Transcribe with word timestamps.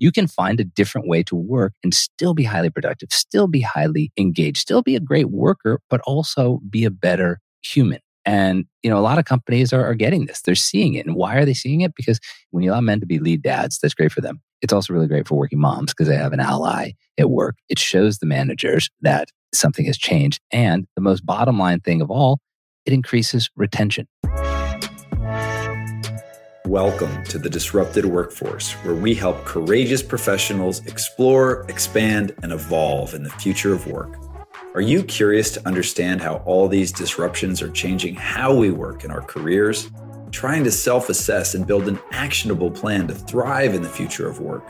you 0.00 0.10
can 0.10 0.26
find 0.26 0.58
a 0.58 0.64
different 0.64 1.06
way 1.06 1.22
to 1.22 1.36
work 1.36 1.74
and 1.84 1.94
still 1.94 2.34
be 2.34 2.42
highly 2.42 2.70
productive, 2.70 3.10
still 3.12 3.46
be 3.46 3.60
highly 3.60 4.10
engaged, 4.18 4.58
still 4.58 4.82
be 4.82 4.96
a 4.96 5.00
great 5.00 5.30
worker, 5.30 5.80
but 5.88 6.00
also 6.00 6.60
be 6.68 6.84
a 6.84 6.90
better 6.90 7.38
human. 7.62 8.00
And, 8.26 8.64
you 8.82 8.90
know, 8.90 8.98
a 8.98 9.00
lot 9.00 9.18
of 9.18 9.24
companies 9.24 9.72
are, 9.72 9.84
are 9.84 9.94
getting 9.94 10.26
this. 10.26 10.42
They're 10.42 10.54
seeing 10.54 10.94
it. 10.94 11.06
And 11.06 11.14
why 11.14 11.36
are 11.36 11.44
they 11.44 11.54
seeing 11.54 11.82
it? 11.82 11.94
Because 11.94 12.18
when 12.50 12.64
you 12.64 12.72
allow 12.72 12.80
men 12.80 13.00
to 13.00 13.06
be 13.06 13.18
lead 13.18 13.42
dads, 13.42 13.78
that's 13.78 13.94
great 13.94 14.12
for 14.12 14.20
them. 14.20 14.40
It's 14.62 14.72
also 14.72 14.92
really 14.92 15.06
great 15.06 15.28
for 15.28 15.36
working 15.36 15.60
moms 15.60 15.92
because 15.92 16.08
they 16.08 16.16
have 16.16 16.32
an 16.32 16.40
ally 16.40 16.92
at 17.18 17.30
work. 17.30 17.56
It 17.68 17.78
shows 17.78 18.18
the 18.18 18.26
managers 18.26 18.90
that 19.00 19.28
something 19.54 19.86
has 19.86 19.96
changed. 19.96 20.40
And 20.50 20.86
the 20.96 21.02
most 21.02 21.24
bottom 21.24 21.58
line 21.58 21.80
thing 21.80 22.02
of 22.02 22.10
all, 22.10 22.40
it 22.84 22.92
increases 22.92 23.50
retention. 23.56 24.06
Welcome 26.70 27.24
to 27.24 27.38
the 27.40 27.50
Disrupted 27.50 28.04
Workforce, 28.04 28.74
where 28.84 28.94
we 28.94 29.12
help 29.12 29.44
courageous 29.44 30.04
professionals 30.04 30.86
explore, 30.86 31.66
expand, 31.68 32.32
and 32.44 32.52
evolve 32.52 33.12
in 33.12 33.24
the 33.24 33.30
future 33.30 33.74
of 33.74 33.88
work. 33.88 34.16
Are 34.74 34.80
you 34.80 35.02
curious 35.02 35.50
to 35.54 35.66
understand 35.66 36.20
how 36.20 36.36
all 36.46 36.68
these 36.68 36.92
disruptions 36.92 37.60
are 37.60 37.70
changing 37.70 38.14
how 38.14 38.54
we 38.54 38.70
work 38.70 39.02
in 39.02 39.10
our 39.10 39.20
careers? 39.20 39.90
Trying 40.30 40.62
to 40.62 40.70
self 40.70 41.08
assess 41.08 41.56
and 41.56 41.66
build 41.66 41.88
an 41.88 41.98
actionable 42.12 42.70
plan 42.70 43.08
to 43.08 43.16
thrive 43.16 43.74
in 43.74 43.82
the 43.82 43.88
future 43.88 44.28
of 44.28 44.38
work? 44.38 44.62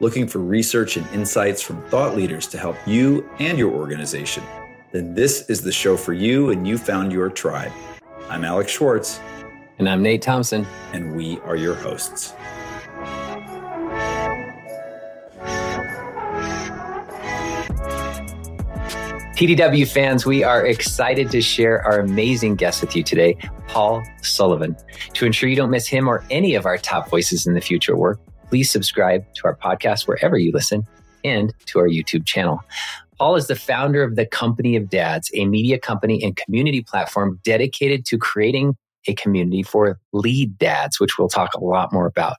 Looking 0.00 0.28
for 0.28 0.40
research 0.40 0.98
and 0.98 1.06
insights 1.14 1.62
from 1.62 1.82
thought 1.88 2.14
leaders 2.14 2.46
to 2.48 2.58
help 2.58 2.76
you 2.86 3.26
and 3.38 3.56
your 3.56 3.72
organization? 3.72 4.44
Then 4.92 5.14
this 5.14 5.48
is 5.48 5.62
the 5.62 5.72
show 5.72 5.96
for 5.96 6.12
you, 6.12 6.50
and 6.50 6.68
you 6.68 6.76
found 6.76 7.10
your 7.12 7.30
tribe. 7.30 7.72
I'm 8.28 8.44
Alex 8.44 8.72
Schwartz. 8.72 9.20
And 9.80 9.88
I'm 9.88 10.02
Nate 10.02 10.20
Thompson. 10.20 10.66
And 10.92 11.16
we 11.16 11.40
are 11.40 11.56
your 11.56 11.74
hosts. 11.74 12.34
TDW 19.38 19.90
fans, 19.90 20.26
we 20.26 20.44
are 20.44 20.66
excited 20.66 21.30
to 21.30 21.40
share 21.40 21.82
our 21.86 21.98
amazing 21.98 22.56
guest 22.56 22.82
with 22.82 22.94
you 22.94 23.02
today, 23.02 23.38
Paul 23.68 24.02
Sullivan. 24.20 24.76
To 25.14 25.24
ensure 25.24 25.48
you 25.48 25.56
don't 25.56 25.70
miss 25.70 25.88
him 25.88 26.08
or 26.08 26.22
any 26.28 26.54
of 26.54 26.66
our 26.66 26.76
top 26.76 27.08
voices 27.08 27.46
in 27.46 27.54
the 27.54 27.62
future 27.62 27.96
work, 27.96 28.20
please 28.50 28.70
subscribe 28.70 29.24
to 29.36 29.46
our 29.46 29.56
podcast 29.56 30.06
wherever 30.06 30.36
you 30.36 30.52
listen 30.52 30.86
and 31.24 31.54
to 31.64 31.78
our 31.78 31.88
YouTube 31.88 32.26
channel. 32.26 32.60
Paul 33.16 33.34
is 33.36 33.46
the 33.46 33.56
founder 33.56 34.02
of 34.02 34.16
the 34.16 34.26
Company 34.26 34.76
of 34.76 34.90
Dads, 34.90 35.30
a 35.32 35.46
media 35.46 35.78
company 35.78 36.22
and 36.22 36.36
community 36.36 36.82
platform 36.82 37.40
dedicated 37.44 38.04
to 38.04 38.18
creating 38.18 38.76
a 39.06 39.14
community 39.14 39.62
for 39.62 39.98
lead 40.12 40.58
dads, 40.58 41.00
which 41.00 41.18
we'll 41.18 41.28
talk 41.28 41.54
a 41.54 41.64
lot 41.64 41.92
more 41.92 42.06
about. 42.06 42.36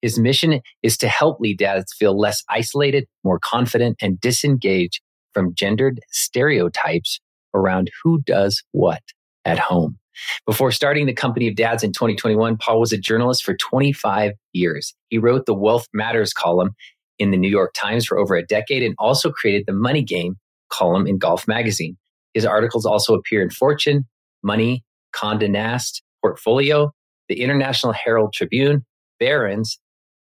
His 0.00 0.18
mission 0.18 0.60
is 0.82 0.96
to 0.98 1.08
help 1.08 1.40
lead 1.40 1.58
dads 1.58 1.92
feel 1.92 2.18
less 2.18 2.42
isolated, 2.48 3.06
more 3.24 3.38
confident, 3.38 3.96
and 4.00 4.20
disengaged 4.20 5.00
from 5.32 5.54
gendered 5.54 6.00
stereotypes 6.10 7.20
around 7.54 7.90
who 8.02 8.20
does 8.22 8.62
what 8.72 9.02
at 9.44 9.58
home. 9.58 9.98
Before 10.46 10.70
starting 10.70 11.06
the 11.06 11.12
Company 11.14 11.48
of 11.48 11.56
Dads 11.56 11.82
in 11.82 11.92
2021, 11.92 12.58
Paul 12.58 12.80
was 12.80 12.92
a 12.92 12.98
journalist 12.98 13.44
for 13.44 13.56
25 13.56 14.32
years. 14.52 14.94
He 15.08 15.18
wrote 15.18 15.46
the 15.46 15.54
Wealth 15.54 15.86
Matters 15.94 16.32
column 16.32 16.74
in 17.18 17.30
the 17.30 17.36
New 17.36 17.48
York 17.48 17.72
Times 17.74 18.04
for 18.04 18.18
over 18.18 18.34
a 18.34 18.44
decade 18.44 18.82
and 18.82 18.94
also 18.98 19.30
created 19.30 19.64
the 19.66 19.72
Money 19.72 20.02
Game 20.02 20.36
column 20.70 21.06
in 21.06 21.18
Golf 21.18 21.48
Magazine. 21.48 21.96
His 22.34 22.44
articles 22.44 22.86
also 22.86 23.14
appear 23.14 23.42
in 23.42 23.50
Fortune, 23.50 24.06
Money, 24.42 24.84
Condé 25.14 25.50
Nast, 25.50 26.02
Portfolio, 26.22 26.92
the 27.28 27.40
International 27.40 27.92
Herald 27.92 28.32
Tribune, 28.32 28.84
Barron's, 29.18 29.78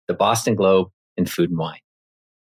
the 0.08 0.14
Boston 0.14 0.54
Globe, 0.54 0.88
and 1.16 1.30
Food 1.30 1.50
and 1.50 1.58
Wine. 1.58 1.78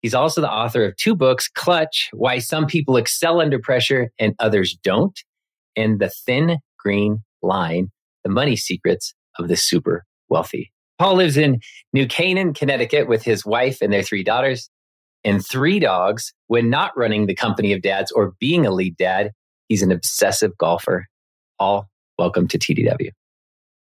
He's 0.01 0.13
also 0.13 0.41
the 0.41 0.51
author 0.51 0.83
of 0.83 0.97
two 0.97 1.15
books, 1.15 1.47
Clutch, 1.47 2.09
Why 2.11 2.39
Some 2.39 2.65
People 2.65 2.97
Excel 2.97 3.39
Under 3.39 3.57
Pressure 3.59 4.09
and 4.19 4.35
Others 4.39 4.77
Don't, 4.83 5.17
and 5.75 5.99
The 5.99 6.09
Thin 6.09 6.57
Green 6.77 7.23
Line, 7.41 7.89
The 8.23 8.29
Money 8.29 8.57
Secrets 8.57 9.13
of 9.39 9.47
the 9.47 9.55
Super 9.55 10.05
Wealthy. 10.29 10.71
Paul 10.99 11.15
lives 11.15 11.37
in 11.37 11.59
New 11.93 12.05
Canaan, 12.05 12.53
Connecticut 12.53 13.07
with 13.07 13.23
his 13.23 13.45
wife 13.45 13.81
and 13.81 13.91
their 13.91 14.03
three 14.03 14.23
daughters 14.23 14.69
and 15.23 15.45
three 15.45 15.79
dogs. 15.79 16.33
When 16.47 16.69
not 16.69 16.95
running 16.97 17.25
the 17.25 17.35
company 17.35 17.73
of 17.73 17.81
dads 17.81 18.11
or 18.11 18.33
being 18.39 18.65
a 18.65 18.71
lead 18.71 18.97
dad, 18.97 19.31
he's 19.69 19.81
an 19.81 19.91
obsessive 19.91 20.51
golfer. 20.57 21.07
Paul, 21.59 21.87
welcome 22.17 22.47
to 22.47 22.57
TDW. 22.57 23.11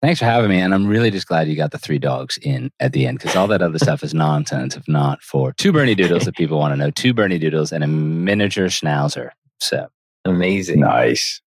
Thanks 0.03 0.19
for 0.19 0.25
having 0.25 0.51
me. 0.51 0.59
And 0.59 0.75
I'm 0.75 0.87
really 0.89 1.13
just 1.13 1.29
glad 1.29 1.47
you 1.47 1.55
got 1.55 1.71
the 1.71 1.79
three 1.79 1.99
dogs 1.99 2.37
in 2.43 2.73
at 2.81 2.93
the 2.93 3.07
end 3.07 3.19
because 3.19 3.37
all 3.37 3.47
that 3.47 3.63
other 3.63 3.79
stuff 3.79 4.03
is 4.03 4.13
nonsense 4.13 4.77
if 4.77 4.87
not 4.89 5.23
for 5.23 5.53
two 5.53 5.73
Bernedoodles 5.73 6.25
that 6.25 6.35
people 6.35 6.59
want 6.59 6.73
to 6.73 6.77
know, 6.77 6.91
two 6.91 7.15
Bernedoodles 7.15 7.71
and 7.71 7.85
a 7.85 7.87
miniature 7.87 8.67
Schnauzer. 8.67 9.31
So 9.61 9.87
amazing. 10.25 10.81
Nice. 10.81 11.41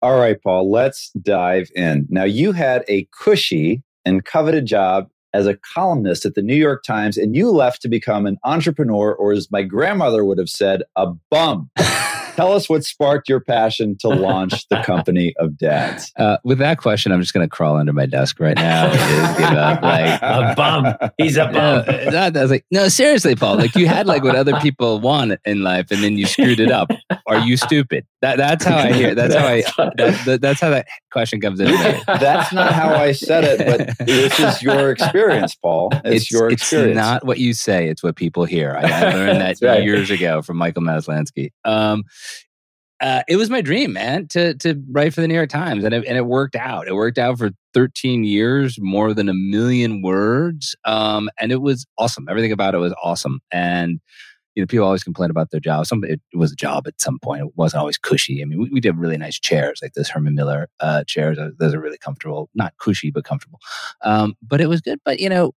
All 0.00 0.18
right, 0.18 0.40
Paul, 0.40 0.70
let's 0.70 1.10
dive 1.20 1.68
in. 1.74 2.06
Now, 2.08 2.24
you 2.24 2.52
had 2.52 2.84
a 2.88 3.08
cushy 3.20 3.82
and 4.04 4.24
coveted 4.24 4.64
job 4.64 5.08
as 5.34 5.46
a 5.46 5.56
columnist 5.56 6.24
at 6.24 6.34
the 6.34 6.42
New 6.42 6.54
York 6.54 6.84
Times, 6.84 7.18
and 7.18 7.34
you 7.34 7.50
left 7.50 7.82
to 7.82 7.88
become 7.88 8.24
an 8.24 8.38
entrepreneur, 8.44 9.12
or 9.12 9.32
as 9.32 9.50
my 9.50 9.62
grandmother 9.62 10.24
would 10.24 10.38
have 10.38 10.48
said, 10.48 10.82
a 10.94 11.08
bum. 11.30 11.70
Tell 12.38 12.52
us 12.52 12.68
what 12.68 12.84
sparked 12.84 13.28
your 13.28 13.40
passion 13.40 13.96
to 13.98 14.08
launch 14.08 14.68
the 14.68 14.80
company 14.82 15.34
of 15.40 15.58
dads. 15.58 16.12
Uh, 16.16 16.36
with 16.44 16.58
that 16.58 16.78
question, 16.78 17.10
I'm 17.10 17.20
just 17.20 17.34
going 17.34 17.44
to 17.44 17.50
crawl 17.50 17.76
under 17.76 17.92
my 17.92 18.06
desk 18.06 18.38
right 18.38 18.54
now. 18.54 18.92
give 19.36 19.58
up. 19.58 19.82
Like 19.82 20.22
a 20.22 20.54
bum. 20.56 21.10
He's 21.18 21.36
a 21.36 21.46
bum. 21.46 21.84
No, 22.12 22.16
I 22.16 22.30
was 22.30 22.52
like, 22.52 22.64
no, 22.70 22.86
seriously, 22.86 23.34
Paul. 23.34 23.56
Like 23.56 23.74
you 23.74 23.88
had 23.88 24.06
like 24.06 24.22
what 24.22 24.36
other 24.36 24.54
people 24.60 25.00
want 25.00 25.32
in 25.44 25.64
life, 25.64 25.90
and 25.90 26.04
then 26.04 26.16
you 26.16 26.26
screwed 26.26 26.60
it 26.60 26.70
up. 26.70 26.92
Are 27.26 27.40
you 27.40 27.56
stupid? 27.56 28.06
That 28.20 28.36
that's 28.36 28.64
how 28.64 28.76
I 28.76 28.92
hear. 28.92 29.14
That's 29.14 29.34
how 29.34 29.46
I. 29.46 29.62
That, 29.98 30.24
that, 30.26 30.40
that's 30.40 30.60
how 30.60 30.70
that 30.70 30.86
question 31.12 31.40
comes 31.40 31.60
in. 31.60 31.70
that's 32.06 32.52
not 32.52 32.72
how 32.72 32.94
I 32.94 33.12
said 33.12 33.44
it, 33.44 33.66
but 33.66 34.06
this 34.06 34.38
is 34.38 34.62
your 34.62 34.90
experience, 34.90 35.54
Paul. 35.54 35.90
It's, 36.04 36.22
it's 36.22 36.30
your 36.30 36.50
experience. 36.50 36.90
It's 36.90 36.96
not 36.96 37.24
what 37.24 37.38
you 37.38 37.52
say. 37.52 37.88
It's 37.88 38.02
what 38.02 38.16
people 38.16 38.44
hear. 38.44 38.76
I, 38.76 38.82
I 38.82 39.14
learned 39.14 39.40
that 39.60 39.62
right. 39.62 39.82
years 39.82 40.10
ago 40.10 40.42
from 40.42 40.56
Michael 40.56 40.82
Maslansky. 40.82 41.50
Um, 41.64 42.04
uh, 43.00 43.22
it 43.28 43.36
was 43.36 43.50
my 43.50 43.60
dream, 43.60 43.92
man, 43.92 44.26
to 44.28 44.54
to 44.54 44.82
write 44.90 45.14
for 45.14 45.20
the 45.20 45.28
New 45.28 45.34
York 45.34 45.50
Times, 45.50 45.84
and 45.84 45.94
it, 45.94 46.04
and 46.06 46.16
it 46.16 46.26
worked 46.26 46.56
out. 46.56 46.88
It 46.88 46.94
worked 46.94 47.18
out 47.18 47.38
for 47.38 47.50
13 47.74 48.24
years, 48.24 48.76
more 48.80 49.14
than 49.14 49.28
a 49.28 49.34
million 49.34 50.02
words, 50.02 50.74
um, 50.84 51.30
and 51.40 51.52
it 51.52 51.60
was 51.62 51.86
awesome. 51.98 52.26
Everything 52.28 52.52
about 52.52 52.74
it 52.74 52.78
was 52.78 52.94
awesome. 53.02 53.40
And 53.52 54.00
you 54.58 54.62
know, 54.62 54.66
people 54.66 54.84
always 54.84 55.04
complain 55.04 55.30
about 55.30 55.52
their 55.52 55.60
job. 55.60 55.86
Some 55.86 56.02
it 56.02 56.20
was 56.34 56.50
a 56.50 56.56
job 56.56 56.88
at 56.88 57.00
some 57.00 57.20
point. 57.20 57.42
It 57.42 57.52
wasn't 57.54 57.78
always 57.78 57.96
cushy. 57.96 58.42
I 58.42 58.44
mean, 58.44 58.60
we, 58.60 58.68
we 58.70 58.80
did 58.80 58.96
really 58.96 59.16
nice 59.16 59.38
chairs, 59.38 59.78
like 59.80 59.92
those 59.92 60.08
Herman 60.08 60.34
Miller 60.34 60.68
uh, 60.80 61.04
chairs. 61.06 61.38
Those 61.60 61.74
are 61.74 61.80
really 61.80 61.96
comfortable, 61.96 62.50
not 62.56 62.76
cushy, 62.78 63.12
but 63.12 63.22
comfortable. 63.22 63.60
Um, 64.02 64.34
but 64.42 64.60
it 64.60 64.68
was 64.68 64.80
good. 64.80 64.98
But 65.04 65.20
you 65.20 65.28
know, 65.28 65.52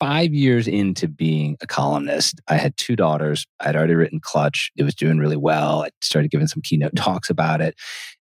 five 0.00 0.32
years 0.32 0.66
into 0.66 1.08
being 1.08 1.58
a 1.60 1.66
columnist, 1.66 2.40
I 2.48 2.54
had 2.54 2.74
two 2.78 2.96
daughters. 2.96 3.46
I'd 3.60 3.76
already 3.76 3.94
written 3.94 4.18
Clutch. 4.18 4.70
It 4.78 4.84
was 4.84 4.94
doing 4.94 5.18
really 5.18 5.36
well. 5.36 5.82
I 5.82 5.90
started 6.00 6.30
giving 6.30 6.46
some 6.46 6.62
keynote 6.62 6.96
talks 6.96 7.28
about 7.28 7.60
it. 7.60 7.74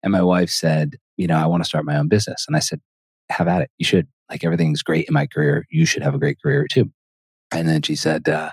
And 0.03 0.11
my 0.11 0.21
wife 0.21 0.49
said, 0.49 0.97
You 1.15 1.27
know, 1.27 1.38
I 1.38 1.45
want 1.45 1.63
to 1.63 1.67
start 1.69 1.85
my 1.85 1.95
own 1.95 2.09
business. 2.09 2.44
And 2.49 2.57
I 2.57 2.59
said, 2.59 2.81
Have 3.29 3.47
at 3.47 3.61
it. 3.61 3.71
You 3.77 3.85
should. 3.85 4.09
Like 4.29 4.44
everything's 4.44 4.83
great 4.83 5.07
in 5.07 5.13
my 5.13 5.25
career. 5.25 5.65
You 5.69 5.85
should 5.85 6.03
have 6.03 6.13
a 6.13 6.19
great 6.19 6.41
career 6.41 6.67
too. 6.69 6.91
And 7.53 7.69
then 7.69 7.81
she 7.81 7.95
said, 7.95 8.27
uh, 8.27 8.49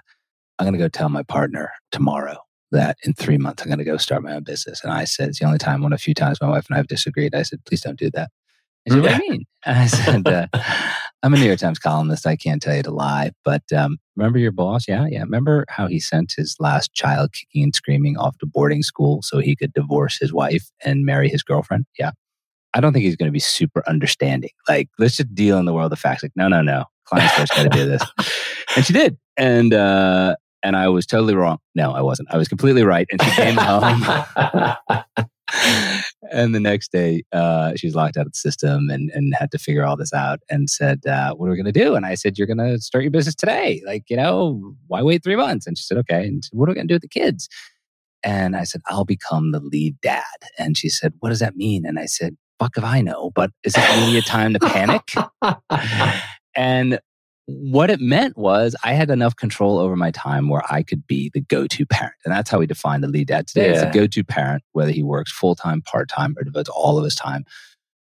I'm 0.58 0.64
going 0.64 0.74
to 0.74 0.78
go 0.78 0.88
tell 0.88 1.08
my 1.08 1.22
partner 1.22 1.72
tomorrow 1.90 2.36
that 2.70 2.96
in 3.04 3.14
three 3.14 3.38
months 3.38 3.62
I'm 3.62 3.68
going 3.68 3.78
to 3.78 3.84
go 3.84 3.96
start 3.96 4.22
my 4.22 4.34
own 4.34 4.44
business. 4.44 4.82
And 4.82 4.92
I 4.92 5.04
said, 5.04 5.28
It's 5.28 5.38
the 5.38 5.46
only 5.46 5.58
time, 5.58 5.82
one 5.82 5.92
a 5.92 5.98
few 5.98 6.14
times 6.14 6.40
my 6.40 6.48
wife 6.48 6.66
and 6.68 6.74
I 6.74 6.78
have 6.78 6.88
disagreed. 6.88 7.34
I 7.34 7.42
said, 7.42 7.64
Please 7.64 7.80
don't 7.80 7.98
do 7.98 8.10
that. 8.12 8.30
He 8.84 8.90
said, 8.90 9.02
What 9.02 9.16
do 9.16 9.24
you 9.24 9.30
mean? 9.30 9.44
And 9.64 9.78
I 9.80 9.86
said, 9.86 10.28
uh, 10.28 10.46
I'm 11.22 11.32
a 11.32 11.38
New 11.38 11.46
York 11.46 11.58
Times 11.58 11.78
columnist. 11.78 12.26
I 12.26 12.36
can't 12.36 12.60
tell 12.60 12.76
you 12.76 12.82
to 12.82 12.90
lie. 12.90 13.30
But 13.44 13.62
um, 13.74 13.98
remember 14.16 14.38
your 14.38 14.52
boss? 14.52 14.86
Yeah, 14.86 15.06
yeah. 15.10 15.20
Remember 15.20 15.64
how 15.68 15.86
he 15.86 15.98
sent 15.98 16.34
his 16.36 16.56
last 16.60 16.92
child 16.92 17.32
kicking 17.32 17.64
and 17.64 17.74
screaming 17.74 18.18
off 18.18 18.36
to 18.38 18.46
boarding 18.46 18.82
school 18.82 19.22
so 19.22 19.38
he 19.38 19.56
could 19.56 19.72
divorce 19.72 20.18
his 20.18 20.32
wife 20.32 20.70
and 20.84 21.06
marry 21.06 21.28
his 21.28 21.42
girlfriend? 21.42 21.86
Yeah. 21.98 22.10
I 22.74 22.80
don't 22.80 22.92
think 22.92 23.04
he's 23.04 23.16
going 23.16 23.28
to 23.28 23.32
be 23.32 23.40
super 23.40 23.82
understanding. 23.88 24.50
Like, 24.68 24.88
let's 24.98 25.16
just 25.16 25.34
deal 25.34 25.58
in 25.58 25.64
the 25.64 25.72
world 25.72 25.92
of 25.92 25.98
facts. 25.98 26.22
Like, 26.24 26.32
no, 26.34 26.48
no, 26.48 26.60
no. 26.60 26.84
Clients 27.06 27.34
first 27.34 27.54
got 27.54 27.62
to 27.62 27.68
do 27.68 27.86
this. 27.86 28.02
and 28.76 28.84
she 28.84 28.92
did. 28.92 29.16
And, 29.36 29.72
uh, 29.72 30.34
and 30.64 30.76
I 30.76 30.88
was 30.88 31.06
totally 31.06 31.34
wrong. 31.34 31.58
No, 31.74 31.92
I 31.92 32.00
wasn't. 32.00 32.28
I 32.32 32.38
was 32.38 32.48
completely 32.48 32.82
right. 32.82 33.06
And 33.10 33.22
she 33.22 33.30
came 33.30 33.56
home. 33.56 34.04
and 36.32 36.54
the 36.54 36.60
next 36.60 36.90
day, 36.90 37.22
uh, 37.32 37.74
she 37.76 37.86
was 37.86 37.94
locked 37.94 38.16
out 38.16 38.26
of 38.26 38.32
the 38.32 38.38
system 38.38 38.88
and, 38.90 39.10
and 39.10 39.34
had 39.34 39.50
to 39.52 39.58
figure 39.58 39.84
all 39.84 39.96
this 39.96 40.12
out 40.12 40.40
and 40.48 40.68
said, 40.70 41.06
uh, 41.06 41.34
What 41.34 41.46
are 41.46 41.50
we 41.50 41.56
going 41.56 41.72
to 41.72 41.72
do? 41.72 41.94
And 41.94 42.06
I 42.06 42.14
said, 42.14 42.38
You're 42.38 42.46
going 42.46 42.58
to 42.58 42.80
start 42.80 43.04
your 43.04 43.10
business 43.10 43.34
today. 43.34 43.82
Like, 43.86 44.04
you 44.08 44.16
know, 44.16 44.74
why 44.86 45.02
wait 45.02 45.22
three 45.22 45.36
months? 45.36 45.66
And 45.66 45.76
she 45.76 45.84
said, 45.84 45.98
Okay. 45.98 46.26
And 46.26 46.44
said, 46.44 46.56
What 46.56 46.68
are 46.68 46.72
we 46.72 46.76
going 46.76 46.88
to 46.88 46.92
do 46.92 46.96
with 46.96 47.02
the 47.02 47.08
kids? 47.08 47.48
And 48.22 48.56
I 48.56 48.64
said, 48.64 48.80
I'll 48.88 49.04
become 49.04 49.52
the 49.52 49.60
lead 49.60 50.00
dad. 50.00 50.24
And 50.58 50.78
she 50.78 50.88
said, 50.88 51.12
What 51.20 51.28
does 51.28 51.40
that 51.40 51.56
mean? 51.56 51.84
And 51.84 51.98
I 51.98 52.06
said, 52.06 52.36
Fuck 52.58 52.76
if 52.76 52.84
I 52.84 53.00
know, 53.00 53.30
but 53.34 53.50
is 53.64 53.74
it 53.76 53.96
really 53.96 54.18
a 54.18 54.22
time 54.22 54.54
to 54.54 54.60
panic? 54.60 55.10
and 56.56 57.00
what 57.46 57.90
it 57.90 58.00
meant 58.00 58.38
was 58.38 58.74
I 58.82 58.94
had 58.94 59.10
enough 59.10 59.36
control 59.36 59.78
over 59.78 59.96
my 59.96 60.10
time 60.10 60.48
where 60.48 60.62
I 60.70 60.82
could 60.82 61.06
be 61.06 61.30
the 61.34 61.42
go 61.42 61.66
to 61.66 61.86
parent. 61.86 62.14
And 62.24 62.32
that's 62.32 62.50
how 62.50 62.58
we 62.58 62.66
define 62.66 63.02
the 63.02 63.08
lead 63.08 63.28
dad 63.28 63.46
today. 63.46 63.66
Yeah. 63.66 63.72
It's 63.72 63.82
a 63.82 63.98
go 63.98 64.06
to 64.06 64.24
parent, 64.24 64.62
whether 64.72 64.92
he 64.92 65.02
works 65.02 65.30
full 65.30 65.54
time, 65.54 65.82
part 65.82 66.08
time, 66.08 66.34
or 66.38 66.44
devotes 66.44 66.70
all 66.70 66.96
of 66.96 67.04
his 67.04 67.14
time 67.14 67.44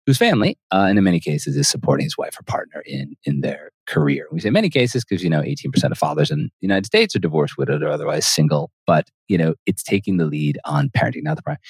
whose 0.08 0.16
family, 0.16 0.56
uh, 0.72 0.86
and 0.88 0.96
in 0.96 1.04
many 1.04 1.20
cases, 1.20 1.54
is 1.54 1.68
supporting 1.68 2.04
his 2.04 2.16
wife 2.16 2.40
or 2.40 2.42
partner 2.44 2.82
in 2.86 3.14
in 3.24 3.42
their 3.42 3.70
career. 3.86 4.26
We 4.32 4.40
say 4.40 4.48
many 4.48 4.70
cases 4.70 5.04
because 5.04 5.22
you 5.22 5.28
know 5.28 5.42
18% 5.42 5.90
of 5.90 5.98
fathers 5.98 6.30
in 6.30 6.44
the 6.44 6.50
United 6.62 6.86
States 6.86 7.14
are 7.14 7.18
divorced, 7.18 7.58
widowed, 7.58 7.82
or 7.82 7.90
otherwise 7.90 8.26
single. 8.26 8.70
But 8.86 9.08
you 9.28 9.36
know 9.36 9.54
it's 9.66 9.82
taking 9.82 10.16
the 10.16 10.24
lead 10.24 10.58
on 10.64 10.88
parenting. 10.88 11.24
Now 11.24 11.34
the 11.34 11.42
problem. 11.42 11.60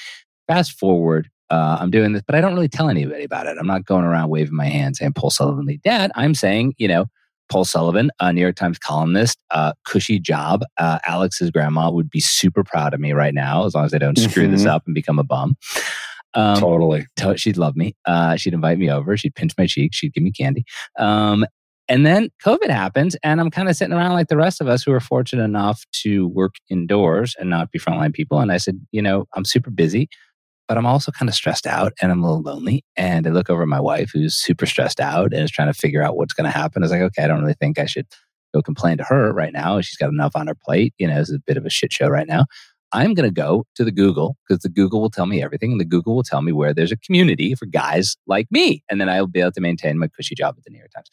fast 0.47 0.79
forward, 0.79 1.29
uh, 1.51 1.79
I'm 1.81 1.91
doing 1.91 2.13
this, 2.13 2.23
but 2.25 2.37
I 2.37 2.41
don't 2.41 2.55
really 2.55 2.69
tell 2.69 2.89
anybody 2.89 3.25
about 3.25 3.49
it. 3.49 3.57
I'm 3.59 3.67
not 3.67 3.85
going 3.85 4.05
around 4.05 4.31
waving 4.31 4.55
my 4.55 4.67
hands 4.67 5.01
saying 5.01 5.15
Paul 5.15 5.31
Sullivan 5.31 5.67
lead 5.67 5.83
dad. 5.83 6.13
I'm 6.15 6.37
saying 6.37 6.75
you 6.79 6.87
know 6.87 7.07
Paul 7.49 7.65
Sullivan, 7.65 8.11
a 8.21 8.33
New 8.33 8.41
York 8.41 8.57
Times 8.57 8.79
columnist, 8.79 9.39
uh, 9.51 9.73
cushy 9.85 10.19
job. 10.19 10.63
Uh, 10.77 10.99
Alex's 11.07 11.51
grandma 11.51 11.91
would 11.91 12.11
be 12.11 12.21
super 12.21 12.65
proud 12.65 12.95
of 12.95 13.01
me 13.01 13.13
right 13.13 13.35
now, 13.35 13.65
as 13.65 13.75
long 13.75 13.85
as 13.85 13.95
I 13.95 13.99
don't 13.99 14.19
screw 14.19 14.45
mm-hmm. 14.45 14.53
this 14.53 14.67
up 14.67 14.83
and 14.87 14.95
become 14.95 15.19
a 15.19 15.25
bum. 15.25 15.57
Um, 16.35 16.61
totally. 16.61 17.07
she'd 17.37 17.57
love 17.57 17.77
me. 17.77 17.97
Uh, 18.05 18.37
she'd 18.37 18.55
invite 18.55 18.79
me 18.79 18.91
over. 18.91 19.17
She'd 19.17 19.35
pinch 19.35 19.53
my 19.59 19.67
cheek. 19.67 19.95
She'd 19.95 20.13
give 20.13 20.23
me 20.23 20.31
candy. 20.31 20.65
Um, 20.99 21.47
and 21.89 22.05
then 22.05 22.29
COVID 22.45 22.69
happens, 22.69 23.17
and 23.23 23.41
I'm 23.41 23.51
kind 23.51 23.69
of 23.69 23.75
sitting 23.75 23.95
around 23.95 24.13
like 24.13 24.29
the 24.29 24.37
rest 24.37 24.61
of 24.61 24.69
us 24.69 24.83
who 24.83 24.93
are 24.93 25.01
fortunate 25.01 25.45
enough 25.45 25.85
to 26.03 26.29
work 26.29 26.57
indoors 26.69 27.35
and 27.39 27.49
not 27.49 27.73
be 27.73 27.79
frontline 27.79 28.13
people. 28.13 28.41
And 28.41 28.53
I 28.53 28.59
said, 28.59 28.79
you 28.93 29.01
know, 29.01 29.25
I'm 29.35 29.47
super 29.47 29.71
busy, 29.71 30.11
but 30.69 30.77
I'm 30.77 30.87
also 30.87 31.11
kind 31.11 31.29
of 31.29 31.35
stressed 31.35 31.67
out 31.67 31.95
and 32.01 32.13
I'm 32.13 32.23
a 32.23 32.27
little 32.27 32.43
lonely. 32.43 32.85
And 32.97 33.27
I 33.27 33.31
look 33.31 33.49
over 33.51 33.63
at 33.63 33.69
my 33.69 33.81
wife 33.81 34.11
who's 34.13 34.35
super 34.35 34.67
stressed 34.67 35.01
out 35.01 35.33
and 35.33 35.43
is 35.43 35.51
trying 35.51 35.73
to 35.73 35.79
figure 35.79 36.03
out 36.03 36.17
what's 36.17 36.35
going 36.35 36.45
to 36.45 36.57
happen. 36.57 36.83
I 36.83 36.85
was 36.85 36.93
like, 36.93 37.01
okay, 37.01 37.25
I 37.25 37.27
don't 37.27 37.41
really 37.41 37.55
think 37.55 37.79
I 37.79 37.87
should 37.87 38.07
go 38.55 38.63
complain 38.63 38.99
to 38.99 39.05
her 39.05 39.33
right 39.33 39.53
now. 39.53 39.81
She's 39.81 39.97
got 39.97 40.11
enough 40.11 40.37
on 40.37 40.47
her 40.47 40.55
plate. 40.55 40.95
You 40.99 41.09
know, 41.09 41.19
it's 41.19 41.33
a 41.33 41.39
bit 41.47 41.57
of 41.57 41.65
a 41.65 41.71
shit 41.71 41.93
show 41.93 42.09
right 42.09 42.29
now. 42.29 42.45
I'm 42.93 43.15
going 43.15 43.29
to 43.29 43.35
go 43.35 43.65
to 43.75 43.85
the 43.85 43.93
Google 43.93 44.37
because 44.47 44.63
the 44.63 44.69
Google 44.69 45.01
will 45.01 45.11
tell 45.11 45.27
me 45.27 45.43
everything 45.43 45.73
and 45.73 45.81
the 45.81 45.85
Google 45.85 46.15
will 46.15 46.23
tell 46.23 46.43
me 46.43 46.53
where 46.53 46.73
there's 46.73 46.93
a 46.93 46.97
community 46.97 47.55
for 47.55 47.67
guys 47.67 48.17
like 48.27 48.47
me. 48.51 48.83
And 48.91 49.01
then 49.01 49.09
I'll 49.09 49.27
be 49.27 49.41
able 49.41 49.53
to 49.53 49.61
maintain 49.61 49.99
my 49.99 50.09
cushy 50.09 50.35
job 50.35 50.55
at 50.57 50.65
the 50.65 50.71
New 50.71 50.79
York 50.79 50.91
Times. 50.95 51.11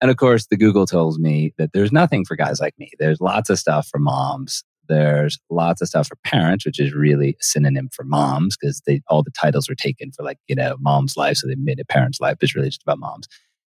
And 0.00 0.10
of 0.10 0.16
course, 0.16 0.46
the 0.46 0.56
Google 0.56 0.86
tells 0.86 1.18
me 1.18 1.52
that 1.58 1.72
there's 1.72 1.90
nothing 1.90 2.24
for 2.24 2.36
guys 2.36 2.60
like 2.60 2.74
me. 2.78 2.90
There's 2.98 3.20
lots 3.20 3.50
of 3.50 3.58
stuff 3.58 3.88
for 3.88 3.98
moms. 3.98 4.62
There's 4.88 5.38
lots 5.50 5.80
of 5.80 5.88
stuff 5.88 6.08
for 6.08 6.16
parents, 6.24 6.64
which 6.64 6.80
is 6.80 6.94
really 6.94 7.30
a 7.30 7.44
synonym 7.44 7.88
for 7.92 8.04
moms 8.04 8.56
because 8.56 8.82
all 9.08 9.22
the 9.22 9.30
titles 9.30 9.68
were 9.68 9.74
taken 9.74 10.12
for 10.12 10.22
like, 10.22 10.38
you 10.48 10.54
know, 10.54 10.76
mom's 10.80 11.16
life. 11.16 11.36
So 11.36 11.46
they 11.46 11.54
made 11.56 11.78
it 11.78 11.88
parent's 11.88 12.20
life. 12.20 12.38
It's 12.40 12.54
really 12.54 12.68
just 12.68 12.82
about 12.82 12.98
moms. 12.98 13.28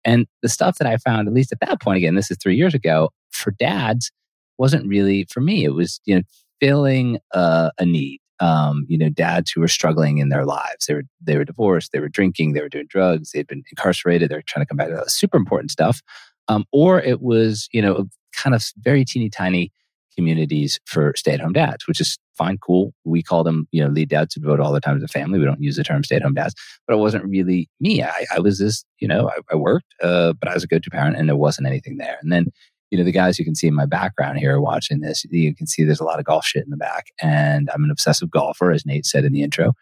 And 0.06 0.28
the 0.42 0.50
stuff 0.50 0.78
that 0.78 0.88
I 0.88 0.98
found, 0.98 1.28
at 1.28 1.34
least 1.34 1.52
at 1.52 1.60
that 1.62 1.82
point, 1.82 1.98
again, 1.98 2.16
this 2.16 2.30
is 2.30 2.38
three 2.42 2.56
years 2.56 2.74
ago, 2.74 3.10
for 3.32 3.52
dads 3.52 4.12
wasn't 4.58 4.88
really 4.88 5.26
for 5.30 5.42
me. 5.42 5.64
It 5.64 5.74
was, 5.74 6.00
you 6.06 6.16
know, 6.16 6.24
filling 6.60 7.20
uh, 7.34 7.72
a 7.78 7.86
need. 7.86 8.20
Um, 8.40 8.86
you 8.90 8.98
know, 8.98 9.10
dads 9.10 9.52
who 9.52 9.62
were 9.62 9.70
struggling 9.70 10.18
in 10.18 10.28
their 10.28 10.44
lives. 10.44 10.86
They 10.88 10.96
were 10.96 11.04
they 11.22 11.38
were 11.38 11.46
divorced, 11.46 11.94
they 11.94 12.00
were 12.00 12.10
drinking, 12.10 12.54
they 12.54 12.62
were 12.62 12.68
doing 12.68 12.88
drugs, 12.90 13.32
they'd 13.32 13.48
been 13.48 13.64
incarcerated. 13.72 14.30
They're 14.30 14.42
trying 14.42 14.66
to 14.66 14.68
come 14.68 14.76
back 14.76 14.90
to 14.90 15.10
super 15.10 15.38
important 15.38 15.72
stuff. 15.72 16.02
Um, 16.50 16.66
or 16.74 17.00
it 17.00 17.22
was 17.22 17.70
you 17.72 17.82
know 17.82 18.10
kind 18.36 18.56
of 18.56 18.66
very 18.80 19.06
teeny 19.06 19.30
tiny 19.30 19.72
communities 20.16 20.80
for 20.86 21.14
stay 21.16 21.34
at 21.34 21.42
home 21.42 21.54
dads, 21.54 21.88
which 21.88 22.02
is 22.02 22.18
fine, 22.38 22.58
cool. 22.58 22.94
We 23.04 23.22
call 23.22 23.44
them 23.44 23.68
you 23.72 23.84
know 23.84 23.90
lead 23.90 24.10
dads 24.10 24.34
who 24.34 24.42
devote 24.42 24.60
all 24.60 24.72
their 24.72 24.82
time 24.82 24.96
to 24.96 25.02
the 25.02 25.08
family. 25.08 25.40
We 25.40 25.46
don't 25.46 25.62
use 25.62 25.76
the 25.76 25.84
term 25.84 26.04
stay 26.04 26.16
at 26.16 26.24
home 26.24 26.34
dads, 26.34 26.56
but 26.88 26.94
it 26.94 27.00
wasn't 27.00 27.26
really 27.26 27.70
me. 27.80 28.04
I, 28.04 28.26
I 28.36 28.40
was 28.40 28.60
this 28.60 28.84
you 29.00 29.08
know 29.08 29.30
I, 29.30 29.38
I 29.52 29.56
worked, 29.56 29.94
uh, 30.02 30.34
but 30.34 30.50
I 30.50 30.54
was 30.54 30.64
a 30.64 30.68
go 30.68 30.80
to 30.80 30.90
parent, 30.90 31.18
and 31.18 31.28
there 31.28 31.36
wasn't 31.36 31.68
anything 31.68 31.98
there. 31.98 32.18
And 32.22 32.32
then 32.32 32.48
you 32.94 33.00
know, 33.00 33.04
the 33.06 33.12
guys 33.12 33.40
you 33.40 33.46
can 33.46 33.56
see 33.56 33.66
in 33.66 33.74
my 33.74 33.88
background 33.88 34.38
here 34.38 34.62
watching 34.62 35.00
this, 35.00 35.26
you 35.32 35.56
can 35.56 35.66
see 35.66 35.84
there's 35.84 36.00
a 36.00 36.04
lot 36.04 36.20
of 36.20 36.26
golf 36.26 36.46
shit 36.46 36.64
in 36.64 36.70
the 36.70 36.78
back. 36.78 37.08
And 37.24 37.68
I'm 37.74 37.84
an 37.84 37.90
obsessive 37.90 38.30
golfer, 38.30 38.72
as 38.72 38.86
Nate 38.86 39.08
said 39.08 39.26
in 39.26 39.34
the 39.34 39.42
intro. 39.42 39.74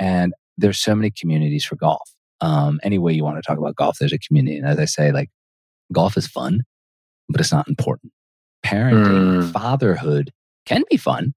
And 0.00 0.34
there's 0.58 0.80
so 0.80 0.92
many 0.96 1.12
communities 1.12 1.64
for 1.64 1.76
golf. 1.76 2.10
Um, 2.40 2.80
any 2.82 2.98
way 2.98 3.12
you 3.12 3.22
want 3.22 3.36
to 3.36 3.42
talk 3.42 3.56
about 3.56 3.76
golf, 3.76 3.98
there's 4.00 4.12
a 4.12 4.18
community. 4.18 4.58
And 4.58 4.66
as 4.66 4.80
I 4.80 4.84
say, 4.84 5.12
like 5.12 5.30
golf 5.92 6.16
is 6.16 6.26
fun, 6.26 6.64
but 7.28 7.40
it's 7.40 7.52
not 7.52 7.68
important. 7.68 8.12
Parenting, 8.66 9.42
mm. 9.42 9.52
fatherhood 9.52 10.32
can 10.66 10.82
be 10.90 10.96
fun, 10.96 11.34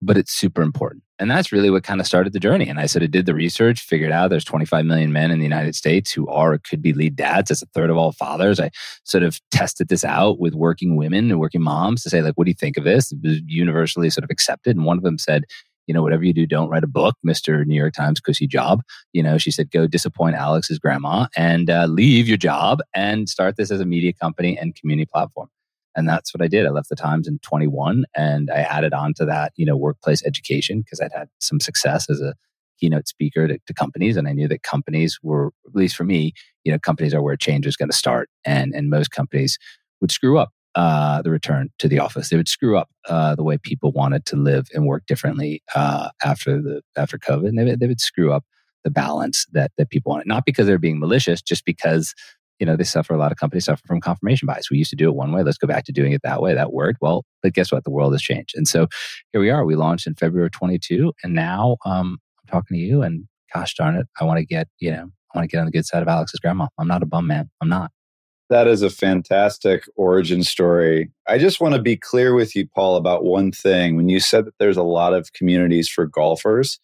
but 0.00 0.16
it's 0.16 0.32
super 0.32 0.62
important. 0.62 1.02
And 1.18 1.30
that's 1.30 1.52
really 1.52 1.70
what 1.70 1.84
kind 1.84 2.00
of 2.00 2.06
started 2.06 2.32
the 2.32 2.40
journey. 2.40 2.68
And 2.68 2.80
I 2.80 2.86
sort 2.86 3.04
of 3.04 3.10
did 3.12 3.26
the 3.26 3.34
research, 3.34 3.80
figured 3.80 4.10
out 4.10 4.30
there's 4.30 4.44
25 4.44 4.84
million 4.84 5.12
men 5.12 5.30
in 5.30 5.38
the 5.38 5.44
United 5.44 5.76
States 5.76 6.10
who 6.10 6.26
are 6.26 6.54
or 6.54 6.58
could 6.58 6.82
be 6.82 6.92
lead 6.92 7.14
dads. 7.14 7.50
That's 7.50 7.62
a 7.62 7.66
third 7.66 7.90
of 7.90 7.96
all 7.96 8.12
fathers. 8.12 8.58
I 8.58 8.70
sort 9.04 9.22
of 9.22 9.40
tested 9.52 9.88
this 9.88 10.04
out 10.04 10.40
with 10.40 10.54
working 10.54 10.96
women 10.96 11.30
and 11.30 11.38
working 11.38 11.62
moms 11.62 12.02
to 12.02 12.10
say, 12.10 12.20
like, 12.20 12.34
what 12.34 12.46
do 12.46 12.50
you 12.50 12.56
think 12.58 12.76
of 12.76 12.84
this? 12.84 13.12
It 13.12 13.18
was 13.22 13.40
universally 13.46 14.10
sort 14.10 14.24
of 14.24 14.30
accepted. 14.30 14.76
And 14.76 14.84
one 14.84 14.96
of 14.96 15.04
them 15.04 15.18
said, 15.18 15.44
you 15.86 15.94
know, 15.94 16.02
whatever 16.02 16.24
you 16.24 16.32
do, 16.32 16.46
don't 16.46 16.68
write 16.68 16.82
a 16.82 16.88
book, 16.88 17.14
Mr. 17.24 17.64
New 17.64 17.76
York 17.76 17.94
Times 17.94 18.18
cushy 18.18 18.46
job. 18.46 18.82
You 19.12 19.22
know, 19.22 19.38
she 19.38 19.50
said, 19.50 19.70
go 19.70 19.86
disappoint 19.86 20.34
Alex's 20.34 20.78
grandma 20.78 21.26
and 21.36 21.70
uh, 21.70 21.86
leave 21.86 22.26
your 22.26 22.38
job 22.38 22.80
and 22.94 23.28
start 23.28 23.56
this 23.56 23.70
as 23.70 23.80
a 23.80 23.84
media 23.84 24.12
company 24.12 24.58
and 24.58 24.74
community 24.74 25.06
platform. 25.12 25.48
And 25.96 26.08
that's 26.08 26.34
what 26.34 26.42
I 26.42 26.48
did. 26.48 26.66
I 26.66 26.70
left 26.70 26.88
the 26.88 26.96
Times 26.96 27.28
in 27.28 27.38
21 27.40 28.04
and 28.16 28.50
I 28.50 28.60
added 28.60 28.92
on 28.92 29.14
to 29.14 29.24
that, 29.26 29.52
you 29.56 29.64
know, 29.64 29.76
workplace 29.76 30.24
education 30.24 30.80
because 30.80 31.00
I'd 31.00 31.12
had 31.12 31.28
some 31.40 31.60
success 31.60 32.10
as 32.10 32.20
a 32.20 32.34
keynote 32.80 33.08
speaker 33.08 33.46
to, 33.46 33.58
to, 33.66 33.74
companies. 33.74 34.16
And 34.16 34.26
I 34.26 34.32
knew 34.32 34.48
that 34.48 34.62
companies 34.62 35.18
were, 35.22 35.52
at 35.66 35.74
least 35.74 35.96
for 35.96 36.04
me, 36.04 36.32
you 36.64 36.72
know, 36.72 36.78
companies 36.78 37.14
are 37.14 37.22
where 37.22 37.36
change 37.36 37.66
is 37.66 37.76
going 37.76 37.90
to 37.90 37.96
start. 37.96 38.28
And, 38.44 38.74
and 38.74 38.90
most 38.90 39.10
companies 39.10 39.58
would 40.00 40.10
screw 40.10 40.38
up 40.38 40.50
uh, 40.74 41.22
the 41.22 41.30
return 41.30 41.70
to 41.78 41.88
the 41.88 42.00
office. 42.00 42.28
They 42.28 42.36
would 42.36 42.48
screw 42.48 42.76
up 42.76 42.90
uh, 43.08 43.34
the 43.36 43.44
way 43.44 43.58
people 43.58 43.92
wanted 43.92 44.26
to 44.26 44.36
live 44.36 44.66
and 44.74 44.86
work 44.86 45.06
differently 45.06 45.62
uh, 45.74 46.10
after 46.24 46.60
the 46.60 46.82
after 46.96 47.16
COVID. 47.18 47.48
And 47.48 47.58
they, 47.58 47.76
they 47.76 47.86
would 47.86 48.00
screw 48.00 48.32
up 48.32 48.44
the 48.82 48.90
balance 48.90 49.46
that 49.52 49.70
that 49.78 49.90
people 49.90 50.10
wanted, 50.10 50.26
not 50.26 50.44
because 50.44 50.66
they're 50.66 50.78
being 50.78 50.98
malicious, 50.98 51.40
just 51.40 51.64
because 51.64 52.14
you 52.58 52.66
know, 52.66 52.76
they 52.76 52.84
suffer 52.84 53.14
a 53.14 53.18
lot 53.18 53.32
of 53.32 53.38
companies 53.38 53.64
suffer 53.64 53.82
from 53.86 54.00
confirmation 54.00 54.46
bias. 54.46 54.70
We 54.70 54.78
used 54.78 54.90
to 54.90 54.96
do 54.96 55.08
it 55.08 55.16
one 55.16 55.32
way. 55.32 55.42
Let's 55.42 55.58
go 55.58 55.66
back 55.66 55.84
to 55.84 55.92
doing 55.92 56.12
it 56.12 56.22
that 56.22 56.40
way. 56.40 56.54
That 56.54 56.72
worked. 56.72 56.98
Well, 57.00 57.24
but 57.42 57.52
guess 57.52 57.72
what? 57.72 57.84
The 57.84 57.90
world 57.90 58.12
has 58.12 58.22
changed. 58.22 58.54
And 58.56 58.68
so 58.68 58.86
here 59.32 59.40
we 59.40 59.50
are. 59.50 59.64
We 59.64 59.76
launched 59.76 60.06
in 60.06 60.14
February 60.14 60.50
22. 60.50 61.12
And 61.22 61.34
now 61.34 61.76
um, 61.84 62.18
I'm 62.42 62.48
talking 62.48 62.76
to 62.76 62.82
you 62.82 63.02
and 63.02 63.26
gosh 63.54 63.74
darn 63.74 63.96
it, 63.96 64.06
I 64.20 64.24
want 64.24 64.38
to 64.38 64.44
get, 64.44 64.68
you 64.78 64.90
know, 64.90 65.10
I 65.34 65.38
want 65.38 65.48
to 65.50 65.54
get 65.54 65.60
on 65.60 65.66
the 65.66 65.72
good 65.72 65.86
side 65.86 66.02
of 66.02 66.08
Alex's 66.08 66.40
grandma. 66.40 66.66
I'm 66.78 66.88
not 66.88 67.02
a 67.02 67.06
bum 67.06 67.26
man. 67.26 67.50
I'm 67.60 67.68
not. 67.68 67.90
That 68.50 68.66
is 68.66 68.82
a 68.82 68.90
fantastic 68.90 69.88
origin 69.96 70.44
story. 70.44 71.10
I 71.26 71.38
just 71.38 71.60
want 71.60 71.74
to 71.74 71.80
be 71.80 71.96
clear 71.96 72.34
with 72.34 72.54
you, 72.54 72.68
Paul, 72.74 72.96
about 72.96 73.24
one 73.24 73.52
thing. 73.52 73.96
When 73.96 74.08
you 74.08 74.20
said 74.20 74.44
that 74.44 74.54
there's 74.58 74.76
a 74.76 74.82
lot 74.82 75.14
of 75.14 75.32
communities 75.32 75.88
for 75.88 76.06
golfers, 76.06 76.78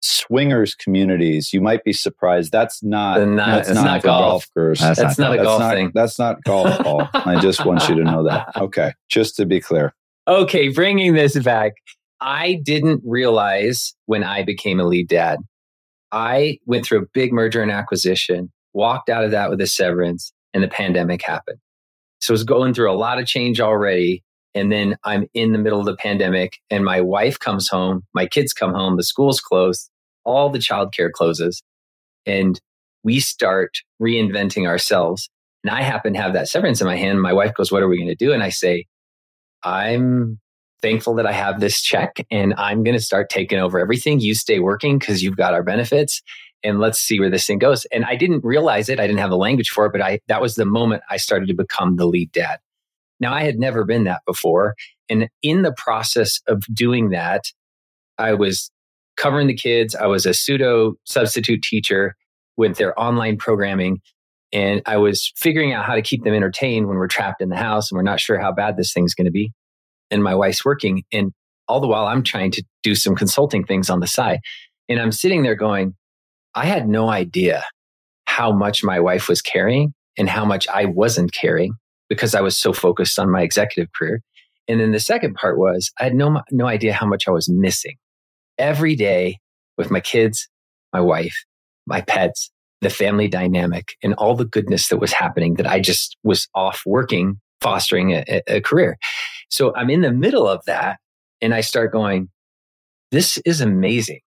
swingers 0.00 0.74
communities, 0.74 1.52
you 1.52 1.60
might 1.60 1.84
be 1.84 1.92
surprised. 1.92 2.52
That's 2.52 2.82
not, 2.82 3.26
not 3.28 3.64
that's 3.64 3.70
not, 3.70 3.84
not 3.84 4.02
golf. 4.02 4.46
golfers. 4.54 4.80
That's, 4.80 4.98
that's 4.98 5.18
not, 5.18 5.30
not, 5.30 5.40
a 5.40 5.42
golf 5.42 5.60
not, 5.60 5.74
thing. 5.74 5.90
That's 5.94 6.18
not 6.18 6.42
golf, 6.44 6.82
ball. 6.82 7.08
I 7.14 7.40
just 7.40 7.64
want 7.64 7.88
you 7.88 7.96
to 7.96 8.04
know 8.04 8.24
that. 8.24 8.48
Okay, 8.58 8.92
just 9.08 9.36
to 9.36 9.46
be 9.46 9.60
clear. 9.60 9.94
Okay, 10.26 10.68
bringing 10.68 11.14
this 11.14 11.38
back, 11.38 11.72
I 12.20 12.60
didn't 12.64 13.02
realize 13.04 13.94
when 14.06 14.24
I 14.24 14.42
became 14.42 14.80
a 14.80 14.84
lead 14.84 15.08
dad. 15.08 15.38
I 16.10 16.58
went 16.66 16.84
through 16.84 17.02
a 17.02 17.06
big 17.12 17.32
merger 17.32 17.62
and 17.62 17.70
acquisition, 17.70 18.50
walked 18.72 19.08
out 19.08 19.24
of 19.24 19.30
that 19.30 19.50
with 19.50 19.60
a 19.60 19.66
severance, 19.66 20.32
and 20.54 20.62
the 20.62 20.68
pandemic 20.68 21.22
happened. 21.22 21.58
So 22.20 22.32
I 22.32 22.34
was 22.34 22.44
going 22.44 22.74
through 22.74 22.90
a 22.90 22.96
lot 22.96 23.18
of 23.18 23.26
change 23.26 23.60
already. 23.60 24.22
And 24.54 24.72
then 24.72 24.96
I'm 25.04 25.26
in 25.34 25.52
the 25.52 25.58
middle 25.58 25.80
of 25.80 25.86
the 25.86 25.96
pandemic 25.96 26.58
and 26.70 26.84
my 26.84 27.00
wife 27.00 27.38
comes 27.38 27.68
home, 27.68 28.02
my 28.14 28.26
kids 28.26 28.52
come 28.52 28.72
home, 28.72 28.96
the 28.96 29.04
school's 29.04 29.40
closed, 29.40 29.90
all 30.24 30.50
the 30.50 30.58
childcare 30.58 31.12
closes, 31.12 31.62
and 32.26 32.60
we 33.04 33.20
start 33.20 33.70
reinventing 34.02 34.66
ourselves. 34.66 35.28
And 35.64 35.70
I 35.70 35.82
happen 35.82 36.14
to 36.14 36.20
have 36.20 36.32
that 36.32 36.48
severance 36.48 36.80
in 36.80 36.86
my 36.86 36.96
hand. 36.96 37.20
My 37.20 37.32
wife 37.32 37.54
goes, 37.54 37.70
What 37.70 37.82
are 37.82 37.88
we 37.88 37.98
going 37.98 38.08
to 38.08 38.14
do? 38.14 38.32
And 38.32 38.42
I 38.42 38.48
say, 38.48 38.86
I'm 39.62 40.38
thankful 40.82 41.14
that 41.16 41.26
I 41.26 41.32
have 41.32 41.60
this 41.60 41.80
check 41.80 42.24
and 42.30 42.54
I'm 42.56 42.84
going 42.84 42.96
to 42.96 43.02
start 43.02 43.30
taking 43.30 43.58
over 43.58 43.78
everything. 43.78 44.20
You 44.20 44.34
stay 44.34 44.60
working 44.60 44.98
because 44.98 45.22
you've 45.22 45.36
got 45.36 45.54
our 45.54 45.62
benefits 45.62 46.22
and 46.62 46.78
let's 46.78 46.98
see 46.98 47.18
where 47.20 47.30
this 47.30 47.46
thing 47.46 47.58
goes. 47.58 47.84
And 47.86 48.04
I 48.04 48.16
didn't 48.16 48.44
realize 48.44 48.88
it. 48.88 49.00
I 49.00 49.06
didn't 49.06 49.20
have 49.20 49.30
the 49.30 49.36
language 49.36 49.70
for 49.70 49.86
it, 49.86 49.92
but 49.92 50.00
I, 50.00 50.20
that 50.28 50.40
was 50.40 50.54
the 50.54 50.64
moment 50.64 51.02
I 51.10 51.16
started 51.16 51.46
to 51.48 51.54
become 51.54 51.96
the 51.96 52.06
lead 52.06 52.32
dad. 52.32 52.58
Now, 53.20 53.32
I 53.32 53.42
had 53.42 53.58
never 53.58 53.84
been 53.84 54.04
that 54.04 54.22
before. 54.26 54.74
And 55.08 55.28
in 55.42 55.62
the 55.62 55.72
process 55.72 56.40
of 56.46 56.62
doing 56.72 57.10
that, 57.10 57.44
I 58.18 58.34
was 58.34 58.70
covering 59.16 59.46
the 59.46 59.54
kids. 59.54 59.94
I 59.94 60.06
was 60.06 60.26
a 60.26 60.34
pseudo 60.34 60.94
substitute 61.04 61.62
teacher 61.62 62.16
with 62.56 62.76
their 62.76 62.98
online 62.98 63.36
programming. 63.36 64.00
And 64.52 64.80
I 64.86 64.96
was 64.96 65.32
figuring 65.36 65.72
out 65.72 65.84
how 65.84 65.94
to 65.94 66.02
keep 66.02 66.24
them 66.24 66.34
entertained 66.34 66.88
when 66.88 66.96
we're 66.96 67.08
trapped 67.08 67.42
in 67.42 67.48
the 67.48 67.56
house 67.56 67.90
and 67.90 67.96
we're 67.96 68.02
not 68.02 68.20
sure 68.20 68.38
how 68.38 68.52
bad 68.52 68.76
this 68.76 68.92
thing's 68.92 69.14
going 69.14 69.26
to 69.26 69.30
be. 69.30 69.52
And 70.10 70.22
my 70.22 70.34
wife's 70.34 70.64
working. 70.64 71.04
And 71.12 71.32
all 71.66 71.80
the 71.80 71.86
while, 71.86 72.06
I'm 72.06 72.22
trying 72.22 72.50
to 72.52 72.64
do 72.82 72.94
some 72.94 73.14
consulting 73.14 73.64
things 73.64 73.90
on 73.90 74.00
the 74.00 74.06
side. 74.06 74.40
And 74.88 75.00
I'm 75.00 75.12
sitting 75.12 75.42
there 75.42 75.54
going, 75.54 75.94
I 76.54 76.64
had 76.64 76.88
no 76.88 77.10
idea 77.10 77.64
how 78.26 78.52
much 78.52 78.82
my 78.82 79.00
wife 79.00 79.28
was 79.28 79.42
carrying 79.42 79.92
and 80.16 80.28
how 80.28 80.44
much 80.44 80.66
I 80.68 80.86
wasn't 80.86 81.32
carrying 81.32 81.74
because 82.08 82.34
I 82.34 82.40
was 82.40 82.56
so 82.56 82.72
focused 82.72 83.18
on 83.18 83.30
my 83.30 83.42
executive 83.42 83.92
career. 83.92 84.22
And 84.66 84.80
then 84.80 84.92
the 84.92 85.00
second 85.00 85.34
part 85.34 85.58
was 85.58 85.90
I 85.98 86.04
had 86.04 86.14
no, 86.14 86.42
no 86.50 86.66
idea 86.66 86.92
how 86.92 87.06
much 87.06 87.26
I 87.26 87.30
was 87.30 87.48
missing 87.48 87.96
every 88.58 88.94
day 88.94 89.38
with 89.76 89.90
my 89.90 90.00
kids, 90.00 90.48
my 90.92 91.00
wife, 91.00 91.44
my 91.86 92.00
pets, 92.02 92.50
the 92.80 92.90
family 92.90 93.28
dynamic, 93.28 93.94
and 94.02 94.14
all 94.14 94.34
the 94.34 94.44
goodness 94.44 94.88
that 94.88 94.98
was 94.98 95.12
happening 95.12 95.54
that 95.54 95.66
I 95.66 95.80
just 95.80 96.16
was 96.22 96.48
off 96.54 96.82
working, 96.86 97.40
fostering 97.60 98.12
a, 98.12 98.42
a 98.46 98.60
career. 98.60 98.98
So 99.50 99.74
I'm 99.74 99.90
in 99.90 100.02
the 100.02 100.12
middle 100.12 100.46
of 100.48 100.64
that 100.66 100.98
and 101.40 101.54
I 101.54 101.60
start 101.60 101.92
going, 101.92 102.28
this 103.10 103.38
is 103.38 103.60
amazing. 103.60 104.20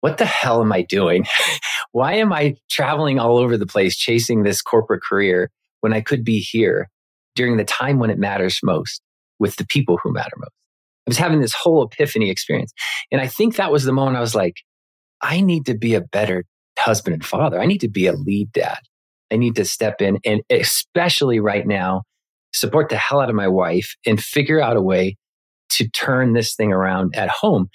What 0.00 0.18
the 0.18 0.26
hell 0.26 0.60
am 0.60 0.72
I 0.72 0.82
doing? 0.82 1.26
Why 1.92 2.14
am 2.14 2.32
I 2.32 2.56
traveling 2.68 3.18
all 3.18 3.38
over 3.38 3.56
the 3.56 3.66
place 3.66 3.96
chasing 3.96 4.42
this 4.42 4.60
corporate 4.60 5.02
career 5.02 5.50
when 5.80 5.92
I 5.92 6.00
could 6.00 6.24
be 6.24 6.40
here 6.40 6.90
during 7.34 7.56
the 7.56 7.64
time 7.64 7.98
when 7.98 8.10
it 8.10 8.18
matters 8.18 8.60
most 8.62 9.00
with 9.38 9.56
the 9.56 9.66
people 9.66 9.98
who 10.02 10.12
matter 10.12 10.36
most? 10.36 10.52
I 11.06 11.10
was 11.10 11.18
having 11.18 11.40
this 11.40 11.54
whole 11.54 11.84
epiphany 11.84 12.30
experience. 12.30 12.72
And 13.10 13.20
I 13.20 13.26
think 13.26 13.56
that 13.56 13.70
was 13.70 13.84
the 13.84 13.92
moment 13.92 14.16
I 14.16 14.20
was 14.20 14.34
like, 14.34 14.56
I 15.20 15.40
need 15.40 15.66
to 15.66 15.76
be 15.76 15.94
a 15.94 16.00
better 16.00 16.44
husband 16.78 17.14
and 17.14 17.24
father. 17.24 17.60
I 17.60 17.66
need 17.66 17.80
to 17.80 17.88
be 17.88 18.06
a 18.06 18.12
lead 18.12 18.52
dad. 18.52 18.78
I 19.30 19.36
need 19.36 19.56
to 19.56 19.64
step 19.64 20.00
in 20.00 20.18
and 20.24 20.42
especially 20.50 21.40
right 21.40 21.66
now, 21.66 22.02
support 22.52 22.88
the 22.88 22.96
hell 22.96 23.20
out 23.20 23.28
of 23.28 23.34
my 23.34 23.48
wife 23.48 23.96
and 24.06 24.22
figure 24.22 24.60
out 24.60 24.76
a 24.76 24.82
way 24.82 25.16
to 25.70 25.88
turn 25.88 26.34
this 26.34 26.54
thing 26.54 26.72
around 26.72 27.14
at 27.16 27.28
home. 27.28 27.68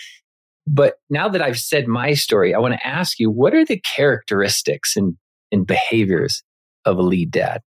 But 0.66 0.96
now 1.10 1.28
that 1.28 1.42
I've 1.42 1.60
said 1.60 1.88
my 1.88 2.14
story, 2.14 2.54
I 2.54 2.60
want 2.60 2.76
to 2.76 2.88
ask 2.88 3.20
you 3.20 3.30
what 3.30 3.54
are 3.54 3.66
the 3.66 3.80
characteristics 3.82 4.96
and, 4.96 5.18
and 5.52 5.68
behaviors 5.68 6.44
of 6.86 6.98
a 6.98 7.02
lead 7.02 7.32
dad? 7.32 7.62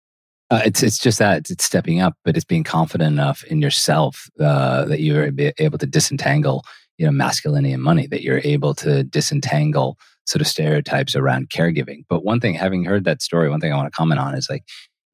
Uh, 0.50 0.62
it's 0.64 0.82
it's 0.82 0.98
just 0.98 1.18
that 1.18 1.50
it's 1.50 1.64
stepping 1.64 2.00
up, 2.00 2.14
but 2.24 2.36
it's 2.36 2.44
being 2.44 2.64
confident 2.64 3.12
enough 3.12 3.44
in 3.44 3.60
yourself 3.60 4.28
uh, 4.40 4.84
that 4.86 5.00
you're 5.00 5.30
able 5.58 5.78
to 5.78 5.86
disentangle, 5.86 6.64
you 6.96 7.04
know, 7.04 7.12
masculinity 7.12 7.72
and 7.72 7.82
money. 7.82 8.06
That 8.06 8.22
you're 8.22 8.40
able 8.44 8.74
to 8.76 9.04
disentangle 9.04 9.98
sort 10.26 10.40
of 10.40 10.46
stereotypes 10.46 11.14
around 11.14 11.50
caregiving. 11.50 12.04
But 12.08 12.24
one 12.24 12.40
thing, 12.40 12.54
having 12.54 12.84
heard 12.84 13.04
that 13.04 13.22
story, 13.22 13.50
one 13.50 13.60
thing 13.60 13.72
I 13.72 13.76
want 13.76 13.92
to 13.92 13.96
comment 13.96 14.20
on 14.20 14.34
is 14.34 14.48
like, 14.48 14.64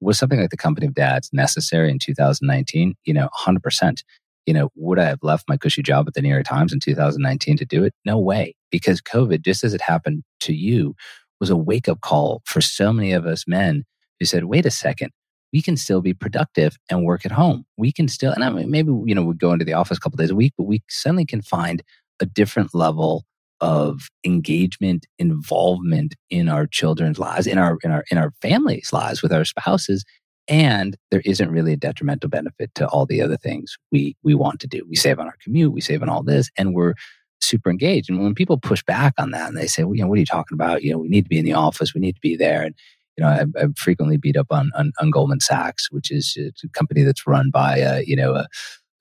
was 0.01 0.19
something 0.19 0.41
like 0.41 0.51
the 0.51 0.57
company 0.57 0.87
of 0.87 0.95
dads 0.95 1.31
necessary 1.33 1.91
in 1.91 1.99
2019? 1.99 2.95
You 3.05 3.15
know, 3.15 3.23
100 3.23 3.63
percent 3.63 4.05
you 4.47 4.53
know, 4.53 4.71
would 4.77 4.99
I 4.99 5.05
have 5.05 5.23
left 5.23 5.49
my 5.49 5.57
cushy 5.57 5.83
job 5.83 6.07
at 6.07 6.15
the 6.15 6.23
New 6.23 6.29
York 6.29 6.45
Times 6.45 6.73
in 6.73 6.81
2019 6.81 7.57
to 7.57 7.65
do 7.65 7.85
it? 7.85 7.95
No 8.05 8.19
way. 8.19 8.55
Because 8.71 9.01
COVID, 9.01 9.43
just 9.43 9.65
as 9.65 9.75
it 9.75 9.81
happened 9.81 10.23
to 10.41 10.55
you, 10.55 10.95
was 11.41 11.51
a 11.51 11.57
wake 11.57 11.89
up 11.89 12.01
call 12.01 12.43
for 12.45 12.61
so 12.61 12.93
many 12.93 13.13
of 13.13 13.27
us 13.27 13.45
men 13.47 13.85
who 14.19 14.27
said, 14.27 14.45
wait 14.45 14.67
a 14.67 14.71
second, 14.71 15.11
we 15.55 15.63
can 15.63 15.77
still 15.77 16.01
be 16.01 16.13
productive 16.13 16.77
and 16.91 17.05
work 17.05 17.25
at 17.25 17.31
home. 17.31 17.65
We 17.77 17.93
can 17.93 18.09
still, 18.09 18.33
and 18.33 18.43
I 18.43 18.51
mean, 18.51 18.73
maybe, 18.73 18.91
you 19.07 19.15
know, 19.15 19.23
we 19.23 19.35
go 19.35 19.53
into 19.53 19.65
the 19.65 19.75
office 19.75 19.99
a 19.99 20.01
couple 20.01 20.17
days 20.17 20.33
a 20.33 20.35
week, 20.35 20.53
but 20.59 20.65
we 20.65 20.83
suddenly 20.89 21.25
can 21.25 21.43
find 21.43 21.81
a 22.19 22.27
different 22.27 22.75
level 22.75 23.25
of 23.61 24.09
engagement, 24.27 25.07
involvement 25.21 26.17
in 26.29 26.49
our 26.49 26.67
children's 26.67 27.21
lives, 27.21 27.47
in 27.47 27.57
our, 27.57 27.79
in 27.85 27.93
our, 27.93 28.05
in 28.11 28.19
our 28.19 28.33
families' 28.43 28.93
lives 28.93 29.23
with 29.23 29.33
our 29.33 29.45
spouses 29.45 30.05
and 30.49 30.97
there 31.13 31.23
isn't 31.25 31.53
really 31.53 31.73
a 31.73 31.77
detrimental 31.77 32.29
benefit 32.29 32.75
to 32.75 32.87
all 32.89 33.07
the 33.07 33.23
other 33.23 33.37
things 33.39 33.79
we 33.91 34.15
we 34.23 34.35
want 34.35 34.61
to 34.61 34.67
do. 34.67 34.85
We 34.87 34.97
save 34.97 35.19
on 35.19 35.27
our 35.27 35.37
commute 35.43 35.73
we 35.73 35.81
save 35.81 36.03
on 36.03 36.11
all 36.11 36.23
this 36.23 36.51
and 36.59 36.75
we're 36.75 36.93
super 37.41 37.71
engaged. 37.71 38.11
And 38.11 38.23
when 38.23 38.35
people 38.35 38.59
push 38.59 38.83
back 38.83 39.15
on 39.17 39.31
that 39.31 39.49
and 39.49 39.57
they 39.57 39.67
say 39.67 39.85
well 39.85 39.95
you 39.95 40.03
know 40.03 40.09
what 40.09 40.17
are 40.17 40.21
you 40.21 40.27
talking 40.27 40.55
about? 40.55 40.83
You 40.83 40.93
know 40.93 40.99
we 40.99 41.09
need 41.09 41.23
to 41.23 41.31
be 41.31 41.39
in 41.39 41.47
the 41.47 41.55
office 41.55 41.95
we 41.95 42.01
need 42.03 42.17
to 42.17 42.21
be 42.21 42.37
there 42.37 42.63
and 42.63 42.75
you 43.17 43.25
know 43.25 43.29
i 43.29 43.45
i 43.63 43.67
frequently 43.77 44.17
beat 44.17 44.37
up 44.37 44.47
on, 44.51 44.71
on, 44.77 44.93
on 45.01 45.11
goldman 45.11 45.41
sachs 45.41 45.91
which 45.91 46.11
is 46.11 46.37
a 46.39 46.69
company 46.69 47.03
that's 47.03 47.27
run 47.27 47.51
by 47.51 47.79
a 47.79 48.03
you 48.05 48.17
know 48.17 48.35
a 48.35 48.47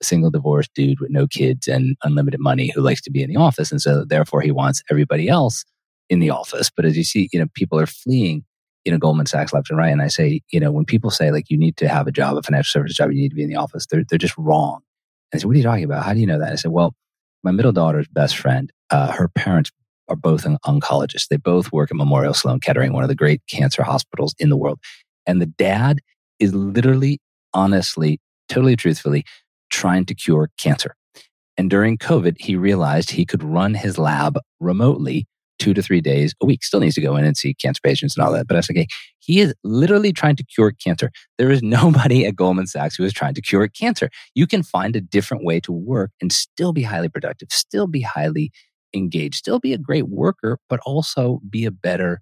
single 0.02 0.30
divorced 0.30 0.70
dude 0.74 1.00
with 1.00 1.10
no 1.10 1.26
kids 1.26 1.66
and 1.66 1.96
unlimited 2.02 2.40
money 2.40 2.70
who 2.74 2.80
likes 2.80 3.00
to 3.00 3.10
be 3.10 3.22
in 3.22 3.30
the 3.30 3.36
office 3.36 3.70
and 3.70 3.80
so 3.80 4.04
therefore 4.04 4.40
he 4.40 4.50
wants 4.50 4.82
everybody 4.90 5.28
else 5.28 5.64
in 6.10 6.20
the 6.20 6.30
office 6.30 6.70
but 6.74 6.84
as 6.84 6.96
you 6.96 7.04
see 7.04 7.28
you 7.32 7.38
know 7.38 7.46
people 7.54 7.78
are 7.78 7.86
fleeing 7.86 8.44
you 8.84 8.92
know, 8.92 8.98
Goldman 8.98 9.26
Sachs 9.26 9.52
left 9.52 9.70
and 9.70 9.78
right. 9.78 9.90
And 9.90 10.02
I 10.02 10.08
say, 10.08 10.42
you 10.50 10.60
know, 10.60 10.70
when 10.70 10.84
people 10.84 11.10
say 11.10 11.30
like 11.30 11.48
you 11.48 11.56
need 11.56 11.76
to 11.78 11.88
have 11.88 12.06
a 12.06 12.12
job, 12.12 12.36
a 12.36 12.42
financial 12.42 12.70
services 12.70 12.96
job, 12.96 13.10
you 13.12 13.20
need 13.20 13.30
to 13.30 13.34
be 13.34 13.42
in 13.42 13.48
the 13.48 13.56
office, 13.56 13.86
they're, 13.86 14.04
they're 14.08 14.18
just 14.18 14.36
wrong. 14.36 14.80
And 15.32 15.38
I 15.38 15.40
said, 15.40 15.46
what 15.46 15.54
are 15.54 15.58
you 15.58 15.64
talking 15.64 15.84
about? 15.84 16.04
How 16.04 16.12
do 16.12 16.20
you 16.20 16.26
know 16.26 16.38
that? 16.38 16.52
I 16.52 16.56
said, 16.56 16.70
well, 16.70 16.94
my 17.42 17.50
middle 17.50 17.72
daughter's 17.72 18.08
best 18.08 18.36
friend, 18.36 18.70
uh, 18.90 19.12
her 19.12 19.28
parents 19.28 19.70
are 20.08 20.16
both 20.16 20.44
oncologists. 20.44 21.28
They 21.28 21.36
both 21.36 21.72
work 21.72 21.90
at 21.90 21.96
Memorial 21.96 22.34
Sloan 22.34 22.60
Kettering, 22.60 22.92
one 22.92 23.02
of 23.02 23.08
the 23.08 23.14
great 23.14 23.42
cancer 23.48 23.82
hospitals 23.82 24.34
in 24.38 24.50
the 24.50 24.56
world. 24.56 24.80
And 25.26 25.40
the 25.40 25.46
dad 25.46 25.98
is 26.38 26.54
literally, 26.54 27.20
honestly, 27.52 28.20
totally 28.48 28.76
truthfully 28.76 29.24
trying 29.70 30.04
to 30.06 30.14
cure 30.14 30.50
cancer. 30.58 30.94
And 31.56 31.70
during 31.70 31.98
COVID, 31.98 32.36
he 32.40 32.56
realized 32.56 33.10
he 33.10 33.24
could 33.24 33.42
run 33.42 33.74
his 33.74 33.98
lab 33.98 34.38
remotely 34.60 35.26
two 35.58 35.72
to 35.72 35.82
three 35.82 36.00
days 36.00 36.34
a 36.42 36.46
week. 36.46 36.64
Still 36.64 36.80
needs 36.80 36.96
to 36.96 37.00
go 37.00 37.16
in 37.16 37.24
and 37.24 37.36
see 37.36 37.54
cancer 37.54 37.80
patients 37.82 38.16
and 38.16 38.24
all 38.24 38.32
that. 38.32 38.46
But 38.46 38.56
I 38.56 38.58
okay, 38.58 38.86
he 39.20 39.40
is 39.40 39.54
literally 39.62 40.12
trying 40.12 40.36
to 40.36 40.44
cure 40.44 40.72
cancer. 40.72 41.10
There 41.38 41.50
is 41.50 41.62
nobody 41.78 42.26
at 42.26 42.36
Goldman 42.36 42.66
Sachs 42.66 42.96
who 42.96 43.04
is 43.04 43.12
trying 43.12 43.34
to 43.34 43.42
cure 43.42 43.68
cancer. 43.68 44.10
You 44.34 44.46
can 44.46 44.62
find 44.62 44.96
a 44.96 45.00
different 45.00 45.44
way 45.44 45.60
to 45.60 45.72
work 45.72 46.10
and 46.20 46.32
still 46.32 46.72
be 46.72 46.82
highly 46.82 47.08
productive, 47.08 47.48
still 47.50 47.86
be 47.86 48.00
highly 48.00 48.50
engaged, 48.94 49.36
still 49.36 49.58
be 49.58 49.72
a 49.72 49.78
great 49.78 50.08
worker, 50.08 50.58
but 50.68 50.80
also 50.86 51.40
be 51.48 51.64
a 51.64 51.70
better 51.70 52.20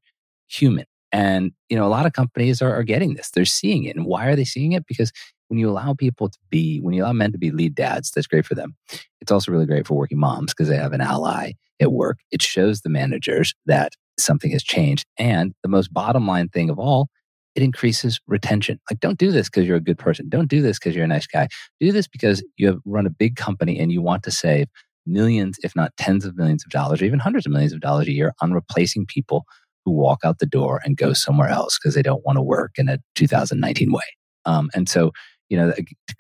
human. 0.49 0.87
And, 1.13 1.53
you 1.69 1.77
know, 1.77 1.87
a 1.87 1.89
lot 1.89 2.07
of 2.07 2.15
companies 2.15 2.63
are, 2.63 2.75
are 2.75 2.83
getting 2.83 3.15
this. 3.15 3.31
They're 3.31 3.45
seeing 3.45 3.85
it. 3.85 3.97
And 3.97 4.07
why 4.07 4.27
are 4.27 4.37
they 4.37 4.45
seeing 4.45 4.73
it? 4.73 4.87
Because 4.87 5.13
when 5.49 5.59
you 5.59 5.69
allow 5.69 5.93
people 5.93 6.31
to 6.31 6.39
be, 6.51 6.79
when 6.79 6.95
you 6.95 7.05
allow 7.05 7.13
men 7.13 7.33
to 7.33 7.39
be 7.39 7.51
lead 7.51 7.75
dads, 7.75 8.11
that's 8.11 8.27
great 8.27 8.47
for 8.47 8.55
them. 8.55 8.75
It's 9.21 9.31
also 9.31 9.53
really 9.53 9.67
great 9.67 9.87
for 9.87 9.95
working 9.95 10.19
moms 10.19 10.55
because 10.55 10.69
they 10.69 10.77
have 10.77 10.95
an 10.95 11.03
ally 11.03 11.53
at 11.81 11.93
work. 11.93 12.19
It 12.31 12.41
shows 12.41 12.81
the 12.81 12.89
managers 12.89 13.55
that 13.67 13.93
something 14.19 14.51
has 14.53 14.63
changed. 14.63 15.05
And 15.19 15.53
the 15.63 15.69
most 15.69 15.93
bottom 15.93 16.27
line 16.27 16.49
thing 16.49 16.71
of 16.71 16.79
all, 16.79 17.09
it 17.55 17.63
increases 17.63 18.19
retention. 18.27 18.81
Like, 18.91 19.01
don't 19.01 19.19
do 19.19 19.31
this 19.31 19.51
because 19.51 19.67
you're 19.67 19.77
a 19.77 19.81
good 19.81 19.99
person. 19.99 20.31
Don't 20.31 20.49
do 20.49 20.63
this 20.63 20.79
because 20.79 20.97
you're 20.97 21.05
a 21.05 21.09
nice 21.09 21.27
guy. 21.27 21.49
Do 21.81 21.93
this 21.93 22.09
because 22.09 22.43
you 22.57 22.67
have 22.69 22.79
run 22.87 23.07
a 23.07 23.11
big 23.11 23.37
company 23.37 23.79
and 23.79 23.93
you 23.93 24.01
want 24.01 24.23
to 24.23 24.31
save 24.31 24.69
millions, 25.07 25.59
if 25.63 25.75
not 25.75 25.97
tens 25.97 26.25
of 26.25 26.37
millions 26.37 26.65
of 26.65 26.71
dollars, 26.71 27.03
or 27.03 27.05
even 27.05 27.19
hundreds 27.19 27.47
of 27.47 27.53
millions 27.53 27.73
of 27.73 27.81
dollars 27.81 28.09
a 28.09 28.13
year 28.13 28.33
on 28.41 28.53
replacing 28.53 29.07
people 29.07 29.45
who 29.85 29.93
walk 29.93 30.21
out 30.25 30.39
the 30.39 30.47
door 30.47 30.81
and 30.85 30.97
go 30.97 31.13
somewhere 31.13 31.49
else 31.49 31.79
because 31.79 31.95
they 31.95 32.03
don't 32.03 32.25
want 32.25 32.37
to 32.37 32.43
work 32.43 32.73
in 32.77 32.89
a 32.89 32.99
2019 33.17 33.93
way. 33.93 34.01
Um, 34.45 34.71
and 34.75 34.89
so 34.89 35.13
you 35.53 35.59
know, 35.59 35.71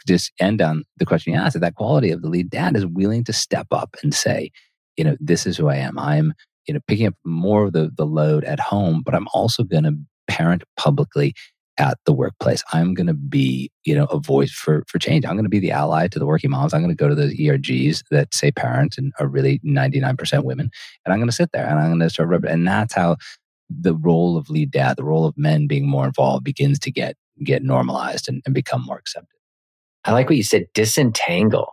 just 0.06 0.30
end 0.40 0.60
on 0.60 0.84
the 0.98 1.06
question 1.06 1.32
you 1.32 1.38
asked, 1.38 1.58
that 1.58 1.74
quality 1.74 2.10
of 2.10 2.20
the 2.20 2.28
lead 2.28 2.50
dad 2.50 2.76
is 2.76 2.84
willing 2.84 3.24
to 3.24 3.32
step 3.32 3.66
up 3.70 3.96
and 4.02 4.12
say, 4.12 4.50
you 4.98 5.04
know, 5.04 5.16
this 5.20 5.46
is 5.46 5.56
who 5.56 5.68
I 5.68 5.76
am. 5.76 5.98
I'm, 5.98 6.34
you 6.68 6.74
know, 6.74 6.80
picking 6.86 7.06
up 7.06 7.14
more 7.24 7.64
of 7.64 7.72
the, 7.72 7.90
the 7.96 8.04
load 8.04 8.44
at 8.44 8.60
home, 8.60 9.00
but 9.02 9.14
I'm 9.14 9.28
also 9.32 9.64
going 9.64 9.84
to 9.84 9.94
parent 10.28 10.64
publicly 10.76 11.32
at 11.78 11.98
the 12.04 12.12
workplace. 12.12 12.62
I'm 12.72 12.94
going 12.94 13.06
to 13.06 13.14
be, 13.14 13.70
you 13.84 13.94
know, 13.94 14.04
a 14.06 14.18
voice 14.18 14.52
for, 14.52 14.84
for 14.88 14.98
change. 14.98 15.24
I'm 15.24 15.34
going 15.34 15.44
to 15.44 15.50
be 15.50 15.58
the 15.58 15.70
ally 15.70 16.08
to 16.08 16.18
the 16.18 16.26
working 16.26 16.50
moms. 16.50 16.74
I'm 16.74 16.82
going 16.82 16.94
to 16.94 17.02
go 17.02 17.08
to 17.08 17.14
those 17.14 17.34
ERGs 17.34 18.02
that 18.10 18.34
say 18.34 18.50
parents 18.50 18.98
and 18.98 19.12
are 19.18 19.26
really 19.26 19.58
99% 19.60 20.44
women. 20.44 20.70
And 21.04 21.12
I'm 21.12 21.18
going 21.18 21.28
to 21.28 21.34
sit 21.34 21.50
there 21.52 21.66
and 21.66 21.78
I'm 21.78 21.88
going 21.88 22.00
to 22.00 22.10
start 22.10 22.28
rubbing. 22.28 22.50
And 22.50 22.66
that's 22.66 22.94
how 22.94 23.16
the 23.70 23.94
role 23.94 24.36
of 24.36 24.50
lead 24.50 24.70
dad, 24.70 24.96
the 24.96 25.04
role 25.04 25.24
of 25.24 25.36
men 25.38 25.66
being 25.66 25.88
more 25.88 26.06
involved 26.06 26.44
begins 26.44 26.78
to 26.80 26.90
get 26.90 27.16
get 27.42 27.62
normalized 27.62 28.28
and, 28.28 28.42
and 28.44 28.54
become 28.54 28.84
more 28.84 28.98
accepted. 28.98 29.38
I 30.04 30.12
like 30.12 30.28
what 30.28 30.36
you 30.36 30.42
said, 30.42 30.66
disentangle 30.74 31.72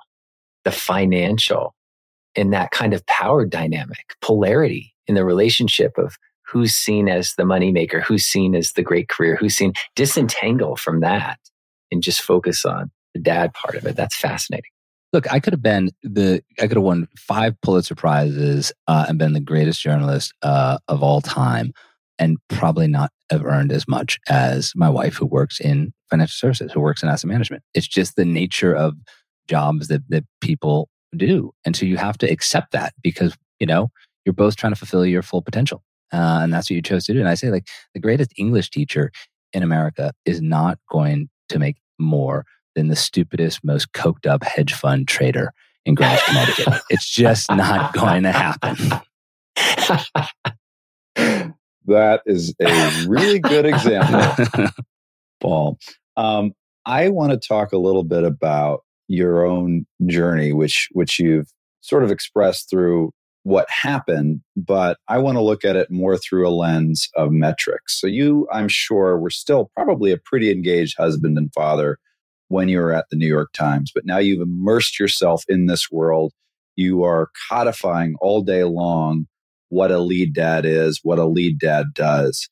the 0.63 0.71
financial 0.71 1.75
in 2.35 2.51
that 2.51 2.71
kind 2.71 2.93
of 2.93 3.05
power 3.07 3.45
dynamic, 3.45 4.13
polarity 4.21 4.93
in 5.07 5.15
the 5.15 5.25
relationship 5.25 5.97
of 5.97 6.15
who's 6.49 6.73
seen 6.73 7.07
as 7.07 7.33
the 7.35 7.43
moneymaker, 7.43 8.01
who's 8.01 8.25
seen 8.25 8.55
as 8.55 8.73
the 8.73 8.83
great 8.83 9.09
career, 9.09 9.35
who's 9.35 9.55
seen 9.55 9.73
disentangle 9.95 10.75
from 10.75 11.01
that 11.01 11.39
and 11.91 12.03
just 12.03 12.21
focus 12.21 12.65
on 12.65 12.91
the 13.13 13.19
dad 13.19 13.53
part 13.53 13.75
of 13.75 13.85
it. 13.85 13.95
That's 13.95 14.17
fascinating. 14.17 14.71
Look, 15.11 15.31
I 15.31 15.39
could 15.39 15.53
have 15.53 15.63
been 15.63 15.89
the 16.03 16.43
I 16.59 16.67
could 16.67 16.77
have 16.77 16.83
won 16.83 17.07
five 17.17 17.59
Pulitzer 17.61 17.95
prizes 17.95 18.71
uh, 18.87 19.05
and 19.09 19.17
been 19.17 19.33
the 19.33 19.39
greatest 19.39 19.81
journalist 19.81 20.33
uh, 20.43 20.77
of 20.87 21.01
all 21.01 21.21
time 21.21 21.73
and 22.19 22.37
probably 22.49 22.87
not 22.87 23.11
have 23.31 23.45
earned 23.45 23.71
as 23.71 23.87
much 23.87 24.19
as 24.27 24.73
my 24.75 24.89
wife 24.89 25.15
who 25.15 25.25
works 25.25 25.59
in 25.59 25.93
financial 26.09 26.33
services, 26.33 26.71
who 26.71 26.81
works 26.81 27.01
in 27.01 27.09
asset 27.09 27.29
management. 27.29 27.63
It's 27.73 27.87
just 27.87 28.15
the 28.15 28.25
nature 28.25 28.75
of 28.75 28.95
jobs 29.47 29.87
that, 29.87 30.01
that 30.09 30.25
people 30.41 30.89
do. 31.15 31.53
And 31.65 31.75
so 31.75 31.85
you 31.85 31.97
have 31.97 32.17
to 32.19 32.29
accept 32.29 32.71
that 32.73 32.93
because, 33.01 33.35
you 33.59 33.65
know, 33.65 33.89
you're 34.25 34.33
both 34.33 34.57
trying 34.57 34.73
to 34.73 34.77
fulfill 34.77 35.05
your 35.05 35.21
full 35.21 35.41
potential. 35.41 35.81
Uh, 36.11 36.39
and 36.41 36.53
that's 36.53 36.69
what 36.69 36.75
you 36.75 36.81
chose 36.81 37.05
to 37.05 37.13
do. 37.13 37.19
And 37.19 37.29
I 37.29 37.35
say, 37.35 37.49
like, 37.49 37.67
the 37.93 37.99
greatest 37.99 38.31
English 38.37 38.69
teacher 38.69 39.11
in 39.53 39.63
America 39.63 40.13
is 40.25 40.41
not 40.41 40.79
going 40.89 41.29
to 41.49 41.59
make 41.59 41.77
more 41.97 42.45
than 42.75 42.87
the 42.87 42.95
stupidest, 42.95 43.63
most 43.63 43.91
coked 43.93 44.27
up 44.27 44.43
hedge 44.43 44.73
fund 44.73 45.07
trader 45.07 45.53
in 45.85 45.95
Greenwich, 45.95 46.23
Connecticut. 46.25 46.81
it's 46.89 47.09
just 47.09 47.49
not 47.51 47.93
going 47.93 48.23
to 48.23 48.31
happen. 48.31 48.75
That 51.85 52.21
is 52.25 52.53
a 52.61 53.05
really 53.07 53.39
good 53.39 53.65
example, 53.65 54.45
Paul. 55.41 55.79
Um, 56.15 56.53
I 56.85 57.09
want 57.09 57.31
to 57.31 57.47
talk 57.47 57.73
a 57.73 57.77
little 57.77 58.03
bit 58.03 58.23
about 58.23 58.83
your 59.07 59.45
own 59.45 59.87
journey, 60.05 60.53
which 60.53 60.87
which 60.91 61.19
you've 61.19 61.51
sort 61.81 62.03
of 62.03 62.11
expressed 62.11 62.69
through 62.69 63.11
what 63.43 63.69
happened, 63.69 64.41
but 64.55 64.97
I 65.07 65.17
want 65.17 65.37
to 65.37 65.41
look 65.41 65.63
at 65.63 65.75
it 65.75 65.89
more 65.89 66.17
through 66.17 66.47
a 66.47 66.51
lens 66.51 67.09
of 67.15 67.31
metrics. 67.31 67.99
So 67.99 68.07
you, 68.07 68.47
I'm 68.51 68.67
sure, 68.67 69.17
were 69.17 69.29
still 69.29 69.71
probably 69.75 70.11
a 70.11 70.17
pretty 70.17 70.51
engaged 70.51 70.97
husband 70.97 71.37
and 71.37 71.51
father 71.53 71.97
when 72.49 72.67
you 72.67 72.79
were 72.79 72.93
at 72.93 73.05
the 73.09 73.15
New 73.15 73.27
York 73.27 73.51
Times, 73.53 73.91
but 73.93 74.05
now 74.05 74.17
you've 74.17 74.41
immersed 74.41 74.99
yourself 74.99 75.43
in 75.47 75.67
this 75.67 75.89
world. 75.91 76.33
You 76.75 77.03
are 77.03 77.29
codifying 77.49 78.15
all 78.21 78.41
day 78.41 78.63
long 78.63 79.27
what 79.69 79.91
a 79.91 79.99
lead 79.99 80.33
dad 80.33 80.65
is, 80.65 80.99
what 81.03 81.19
a 81.19 81.25
lead 81.25 81.59
dad 81.59 81.93
does. 81.93 82.49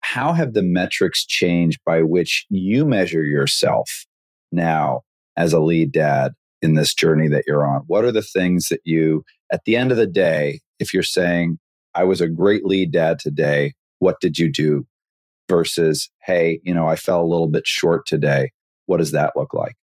How 0.00 0.32
have 0.32 0.52
the 0.52 0.62
metrics 0.62 1.24
changed 1.24 1.80
by 1.86 2.02
which 2.02 2.46
you 2.50 2.84
measure 2.84 3.22
yourself 3.22 4.06
now 4.52 5.02
as 5.36 5.52
a 5.52 5.60
lead 5.60 5.92
dad 5.92 6.32
in 6.60 6.74
this 6.74 6.94
journey 6.94 7.28
that 7.28 7.44
you're 7.46 7.66
on? 7.66 7.82
What 7.86 8.04
are 8.04 8.12
the 8.12 8.22
things 8.22 8.68
that 8.68 8.80
you, 8.84 9.24
at 9.52 9.64
the 9.64 9.76
end 9.76 9.90
of 9.90 9.96
the 9.96 10.06
day, 10.06 10.60
if 10.78 10.92
you're 10.94 11.02
saying, 11.02 11.58
I 11.94 12.04
was 12.04 12.20
a 12.20 12.28
great 12.28 12.64
lead 12.64 12.92
dad 12.92 13.18
today, 13.18 13.74
what 13.98 14.20
did 14.20 14.38
you 14.38 14.50
do? 14.50 14.86
Versus, 15.48 16.10
hey, 16.22 16.60
you 16.62 16.74
know, 16.74 16.86
I 16.86 16.96
fell 16.96 17.22
a 17.22 17.26
little 17.26 17.48
bit 17.48 17.66
short 17.66 18.06
today. 18.06 18.52
What 18.86 18.98
does 18.98 19.12
that 19.12 19.32
look 19.34 19.54
like? 19.54 19.76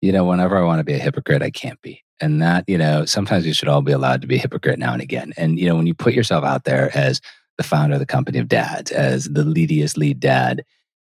You 0.00 0.12
know, 0.12 0.24
whenever 0.24 0.56
I 0.56 0.62
want 0.62 0.80
to 0.80 0.84
be 0.84 0.94
a 0.94 0.98
hypocrite, 0.98 1.42
I 1.42 1.50
can't 1.50 1.80
be. 1.82 2.02
And 2.20 2.40
that, 2.40 2.64
you 2.66 2.78
know, 2.78 3.04
sometimes 3.04 3.44
we 3.44 3.52
should 3.52 3.68
all 3.68 3.82
be 3.82 3.92
allowed 3.92 4.20
to 4.22 4.26
be 4.26 4.36
a 4.36 4.40
hypocrite 4.40 4.78
now 4.78 4.92
and 4.92 5.02
again. 5.02 5.32
And, 5.36 5.58
you 5.58 5.68
know, 5.68 5.76
when 5.76 5.86
you 5.86 5.94
put 5.94 6.14
yourself 6.14 6.44
out 6.44 6.64
there 6.64 6.96
as 6.96 7.20
the 7.58 7.64
founder 7.64 7.94
of 7.94 8.00
the 8.00 8.06
company 8.06 8.38
of 8.38 8.48
dads, 8.48 8.90
as 8.90 9.24
the 9.24 9.44
leadiest 9.44 9.96
lead 9.96 10.20
dad 10.20 10.64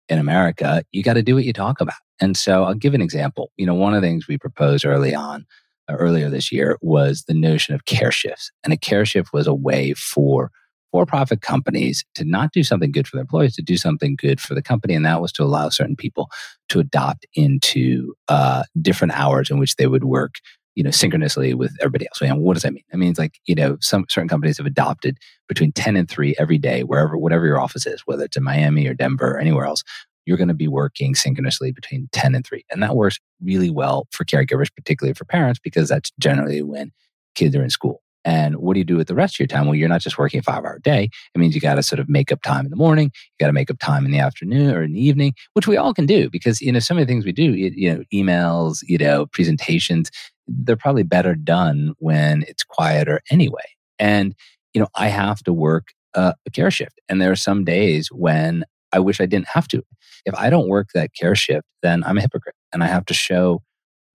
in 0.08 0.18
America, 0.18 0.82
you 0.92 1.02
got 1.02 1.14
to 1.14 1.22
do 1.22 1.34
what 1.34 1.44
you 1.44 1.52
talk 1.52 1.80
about. 1.80 1.94
And 2.20 2.36
so 2.36 2.64
I'll 2.64 2.74
give 2.74 2.94
an 2.94 3.02
example. 3.02 3.50
You 3.56 3.66
know, 3.66 3.74
one 3.74 3.94
of 3.94 4.02
the 4.02 4.06
things 4.06 4.28
we 4.28 4.38
proposed 4.38 4.84
early 4.84 5.14
on, 5.14 5.46
earlier 5.88 6.28
this 6.28 6.50
year, 6.50 6.78
was 6.82 7.24
the 7.26 7.34
notion 7.34 7.74
of 7.74 7.84
care 7.84 8.12
shifts. 8.12 8.50
And 8.64 8.72
a 8.72 8.76
care 8.76 9.04
shift 9.04 9.32
was 9.32 9.46
a 9.46 9.54
way 9.54 9.94
for 9.94 10.50
for 10.92 11.04
profit 11.04 11.42
companies 11.42 12.04
to 12.14 12.24
not 12.24 12.52
do 12.52 12.62
something 12.62 12.92
good 12.92 13.06
for 13.06 13.16
their 13.16 13.22
employees, 13.22 13.54
to 13.56 13.62
do 13.62 13.76
something 13.76 14.16
good 14.16 14.40
for 14.40 14.54
the 14.54 14.62
company. 14.62 14.94
And 14.94 15.04
that 15.04 15.20
was 15.20 15.32
to 15.32 15.42
allow 15.42 15.68
certain 15.68 15.96
people 15.96 16.30
to 16.68 16.78
adopt 16.78 17.26
into 17.34 18.14
uh, 18.28 18.62
different 18.80 19.12
hours 19.12 19.50
in 19.50 19.58
which 19.58 19.76
they 19.76 19.88
would 19.88 20.04
work 20.04 20.36
you 20.76 20.82
know, 20.82 20.90
synchronously 20.90 21.54
with 21.54 21.74
everybody 21.80 22.06
else. 22.06 22.20
what 22.38 22.52
does 22.52 22.62
that 22.62 22.74
mean? 22.74 22.84
It 22.92 22.98
means 22.98 23.18
like, 23.18 23.40
you 23.46 23.54
know, 23.54 23.78
some 23.80 24.04
certain 24.10 24.28
companies 24.28 24.58
have 24.58 24.66
adopted 24.66 25.18
between 25.48 25.72
10 25.72 25.96
and 25.96 26.08
3 26.08 26.36
every 26.38 26.58
day, 26.58 26.82
wherever, 26.82 27.16
whatever 27.16 27.46
your 27.46 27.58
office 27.58 27.86
is, 27.86 28.02
whether 28.04 28.24
it's 28.24 28.36
in 28.36 28.44
Miami 28.44 28.86
or 28.86 28.92
Denver 28.92 29.32
or 29.32 29.38
anywhere 29.38 29.64
else, 29.64 29.82
you're 30.26 30.36
going 30.36 30.48
to 30.48 30.54
be 30.54 30.68
working 30.68 31.14
synchronously 31.14 31.72
between 31.72 32.08
10 32.12 32.34
and 32.34 32.46
3. 32.46 32.64
And 32.70 32.82
that 32.82 32.96
works 32.96 33.18
really 33.42 33.70
well 33.70 34.06
for 34.10 34.24
caregivers, 34.24 34.68
particularly 34.74 35.14
for 35.14 35.24
parents, 35.24 35.58
because 35.62 35.88
that's 35.88 36.12
generally 36.18 36.62
when 36.62 36.92
kids 37.34 37.56
are 37.56 37.62
in 37.62 37.70
school. 37.70 38.02
And 38.24 38.56
what 38.56 38.74
do 38.74 38.80
you 38.80 38.84
do 38.84 38.96
with 38.96 39.06
the 39.06 39.14
rest 39.14 39.36
of 39.36 39.38
your 39.38 39.46
time? 39.46 39.66
Well, 39.66 39.76
you're 39.76 39.88
not 39.88 40.00
just 40.00 40.18
working 40.18 40.40
a 40.40 40.42
five 40.42 40.64
hour 40.64 40.80
day. 40.80 41.08
It 41.32 41.38
means 41.38 41.54
you 41.54 41.60
got 41.60 41.76
to 41.76 41.82
sort 41.82 42.00
of 42.00 42.08
make 42.08 42.32
up 42.32 42.42
time 42.42 42.64
in 42.64 42.70
the 42.70 42.76
morning. 42.76 43.12
You 43.14 43.44
got 43.44 43.46
to 43.46 43.52
make 43.52 43.70
up 43.70 43.78
time 43.78 44.04
in 44.04 44.10
the 44.10 44.18
afternoon 44.18 44.74
or 44.74 44.82
in 44.82 44.92
the 44.92 45.00
evening, 45.00 45.34
which 45.52 45.68
we 45.68 45.76
all 45.76 45.94
can 45.94 46.06
do 46.06 46.28
because, 46.28 46.60
you 46.60 46.72
know, 46.72 46.80
some 46.80 46.98
of 46.98 47.06
the 47.06 47.10
things 47.10 47.24
we 47.24 47.30
do, 47.30 47.54
you 47.54 47.94
know, 47.94 48.02
emails, 48.12 48.82
you 48.88 48.98
know, 48.98 49.26
presentations, 49.26 50.10
they're 50.48 50.76
probably 50.76 51.04
better 51.04 51.36
done 51.36 51.94
when 51.98 52.42
it's 52.48 52.64
quieter 52.64 53.20
anyway. 53.30 53.62
And, 54.00 54.34
you 54.74 54.80
know, 54.80 54.88
I 54.96 55.06
have 55.06 55.44
to 55.44 55.52
work 55.52 55.92
a, 56.14 56.34
a 56.46 56.50
care 56.50 56.72
shift. 56.72 57.00
And 57.08 57.22
there 57.22 57.30
are 57.30 57.36
some 57.36 57.64
days 57.64 58.08
when 58.10 58.64
I 58.92 58.98
wish 58.98 59.20
I 59.20 59.26
didn't 59.26 59.48
have 59.48 59.68
to. 59.68 59.82
If 60.24 60.34
I 60.34 60.50
don't 60.50 60.68
work 60.68 60.88
that 60.94 61.10
care 61.18 61.34
shift, 61.34 61.66
then 61.82 62.02
I'm 62.04 62.18
a 62.18 62.20
hypocrite 62.20 62.54
and 62.72 62.82
I 62.82 62.86
have 62.86 63.06
to 63.06 63.14
show 63.14 63.62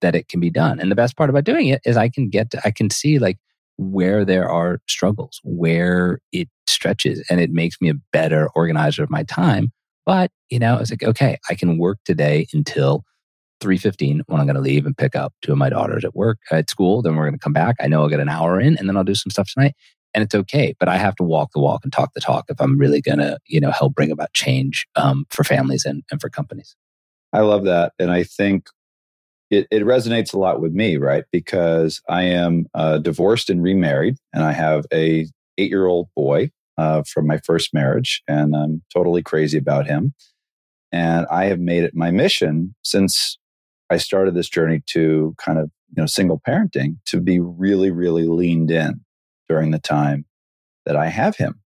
that 0.01 0.16
it 0.16 0.28
can 0.28 0.40
be 0.40 0.50
done. 0.50 0.80
And 0.80 0.92
the 0.92 0.96
best 0.96 1.16
part 1.16 1.30
about 1.30 1.44
doing 1.44 1.68
it 1.68 1.82
is 1.86 1.98
I 1.98 2.10
can 2.10 2.30
get 2.30 2.50
to, 2.51 2.62
I 2.66 2.72
can 2.72 2.90
see 2.90 3.20
like 3.20 3.38
where 3.78 4.25
there 4.25 4.50
are 4.50 4.80
struggles, 4.88 5.40
where 5.44 6.20
it 6.31 6.50
stretches, 6.68 7.24
and 7.29 7.40
it 7.40 7.51
makes 7.51 7.79
me 7.81 7.90
a 7.90 7.96
better 8.12 8.50
organizer 8.55 9.03
of 9.03 9.10
my 9.10 9.24
time. 9.24 9.72
But, 10.05 10.31
you 10.50 10.60
know, 10.60 10.77
it's 10.77 10.92
like, 10.92 11.03
okay, 11.03 11.38
I 11.50 11.55
can 11.55 11.77
work 11.77 12.00
today 12.05 12.48
until 12.53 13.03
3.15 13.62 14.22
when 14.25 14.42
i'm 14.42 14.48
going 14.48 14.55
to 14.55 14.60
leave 14.62 14.88
and 14.88 14.98
pick 14.98 15.16
up 15.16 15.34
two 15.44 15.51
of 15.51 15.57
my 15.57 15.70
daughters 15.70 16.03
at 16.03 16.16
work 16.16 16.40
at 16.51 16.68
school 16.70 17.01
then 17.01 17.16
we're 17.16 17.25
going 17.25 17.38
to 17.38 17.40
come 17.40 17.53
back 17.53 17.75
i 17.79 17.88
know 17.88 18.01
i'll 18.01 18.10
get 18.10 18.20
an 18.20 18.27
hour 18.27 18.60
in 18.60 18.75
and 18.77 18.90
then 18.90 18.98
i'll 18.98 19.03
do 19.03 19.14
some 19.14 19.29
stuff 19.29 19.50
tonight 19.53 19.75
and 20.14 20.24
it's 20.24 20.36
okay 20.36 20.76
but 20.80 20.88
i 20.90 20.98
have 20.98 21.16
to 21.16 21.24
walk 21.24 21.52
the 21.54 21.60
walk 21.60 21.82
and 21.84 21.94
talk 21.94 22.14
the 22.14 22.22
talk 22.22 22.46
if 22.50 22.60
i'm 22.62 22.78
really 22.78 23.02
going 23.02 23.18
to 23.18 23.38
you 23.46 23.60
know 23.60 23.72
help 23.72 23.94
bring 23.94 24.12
about 24.12 24.34
change 24.34 24.88
um, 24.96 25.26
for 25.30 25.44
families 25.44 25.86
and, 25.86 26.04
and 26.12 26.22
for 26.22 26.30
companies. 26.30 26.76
I 27.34 27.42
love 27.42 27.66
that 27.66 27.94
and 28.00 28.12
i 28.12 28.24
think 28.24 28.68
it, 29.50 29.68
it 29.70 29.84
resonates 29.84 30.34
a 30.34 30.40
lot 30.40 30.62
with 30.62 30.74
me 30.74 30.98
right? 30.98 31.26
Because 31.32 32.02
i 32.10 32.24
am 32.24 32.68
uh, 32.74 32.98
divorced 32.98 33.50
and 33.50 33.64
remarried 33.64 34.18
and 34.34 34.44
i 34.44 34.52
have 34.52 34.86
a 34.94 35.28
eight 35.58 35.70
year 35.70 35.86
old 35.86 36.10
boy 36.16 36.50
uh, 36.78 37.04
from 37.04 37.28
my 37.28 37.38
first 37.46 37.74
marriage 37.74 38.22
and 38.28 38.56
i'm 38.56 38.82
totally 38.94 39.22
crazy 39.22 39.58
about 39.58 39.88
him. 39.88 40.14
And 40.92 41.26
I 41.32 41.46
have 41.46 41.60
made 41.60 41.84
it 41.84 41.96
my 41.96 42.12
mission 42.12 42.76
since 42.84 43.38
I 43.90 43.98
started 43.98 44.36
this 44.36 44.50
journey 44.50 44.82
to 44.88 45.36
kind 45.38 45.58
of, 45.58 45.70
you 45.96 46.02
know, 46.02 46.06
single 46.06 46.42
parenting 46.48 46.98
to 47.08 47.20
be 47.22 47.40
really, 47.40 47.92
really 47.92 48.26
leaned 48.28 48.72
in 48.72 49.02
during 49.51 49.72
the 49.72 49.79
time 49.79 50.24
that 50.85 50.96
I 50.96 51.07
have 51.07 51.35
him. 51.35 51.59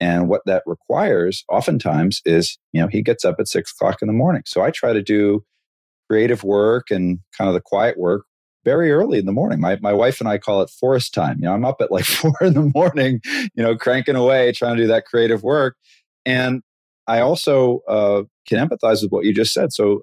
And 0.00 0.28
what 0.28 0.42
that 0.46 0.64
requires 0.66 1.44
oftentimes 1.48 2.20
is, 2.24 2.58
you 2.72 2.80
know, 2.80 2.88
he 2.88 3.00
gets 3.00 3.24
up 3.24 3.36
at 3.38 3.46
six 3.46 3.70
o'clock 3.70 4.02
in 4.02 4.08
the 4.08 4.12
morning. 4.12 4.42
So 4.44 4.60
I 4.60 4.72
try 4.72 4.92
to 4.92 5.02
do 5.02 5.44
creative 6.10 6.42
work 6.42 6.90
and 6.90 7.20
kind 7.38 7.46
of 7.46 7.54
the 7.54 7.60
quiet 7.60 7.96
work 7.96 8.24
very 8.64 8.90
early 8.90 9.20
in 9.20 9.26
the 9.26 9.32
morning. 9.32 9.60
My, 9.60 9.78
my 9.80 9.92
wife 9.92 10.18
and 10.18 10.28
I 10.28 10.38
call 10.38 10.62
it 10.62 10.70
forest 10.70 11.14
time. 11.14 11.36
You 11.38 11.44
know, 11.44 11.54
I'm 11.54 11.64
up 11.64 11.80
at 11.80 11.92
like 11.92 12.04
four 12.18 12.34
in 12.40 12.54
the 12.54 12.72
morning, 12.74 13.20
you 13.54 13.62
know, 13.62 13.76
cranking 13.76 14.16
away, 14.16 14.50
trying 14.50 14.76
to 14.76 14.82
do 14.82 14.88
that 14.88 15.06
creative 15.06 15.44
work. 15.44 15.76
And 16.26 16.62
I 17.06 17.20
also 17.20 17.82
uh, 17.86 18.24
can 18.48 18.58
empathize 18.58 19.04
with 19.04 19.12
what 19.12 19.24
you 19.24 19.32
just 19.32 19.54
said. 19.54 19.72
So 19.72 20.02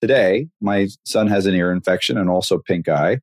today, 0.00 0.46
my 0.60 0.86
son 1.04 1.26
has 1.26 1.46
an 1.46 1.54
ear 1.56 1.72
infection 1.72 2.16
and 2.16 2.30
also 2.30 2.58
pink 2.58 2.88
eye. 2.88 3.18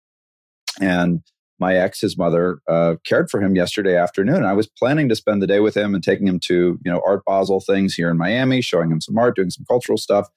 And 0.81 1.21
my 1.61 1.75
ex, 1.75 2.01
his 2.01 2.17
mother, 2.17 2.59
uh, 2.67 2.95
cared 3.05 3.29
for 3.29 3.39
him 3.39 3.55
yesterday 3.55 3.95
afternoon. 3.95 4.43
I 4.43 4.53
was 4.53 4.67
planning 4.67 5.07
to 5.07 5.15
spend 5.15 5.41
the 5.41 5.47
day 5.47 5.61
with 5.61 5.77
him 5.77 5.95
and 5.95 6.03
taking 6.03 6.27
him 6.27 6.39
to, 6.41 6.77
you 6.83 6.91
know, 6.91 7.01
Art 7.05 7.23
Basel 7.25 7.61
things 7.61 7.93
here 7.93 8.09
in 8.09 8.17
Miami, 8.17 8.61
showing 8.61 8.91
him 8.91 8.99
some 8.99 9.17
art, 9.17 9.35
doing 9.35 9.51
some 9.51 9.65
cultural 9.69 9.97
stuff. 9.97 10.27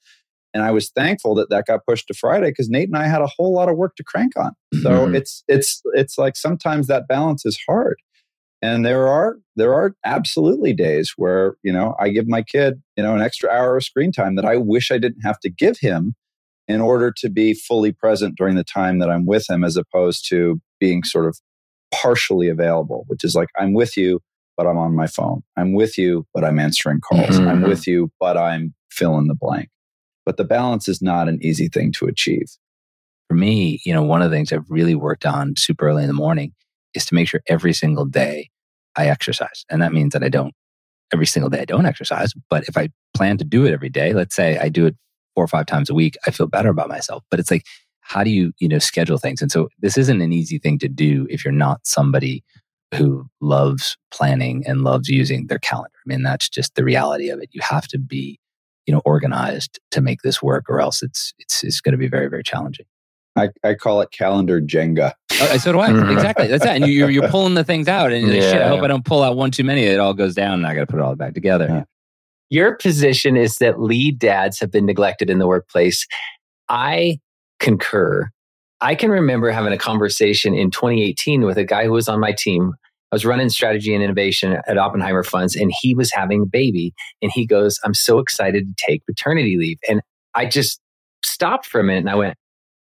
And 0.53 0.63
I 0.63 0.71
was 0.71 0.89
thankful 0.91 1.35
that 1.35 1.49
that 1.49 1.65
got 1.65 1.85
pushed 1.85 2.07
to 2.07 2.13
Friday 2.13 2.49
because 2.49 2.69
Nate 2.69 2.87
and 2.87 2.97
I 2.97 3.07
had 3.07 3.21
a 3.21 3.27
whole 3.27 3.53
lot 3.53 3.67
of 3.67 3.75
work 3.75 3.97
to 3.97 4.03
crank 4.05 4.37
on. 4.37 4.53
So 4.81 4.89
mm-hmm. 4.89 5.15
it's 5.15 5.43
it's 5.49 5.81
it's 5.95 6.17
like 6.17 6.37
sometimes 6.37 6.87
that 6.87 7.09
balance 7.09 7.45
is 7.45 7.59
hard. 7.67 7.97
And 8.61 8.85
there 8.85 9.07
are 9.07 9.37
there 9.57 9.73
are 9.73 9.95
absolutely 10.05 10.71
days 10.71 11.15
where 11.17 11.57
you 11.63 11.73
know 11.73 11.93
I 11.99 12.07
give 12.07 12.27
my 12.29 12.41
kid 12.41 12.81
you 12.95 13.03
know 13.03 13.13
an 13.13 13.21
extra 13.21 13.49
hour 13.49 13.75
of 13.75 13.83
screen 13.83 14.13
time 14.13 14.35
that 14.35 14.45
I 14.45 14.55
wish 14.55 14.91
I 14.91 14.97
didn't 14.97 15.23
have 15.23 15.39
to 15.41 15.49
give 15.49 15.79
him 15.79 16.15
in 16.67 16.81
order 16.81 17.11
to 17.17 17.29
be 17.29 17.53
fully 17.53 17.91
present 17.91 18.37
during 18.37 18.55
the 18.55 18.63
time 18.63 18.99
that 18.99 19.09
I'm 19.09 19.25
with 19.25 19.49
him, 19.49 19.63
as 19.63 19.77
opposed 19.77 20.27
to 20.29 20.61
being 20.85 21.03
sort 21.03 21.25
of 21.25 21.39
partially 21.91 22.47
available, 22.47 23.05
which 23.07 23.23
is 23.23 23.33
like, 23.33 23.49
I'm 23.57 23.73
with 23.73 23.97
you, 23.97 24.19
but 24.55 24.67
I'm 24.67 24.77
on 24.77 24.95
my 24.95 25.07
phone. 25.07 25.41
I'm 25.57 25.73
with 25.73 25.97
you, 25.97 26.27
but 26.31 26.43
I'm 26.43 26.59
answering 26.59 26.99
calls. 27.01 27.39
Mm-hmm. 27.39 27.47
I'm 27.47 27.61
with 27.63 27.87
you, 27.87 28.11
but 28.19 28.37
I'm 28.37 28.75
fill 28.91 29.17
in 29.17 29.25
the 29.25 29.35
blank. 29.35 29.69
But 30.27 30.37
the 30.37 30.43
balance 30.43 30.87
is 30.87 31.01
not 31.01 31.27
an 31.27 31.39
easy 31.41 31.69
thing 31.69 31.91
to 31.93 32.05
achieve. 32.05 32.45
For 33.27 33.35
me, 33.35 33.81
you 33.83 33.93
know, 33.93 34.03
one 34.03 34.21
of 34.21 34.29
the 34.29 34.37
things 34.37 34.53
I've 34.53 34.69
really 34.69 34.93
worked 34.93 35.25
on 35.25 35.55
super 35.57 35.87
early 35.87 36.03
in 36.03 36.07
the 36.07 36.13
morning 36.13 36.53
is 36.93 37.05
to 37.07 37.15
make 37.15 37.27
sure 37.27 37.41
every 37.47 37.73
single 37.73 38.05
day 38.05 38.49
I 38.95 39.07
exercise. 39.07 39.65
And 39.71 39.81
that 39.81 39.91
means 39.91 40.13
that 40.13 40.23
I 40.23 40.29
don't 40.29 40.53
every 41.11 41.25
single 41.25 41.49
day 41.49 41.61
I 41.61 41.65
don't 41.65 41.85
exercise, 41.85 42.33
but 42.49 42.63
if 42.67 42.77
I 42.77 42.89
plan 43.15 43.37
to 43.39 43.43
do 43.43 43.65
it 43.65 43.73
every 43.73 43.89
day, 43.89 44.13
let's 44.13 44.35
say 44.35 44.57
I 44.57 44.69
do 44.69 44.85
it 44.85 44.95
four 45.33 45.43
or 45.43 45.47
five 45.47 45.65
times 45.65 45.89
a 45.89 45.93
week, 45.93 46.15
I 46.27 46.31
feel 46.31 46.47
better 46.47 46.69
about 46.69 46.89
myself. 46.89 47.23
But 47.31 47.39
it's 47.39 47.51
like, 47.51 47.63
how 48.07 48.23
do 48.23 48.29
you, 48.29 48.53
you 48.59 48.67
know, 48.67 48.79
schedule 48.79 49.17
things? 49.17 49.41
And 49.41 49.51
so 49.51 49.67
this 49.79 49.97
isn't 49.97 50.21
an 50.21 50.31
easy 50.31 50.59
thing 50.59 50.77
to 50.79 50.87
do 50.87 51.25
if 51.29 51.43
you're 51.43 51.51
not 51.51 51.85
somebody 51.85 52.43
who 52.93 53.27
loves 53.41 53.97
planning 54.11 54.63
and 54.67 54.83
loves 54.83 55.09
using 55.09 55.47
their 55.47 55.57
calendar. 55.59 55.95
I 56.05 56.07
mean, 56.07 56.21
that's 56.21 56.47
just 56.47 56.75
the 56.75 56.83
reality 56.83 57.29
of 57.29 57.39
it. 57.39 57.49
You 57.51 57.61
have 57.63 57.87
to 57.89 57.97
be, 57.97 58.39
you 58.85 58.93
know, 58.93 59.01
organized 59.05 59.79
to 59.91 60.01
make 60.01 60.21
this 60.21 60.41
work, 60.41 60.65
or 60.69 60.79
else 60.79 61.01
it's 61.01 61.33
it's 61.39 61.63
it's 61.63 61.81
going 61.81 61.93
to 61.93 61.97
be 61.97 62.07
very 62.07 62.27
very 62.27 62.43
challenging. 62.43 62.85
I, 63.35 63.49
I 63.63 63.73
call 63.73 64.01
it 64.01 64.11
calendar 64.11 64.61
Jenga. 64.61 65.13
Oh, 65.41 65.57
so 65.57 65.73
do 65.73 65.79
I. 65.79 65.89
exactly. 66.11 66.47
That's 66.47 66.63
that. 66.63 66.77
And 66.77 66.87
you, 66.87 67.05
are 67.05 67.09
you're 67.09 67.27
pulling 67.27 67.55
the 67.55 67.63
things 67.63 67.87
out, 67.87 68.13
and 68.13 68.27
yeah. 68.27 68.33
like, 68.33 68.41
shit. 68.43 68.61
I 68.61 68.67
hope 68.67 68.81
I 68.83 68.87
don't 68.87 69.03
pull 69.03 69.23
out 69.23 69.35
one 69.35 69.51
too 69.51 69.63
many. 69.63 69.83
It 69.83 69.99
all 69.99 70.13
goes 70.13 70.35
down, 70.35 70.53
and 70.53 70.67
I 70.67 70.75
got 70.75 70.81
to 70.81 70.87
put 70.87 70.99
it 70.99 71.03
all 71.03 71.15
back 71.15 71.33
together. 71.33 71.67
Yeah. 71.67 71.83
Your 72.49 72.75
position 72.75 73.35
is 73.35 73.55
that 73.55 73.81
lead 73.81 74.19
dads 74.19 74.59
have 74.59 74.71
been 74.71 74.85
neglected 74.85 75.29
in 75.29 75.39
the 75.39 75.47
workplace. 75.47 76.07
I 76.69 77.19
concur. 77.65 78.29
I 78.79 78.93
can 78.93 79.09
remember 79.09 79.49
having 79.49 79.73
a 79.73 79.77
conversation 79.77 80.53
in 80.53 80.69
2018 80.69 81.41
with 81.41 81.57
a 81.57 81.63
guy 81.63 81.85
who 81.85 81.91
was 81.93 82.07
on 82.07 82.19
my 82.19 82.31
team. 82.31 82.73
I 83.11 83.15
was 83.15 83.25
running 83.25 83.49
strategy 83.49 83.95
and 83.95 84.03
innovation 84.03 84.59
at 84.67 84.77
Oppenheimer 84.77 85.23
Funds, 85.23 85.55
and 85.55 85.73
he 85.81 85.95
was 85.95 86.11
having 86.13 86.43
a 86.43 86.45
baby. 86.45 86.93
And 87.23 87.31
he 87.33 87.47
goes, 87.47 87.79
I'm 87.83 87.95
so 87.95 88.19
excited 88.19 88.67
to 88.67 88.85
take 88.85 89.05
paternity 89.07 89.57
leave. 89.57 89.79
And 89.89 90.01
I 90.35 90.45
just 90.45 90.79
stopped 91.23 91.65
for 91.65 91.79
a 91.79 91.83
minute 91.83 92.01
and 92.01 92.09
I 92.09 92.15
went, 92.15 92.35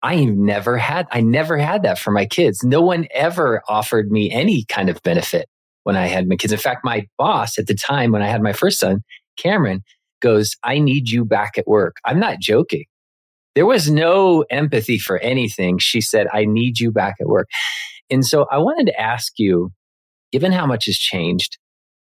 I 0.03 0.25
never 0.25 0.79
had, 0.79 1.07
I 1.13 1.21
never 1.21 1.59
had 1.59 1.83
that 1.83 1.99
for 1.99 2.11
my 2.11 2.25
kids. 2.25 2.65
No 2.65 2.81
one 2.81 3.07
ever 3.13 3.63
offered 3.69 4.11
me 4.11 4.31
any 4.31 4.65
kind 4.65 4.89
of 4.89 5.03
benefit 5.03 5.49
when 5.85 5.97
I 5.97 6.07
had 6.07 6.27
my 6.27 6.37
kids. 6.37 6.53
In 6.53 6.59
fact, 6.59 6.83
my 6.83 7.07
boss 7.19 7.59
at 7.59 7.67
the 7.67 7.75
time 7.75 8.11
when 8.11 8.23
I 8.23 8.29
had 8.29 8.43
my 8.43 8.55
first 8.55 8.81
son, 8.81 9.05
Cameron, 9.37 9.85
goes, 10.21 10.57
I 10.63 10.79
need 10.79 11.11
you 11.11 11.27
back 11.27 11.59
at 11.59 11.69
work. 11.69 11.97
I'm 12.05 12.19
not 12.19 12.41
joking. 12.41 12.85
There 13.55 13.67
was 13.67 13.91
no 13.91 14.45
empathy 14.51 14.99
for 14.99 15.19
anything. 15.19 15.79
She 15.79 16.01
said, 16.01 16.27
I 16.33 16.45
need 16.45 16.81
you 16.81 16.91
back 16.91 17.17
at 17.21 17.27
work. 17.27 17.49
And 18.11 18.25
so 18.25 18.47
I 18.51 18.59
wanted 18.59 18.87
to 18.87 19.01
ask 19.01 19.33
you, 19.39 19.71
given 20.33 20.53
how 20.53 20.67
much 20.67 20.87
has 20.87 20.97
changed, 20.97 21.59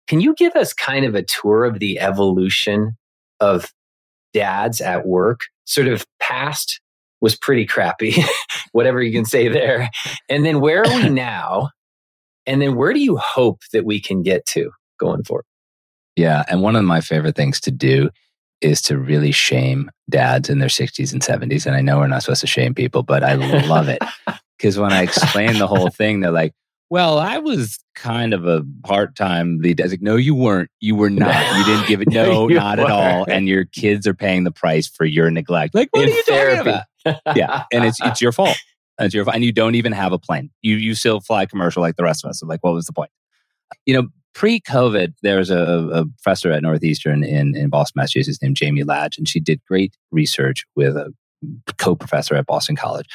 can 0.06 0.20
you 0.20 0.34
give 0.34 0.54
us 0.56 0.72
kind 0.72 1.04
of 1.04 1.14
a 1.14 1.22
tour 1.22 1.64
of 1.64 1.78
the 1.78 2.00
evolution 2.00 2.92
of 3.38 3.72
dads 4.34 4.80
at 4.80 5.06
work? 5.06 5.40
Sort 5.64 5.88
of 5.88 6.04
past 6.20 6.80
was 7.20 7.36
pretty 7.36 7.66
crappy, 7.66 8.14
whatever 8.72 9.02
you 9.02 9.12
can 9.12 9.24
say 9.24 9.48
there. 9.48 9.88
And 10.28 10.44
then 10.44 10.60
where 10.60 10.82
are 10.84 10.96
we 10.96 11.08
now? 11.10 11.70
And 12.46 12.60
then 12.60 12.74
where 12.74 12.92
do 12.92 13.00
you 13.00 13.16
hope 13.16 13.60
that 13.72 13.84
we 13.84 14.00
can 14.00 14.22
get 14.22 14.46
to 14.46 14.70
going 14.98 15.22
forward? 15.22 15.44
Yeah. 16.16 16.44
And 16.48 16.62
one 16.62 16.76
of 16.76 16.84
my 16.84 17.00
favorite 17.00 17.36
things 17.36 17.60
to 17.60 17.70
do 17.70 18.10
is 18.60 18.82
to 18.82 18.98
really 18.98 19.32
shame 19.32 19.90
dads 20.08 20.48
in 20.50 20.58
their 20.58 20.68
60s 20.68 21.12
and 21.12 21.22
70s. 21.22 21.66
And 21.66 21.74
I 21.74 21.80
know 21.80 21.98
we're 21.98 22.06
not 22.06 22.22
supposed 22.22 22.42
to 22.42 22.46
shame 22.46 22.74
people, 22.74 23.02
but 23.02 23.22
I 23.22 23.34
love 23.34 23.88
it. 23.88 24.02
Because 24.56 24.78
when 24.78 24.92
I 24.92 25.00
explain 25.00 25.58
the 25.58 25.66
whole 25.66 25.88
thing, 25.88 26.20
they're 26.20 26.30
like, 26.30 26.52
well, 26.90 27.18
I 27.18 27.38
was 27.38 27.78
kind 27.94 28.34
of 28.34 28.44
a 28.46 28.62
part 28.84 29.16
time 29.16 29.58
lead. 29.60 29.80
I 29.80 29.84
was 29.84 29.92
like, 29.92 30.02
no, 30.02 30.16
you 30.16 30.34
weren't. 30.34 30.68
You 30.80 30.96
were 30.96 31.08
not. 31.08 31.56
You 31.56 31.64
didn't 31.64 31.86
give 31.86 32.02
it. 32.02 32.08
No, 32.12 32.46
not 32.48 32.78
were. 32.78 32.84
at 32.84 32.90
all. 32.90 33.24
And 33.26 33.48
your 33.48 33.64
kids 33.64 34.06
are 34.06 34.12
paying 34.12 34.44
the 34.44 34.50
price 34.50 34.86
for 34.86 35.06
your 35.06 35.30
neglect. 35.30 35.74
Like, 35.74 35.88
what 35.92 36.02
in 36.02 36.10
are 36.10 36.12
you 36.12 36.22
therapy. 36.24 36.70
talking 36.72 36.84
about? 37.04 37.20
yeah. 37.36 37.64
And 37.72 37.86
it's, 37.86 37.98
it's 38.02 38.20
your 38.20 38.32
fault. 38.32 38.58
It's 38.98 39.14
your 39.14 39.24
fault. 39.24 39.36
And 39.36 39.44
you 39.44 39.52
don't 39.52 39.76
even 39.76 39.92
have 39.92 40.12
a 40.12 40.18
plane. 40.18 40.50
You, 40.60 40.76
you 40.76 40.94
still 40.94 41.20
fly 41.20 41.46
commercial 41.46 41.80
like 41.80 41.96
the 41.96 42.04
rest 42.04 42.22
of 42.22 42.28
us. 42.28 42.40
So 42.40 42.46
like, 42.46 42.62
what 42.62 42.74
was 42.74 42.84
the 42.84 42.92
point? 42.92 43.10
You 43.86 43.94
know, 43.94 44.08
pre 44.34 44.60
COVID, 44.60 45.14
there 45.22 45.38
was 45.38 45.50
a, 45.50 45.58
a, 45.58 46.06
professor 46.06 46.50
at 46.52 46.62
Northeastern 46.62 47.24
in, 47.24 47.56
in 47.56 47.68
Boston, 47.68 48.00
Massachusetts 48.00 48.40
named 48.42 48.56
Jamie 48.56 48.84
Ladge, 48.84 49.18
and 49.18 49.28
she 49.28 49.40
did 49.40 49.60
great 49.68 49.96
research 50.10 50.64
with 50.76 50.96
a 50.96 51.12
co 51.78 51.94
professor 51.94 52.34
at 52.34 52.46
Boston 52.46 52.76
College 52.76 53.06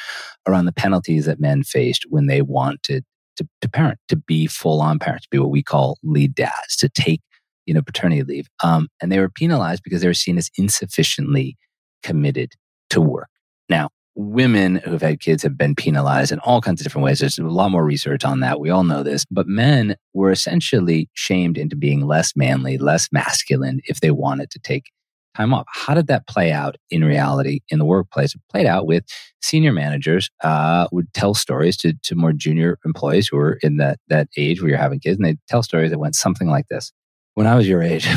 around 0.46 0.66
the 0.66 0.72
penalties 0.72 1.26
that 1.26 1.40
men 1.40 1.62
faced 1.62 2.04
when 2.08 2.26
they 2.26 2.42
wanted 2.42 3.04
to, 3.36 3.48
to 3.60 3.68
parent, 3.68 3.98
to 4.08 4.16
be 4.16 4.46
full 4.46 4.80
on 4.80 4.98
parents, 4.98 5.24
to 5.24 5.30
be 5.30 5.38
what 5.38 5.50
we 5.50 5.62
call 5.62 5.98
lead 6.02 6.34
dads, 6.34 6.76
to 6.78 6.88
take 6.88 7.20
you 7.66 7.74
know 7.74 7.82
paternity 7.82 8.22
leave. 8.22 8.48
Um, 8.62 8.88
and 9.02 9.12
they 9.12 9.20
were 9.20 9.28
penalized 9.28 9.82
because 9.82 10.00
they 10.00 10.08
were 10.08 10.14
seen 10.14 10.38
as 10.38 10.50
insufficiently 10.56 11.56
committed 12.02 12.52
to 12.90 13.00
work. 13.00 13.28
Now, 13.68 13.90
women 14.16 14.76
who've 14.76 15.02
had 15.02 15.20
kids 15.20 15.42
have 15.42 15.56
been 15.56 15.74
penalized 15.74 16.32
in 16.32 16.38
all 16.40 16.60
kinds 16.60 16.80
of 16.80 16.84
different 16.84 17.04
ways. 17.04 17.20
There's 17.20 17.38
a 17.38 17.44
lot 17.44 17.70
more 17.70 17.84
research 17.84 18.24
on 18.24 18.40
that. 18.40 18.58
We 18.58 18.70
all 18.70 18.82
know 18.82 19.02
this. 19.02 19.24
But 19.30 19.46
men 19.46 19.96
were 20.14 20.30
essentially 20.30 21.08
shamed 21.12 21.58
into 21.58 21.76
being 21.76 22.06
less 22.06 22.34
manly, 22.34 22.78
less 22.78 23.08
masculine 23.12 23.80
if 23.84 24.00
they 24.00 24.10
wanted 24.10 24.50
to 24.50 24.58
take 24.58 24.90
time 25.36 25.52
off. 25.52 25.66
How 25.68 25.94
did 25.94 26.06
that 26.06 26.26
play 26.26 26.50
out 26.50 26.76
in 26.90 27.04
reality 27.04 27.60
in 27.68 27.78
the 27.78 27.84
workplace? 27.84 28.34
It 28.34 28.40
played 28.50 28.66
out 28.66 28.86
with 28.86 29.04
senior 29.42 29.72
managers 29.72 30.30
uh, 30.42 30.88
would 30.92 31.12
tell 31.12 31.34
stories 31.34 31.76
to, 31.78 31.92
to 32.04 32.14
more 32.14 32.32
junior 32.32 32.78
employees 32.86 33.28
who 33.28 33.36
were 33.36 33.58
in 33.62 33.76
that, 33.76 33.98
that 34.08 34.28
age 34.38 34.62
where 34.62 34.70
you're 34.70 34.78
having 34.78 34.98
kids, 34.98 35.18
and 35.18 35.26
they'd 35.26 35.38
tell 35.46 35.62
stories 35.62 35.90
that 35.90 35.98
went 35.98 36.16
something 36.16 36.48
like 36.48 36.68
this 36.68 36.90
when 37.36 37.46
I 37.46 37.54
was 37.54 37.68
your 37.68 37.82
age, 37.82 38.08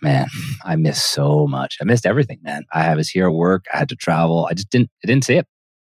man, 0.00 0.28
I 0.64 0.76
missed 0.76 1.10
so 1.10 1.48
much. 1.48 1.76
I 1.80 1.84
missed 1.84 2.06
everything, 2.06 2.38
man. 2.42 2.64
I 2.72 2.94
was 2.94 3.08
here 3.08 3.26
at 3.26 3.34
work. 3.34 3.64
I 3.74 3.78
had 3.78 3.88
to 3.88 3.96
travel. 3.96 4.46
I 4.48 4.54
just 4.54 4.70
didn't, 4.70 4.90
I 5.02 5.08
didn't 5.08 5.24
say 5.24 5.38
it. 5.38 5.46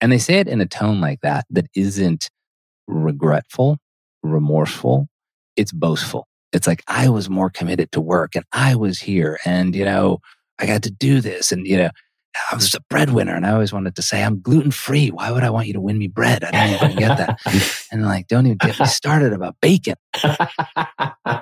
And 0.00 0.12
they 0.12 0.18
say 0.18 0.38
it 0.38 0.46
in 0.46 0.60
a 0.60 0.66
tone 0.66 1.00
like 1.00 1.20
that, 1.22 1.46
that 1.50 1.66
isn't 1.74 2.30
regretful, 2.86 3.78
remorseful. 4.22 5.08
It's 5.56 5.72
boastful. 5.72 6.28
It's 6.52 6.68
like, 6.68 6.84
I 6.86 7.08
was 7.08 7.28
more 7.28 7.50
committed 7.50 7.90
to 7.90 8.00
work 8.00 8.36
and 8.36 8.44
I 8.52 8.76
was 8.76 9.00
here 9.00 9.40
and, 9.44 9.74
you 9.74 9.84
know, 9.84 10.20
I 10.60 10.66
got 10.66 10.84
to 10.84 10.92
do 10.92 11.20
this. 11.20 11.50
And, 11.50 11.66
you 11.66 11.76
know, 11.76 11.90
I 12.50 12.54
was 12.54 12.74
a 12.74 12.80
breadwinner 12.88 13.34
and 13.34 13.44
I 13.44 13.52
always 13.52 13.72
wanted 13.72 13.96
to 13.96 14.02
say, 14.02 14.22
I'm 14.22 14.40
gluten 14.40 14.70
free. 14.70 15.08
Why 15.08 15.30
would 15.30 15.42
I 15.42 15.50
want 15.50 15.66
you 15.66 15.72
to 15.72 15.80
win 15.80 15.98
me 15.98 16.06
bread? 16.06 16.44
I 16.44 16.50
don't 16.50 16.90
even 16.90 16.96
get 16.96 17.18
that. 17.18 17.86
and 17.92 18.04
like, 18.04 18.28
don't 18.28 18.46
even 18.46 18.58
get 18.58 18.78
me 18.78 18.86
started 18.86 19.32
about 19.32 19.56
bacon. 19.60 19.96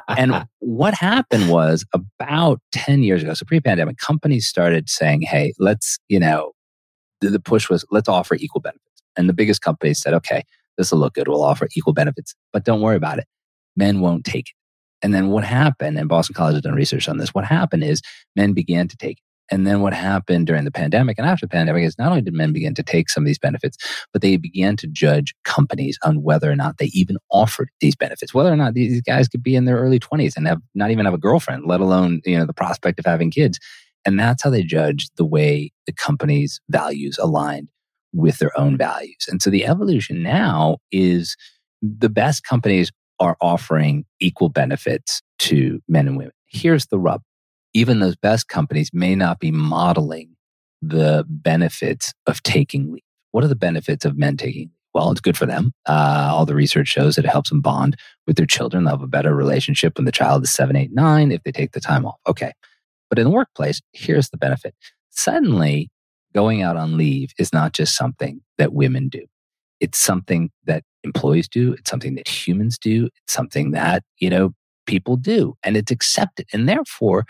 and 0.09 0.46
what 0.61 0.94
happened 0.94 1.51
was 1.51 1.85
about 1.92 2.61
10 2.72 3.03
years 3.03 3.22
ago, 3.22 3.35
so 3.35 3.44
pre 3.44 3.61
pandemic, 3.61 3.98
companies 3.98 4.46
started 4.46 4.88
saying, 4.88 5.22
hey, 5.22 5.53
let's, 5.59 5.98
you 6.09 6.18
know, 6.18 6.53
the, 7.20 7.31
the 7.31 7.40
push 7.40 7.68
was 7.68 7.85
let's 7.90 8.09
offer 8.09 8.37
equal 8.37 8.61
benefits. 8.61 9.03
And 9.16 9.29
the 9.29 9.35
biggest 9.35 9.61
companies 9.61 9.98
said, 9.98 10.14
okay, 10.14 10.44
this 10.79 10.92
will 10.92 11.01
look 11.01 11.14
good. 11.14 11.29
We'll 11.29 11.42
offer 11.42 11.68
equal 11.77 11.92
benefits, 11.92 12.35
but 12.53 12.64
don't 12.64 12.81
worry 12.81 12.96
about 12.96 13.18
it. 13.18 13.27
Men 13.77 14.01
won't 14.01 14.24
take 14.24 14.48
it. 14.48 14.55
And 15.03 15.14
then 15.14 15.29
what 15.29 15.44
happened, 15.44 15.98
and 15.98 16.09
Boston 16.09 16.35
College 16.35 16.55
has 16.55 16.62
done 16.62 16.74
research 16.74 17.09
on 17.09 17.18
this, 17.18 17.35
what 17.35 17.44
happened 17.44 17.85
is 17.85 18.01
men 18.35 18.53
began 18.53 18.88
to 18.88 18.96
take 18.96 19.18
it. 19.18 19.24
And 19.50 19.66
then 19.66 19.80
what 19.80 19.94
happened 19.94 20.46
during 20.46 20.64
the 20.64 20.70
pandemic 20.70 21.18
and 21.18 21.26
after 21.26 21.46
the 21.46 21.50
pandemic 21.50 21.84
is 21.84 21.98
not 21.98 22.11
only 22.11 22.22
did 22.22 22.34
men 22.34 22.52
begin 22.52 22.74
to 22.74 22.82
take 22.82 23.08
some 23.08 23.22
of 23.22 23.26
these 23.26 23.38
benefits, 23.38 23.76
but 24.12 24.22
they 24.22 24.37
began 24.37 24.76
to 24.76 24.87
judge 24.87 25.34
companies 25.44 25.98
on 26.02 26.22
whether 26.22 26.50
or 26.50 26.56
not 26.56 26.78
they 26.78 26.87
even 26.87 27.16
offered 27.30 27.70
these 27.80 27.96
benefits, 27.96 28.34
whether 28.34 28.52
or 28.52 28.56
not 28.56 28.74
these 28.74 29.00
guys 29.00 29.28
could 29.28 29.42
be 29.42 29.56
in 29.56 29.64
their 29.64 29.78
early 29.78 29.98
20s 29.98 30.37
and 30.37 30.46
have 30.46 30.61
not 30.74 30.90
even 30.90 31.04
have 31.04 31.14
a 31.14 31.18
girlfriend, 31.18 31.64
let 31.66 31.80
alone, 31.80 32.20
you 32.24 32.37
know, 32.37 32.46
the 32.46 32.52
prospect 32.52 32.98
of 32.98 33.06
having 33.06 33.30
kids. 33.30 33.58
And 34.04 34.18
that's 34.18 34.42
how 34.42 34.50
they 34.50 34.62
judged 34.62 35.12
the 35.16 35.24
way 35.24 35.72
the 35.87 35.92
company's 35.92 36.61
values 36.68 37.18
aligned 37.18 37.70
with 38.12 38.38
their 38.38 38.58
own 38.58 38.76
values. 38.76 39.26
And 39.28 39.42
so 39.42 39.50
the 39.50 39.66
evolution 39.66 40.22
now 40.22 40.78
is 40.92 41.37
the 41.82 42.08
best 42.08 42.44
companies 42.44 42.90
are 43.20 43.37
offering 43.40 44.04
equal 44.20 44.48
benefits 44.48 45.22
to 45.40 45.80
men 45.88 46.06
and 46.06 46.16
women. 46.16 46.32
Here's 46.46 46.87
the 46.87 46.98
rub 46.98 47.22
even 47.74 48.00
those 48.00 48.16
best 48.16 48.48
companies 48.48 48.90
may 48.92 49.14
not 49.14 49.40
be 49.40 49.50
modeling 49.50 50.37
the 50.81 51.24
benefits 51.28 52.12
of 52.26 52.42
taking 52.42 52.92
leave. 52.92 53.02
What 53.33 53.44
are 53.44 53.48
the 53.48 53.57
benefits 53.57 54.04
of 54.04 54.16
men 54.16 54.37
taking 54.37 54.70
well, 54.94 55.12
it's 55.12 55.20
good 55.20 55.37
for 55.37 55.46
them. 55.46 55.72
Uh, 55.87 56.31
all 56.33 56.46
the 56.46 56.54
research 56.54 56.88
shows 56.88 57.14
that 57.14 57.24
it 57.24 57.31
helps 57.31 57.50
them 57.50 57.61
bond 57.61 57.96
with 58.26 58.37
their 58.37 58.46
children. 58.46 58.83
They'll 58.83 58.94
have 58.94 59.02
a 59.02 59.07
better 59.07 59.35
relationship 59.35 59.96
when 59.96 60.07
the 60.07 60.12
child 60.12 60.42
is 60.42 60.50
seven, 60.50 60.74
eight, 60.74 60.92
nine 60.92 61.31
if 61.31 61.42
they 61.44 61.52
take 61.52 61.72
the 61.72 61.81
time 61.81 62.04
off. 62.04 62.16
Okay. 62.26 62.52
But 63.09 63.18
in 63.18 63.24
the 63.24 63.31
workplace, 63.31 63.81
here's 63.92 64.31
the 64.31 64.38
benefit. 64.38 64.74
Suddenly, 65.11 65.90
going 66.35 66.62
out 66.62 66.76
on 66.76 66.96
leave 66.96 67.31
is 67.38 67.52
not 67.52 67.74
just 67.74 67.94
something 67.94 68.40
that 68.59 68.72
women 68.72 69.09
do. 69.09 69.24
It's 69.78 69.98
something 69.98 70.50
that 70.64 70.83
employees 71.04 71.48
do. 71.48 71.74
It's 71.74 71.90
something 71.90 72.16
that 72.16 72.26
humans 72.26 72.76
do. 72.78 73.09
It's 73.22 73.33
something 73.33 73.70
that, 73.72 74.02
you 74.18 74.31
know, 74.31 74.52
people 74.87 75.16
do 75.16 75.54
and 75.62 75.76
it's 75.76 75.92
accepted. 75.92 76.46
And 76.52 76.68
therefore, 76.68 77.24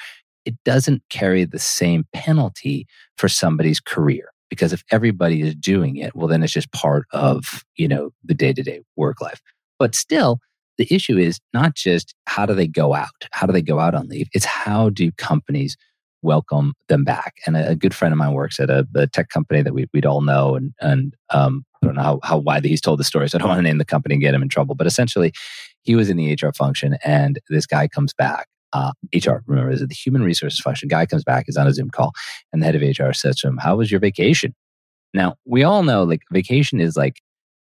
it 0.49 0.55
doesn't 0.65 1.03
carry 1.11 1.45
the 1.45 1.59
same 1.59 2.07
penalty 2.15 2.87
for 3.19 3.29
somebody's 3.29 3.81
career 3.81 4.31
because 4.49 4.73
if 4.73 4.83
everybody 4.91 5.43
is 5.43 5.55
doing 5.55 5.97
it 5.97 6.17
well 6.17 6.27
then 6.27 6.43
it's 6.43 6.55
just 6.55 6.73
part 6.73 7.05
of 7.13 7.63
you 7.77 7.87
know 7.87 8.11
the 8.25 8.35
day-to-day 8.35 8.81
work 8.97 9.21
life. 9.21 9.43
But 9.79 9.95
still 9.95 10.41
the 10.79 10.89
issue 10.91 11.19
is 11.19 11.39
not 11.53 11.75
just 11.75 12.15
how 12.27 12.47
do 12.47 12.55
they 12.55 12.67
go 12.67 12.95
out? 12.95 13.29
How 13.33 13.47
do 13.47 13.53
they 13.53 13.61
go 13.61 13.79
out 13.79 13.95
on 13.95 14.09
leave? 14.09 14.29
It's 14.33 14.47
how 14.47 14.89
do 14.89 15.13
companies 15.13 15.77
welcome 16.23 16.73
them 16.89 17.05
back? 17.05 17.35
And 17.47 17.57
a, 17.57 17.71
a 17.71 17.77
good 17.77 17.95
friend 17.95 18.13
of 18.13 18.19
mine 18.19 18.33
works 18.33 18.59
at 18.59 18.71
a, 18.71 18.87
a 18.95 19.07
tech 19.07 19.29
company 19.29 19.61
that 19.61 19.75
we, 19.75 19.87
would 19.93 20.07
all 20.07 20.23
know 20.23 20.55
and 20.55 20.73
and 20.81 21.15
um, 21.29 21.63
i 21.83 21.87
don't 21.87 21.97
know 21.97 22.03
how, 22.03 22.21
how 22.23 22.39
widely 22.39 22.71
he's 22.71 22.81
told 22.81 22.99
the 22.99 23.05
story 23.05 23.29
so 23.29 23.37
i 23.37 23.39
don't 23.39 23.49
want 23.49 23.59
to 23.59 23.63
name 23.63 23.79
the 23.79 23.85
company 23.85 24.15
and 24.15 24.23
get 24.23 24.35
him 24.35 24.43
in 24.43 24.49
trouble 24.49 24.75
but 24.75 24.87
essentially 24.87 25.31
he 25.83 25.95
was 25.95 26.09
in 26.09 26.17
the 26.17 26.33
hr 26.43 26.53
function 26.53 26.97
and 27.05 27.39
this 27.51 27.67
guy 27.67 27.87
comes 27.87 28.15
back 28.15 28.49
uh, 28.73 28.93
HR, 29.15 29.43
remember, 29.47 29.71
is 29.71 29.83
it 29.83 29.89
the 29.89 29.95
human 29.95 30.23
resources 30.23 30.61
function? 30.61 30.89
Guy 30.89 31.07
comes 31.07 31.25
back, 31.25 31.47
is 31.49 31.57
on 31.57 31.67
a 31.67 31.73
Zoom 31.73 31.91
call, 31.91 32.13
and 32.53 32.63
the 32.63 32.67
head 32.67 32.75
of 32.75 32.83
HR 32.83 33.13
says 33.13 33.37
to 33.37 33.49
him, 33.49 33.59
How 33.59 33.77
was 33.77 33.91
your 33.91 34.01
vacation? 34.01 34.55
Now, 35.15 35.37
we 35.47 35.63
all 35.63 35.83
know 35.83 36.03
like 36.03 36.23
vacation 36.33 36.81
is 36.81 36.97
like 36.97 37.21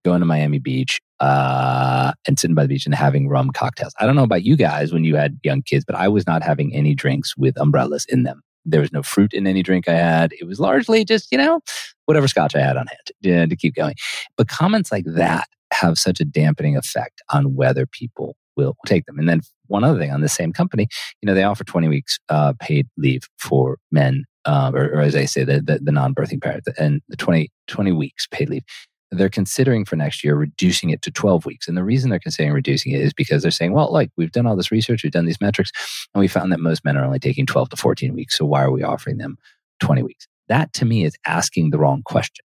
going 0.03 0.19
to 0.19 0.25
Miami 0.25 0.59
Beach 0.59 0.99
uh, 1.19 2.13
and 2.27 2.39
sitting 2.39 2.55
by 2.55 2.63
the 2.63 2.69
beach 2.69 2.85
and 2.85 2.95
having 2.95 3.27
rum 3.27 3.51
cocktails. 3.51 3.93
I 3.99 4.05
don't 4.05 4.15
know 4.15 4.23
about 4.23 4.43
you 4.43 4.55
guys 4.55 4.93
when 4.93 5.03
you 5.03 5.15
had 5.15 5.37
young 5.43 5.61
kids, 5.61 5.85
but 5.85 5.95
I 5.95 6.07
was 6.07 6.25
not 6.27 6.43
having 6.43 6.73
any 6.73 6.95
drinks 6.95 7.35
with 7.37 7.59
umbrellas 7.59 8.05
in 8.09 8.23
them. 8.23 8.41
There 8.65 8.81
was 8.81 8.91
no 8.91 9.03
fruit 9.03 9.33
in 9.33 9.47
any 9.47 9.63
drink 9.63 9.87
I 9.87 9.93
had. 9.93 10.33
It 10.39 10.45
was 10.45 10.59
largely 10.59 11.05
just, 11.05 11.31
you 11.31 11.37
know, 11.37 11.61
whatever 12.05 12.27
scotch 12.27 12.55
I 12.55 12.59
had 12.59 12.77
on 12.77 12.87
hand 12.87 13.11
to, 13.23 13.47
to 13.47 13.55
keep 13.55 13.75
going. 13.75 13.95
But 14.37 14.47
comments 14.47 14.91
like 14.91 15.05
that 15.07 15.47
have 15.71 15.97
such 15.97 16.19
a 16.19 16.25
dampening 16.25 16.75
effect 16.75 17.21
on 17.29 17.55
whether 17.55 17.85
people 17.85 18.35
will 18.65 18.75
take 18.85 19.05
them. 19.05 19.19
And 19.19 19.27
then 19.27 19.41
one 19.67 19.83
other 19.83 19.99
thing 19.99 20.11
on 20.11 20.21
the 20.21 20.29
same 20.29 20.53
company, 20.53 20.87
you 21.21 21.27
know, 21.27 21.33
they 21.33 21.43
offer 21.43 21.63
20 21.63 21.87
weeks 21.87 22.19
uh, 22.29 22.53
paid 22.59 22.87
leave 22.97 23.23
for 23.37 23.77
men, 23.91 24.25
uh, 24.45 24.71
or, 24.73 24.85
or, 24.93 25.01
as 25.01 25.15
I 25.15 25.25
say, 25.25 25.43
the, 25.43 25.61
the, 25.61 25.79
the 25.81 25.91
non-birthing 25.91 26.41
parent, 26.41 26.63
and 26.77 27.01
the 27.09 27.17
20, 27.17 27.49
20 27.67 27.91
weeks 27.91 28.27
paid 28.31 28.49
leave. 28.49 28.63
They're 29.11 29.29
considering 29.29 29.85
for 29.85 29.95
next 29.95 30.23
year 30.23 30.35
reducing 30.35 30.91
it 30.91 31.01
to 31.01 31.11
12 31.11 31.45
weeks. 31.45 31.67
And 31.67 31.75
the 31.75 31.83
reason 31.83 32.11
they're 32.11 32.19
considering 32.19 32.53
reducing 32.53 32.91
it 32.91 33.01
is 33.01 33.11
because 33.11 33.41
they're 33.41 33.49
saying, 33.49 33.73
well, 33.73 33.91
like 33.91 34.11
we've 34.17 34.31
done 34.31 34.45
all 34.45 34.55
this 34.55 34.71
research, 34.71 35.03
we've 35.03 35.11
done 35.11 35.25
these 35.25 35.41
metrics, 35.41 35.71
and 36.13 36.19
we 36.19 36.27
found 36.27 36.51
that 36.51 36.59
most 36.59 36.85
men 36.85 36.95
are 36.95 37.05
only 37.05 37.17
taking 37.17 37.47
12 37.47 37.69
to 37.69 37.75
14 37.75 38.13
weeks. 38.13 38.37
So 38.37 38.45
why 38.45 38.63
are 38.63 38.71
we 38.71 38.83
offering 38.83 39.17
them 39.17 39.37
20 39.79 40.03
weeks? 40.03 40.27
That 40.47 40.73
to 40.73 40.85
me 40.85 41.05
is 41.05 41.15
asking 41.25 41.71
the 41.71 41.79
wrong 41.79 42.03
question. 42.03 42.45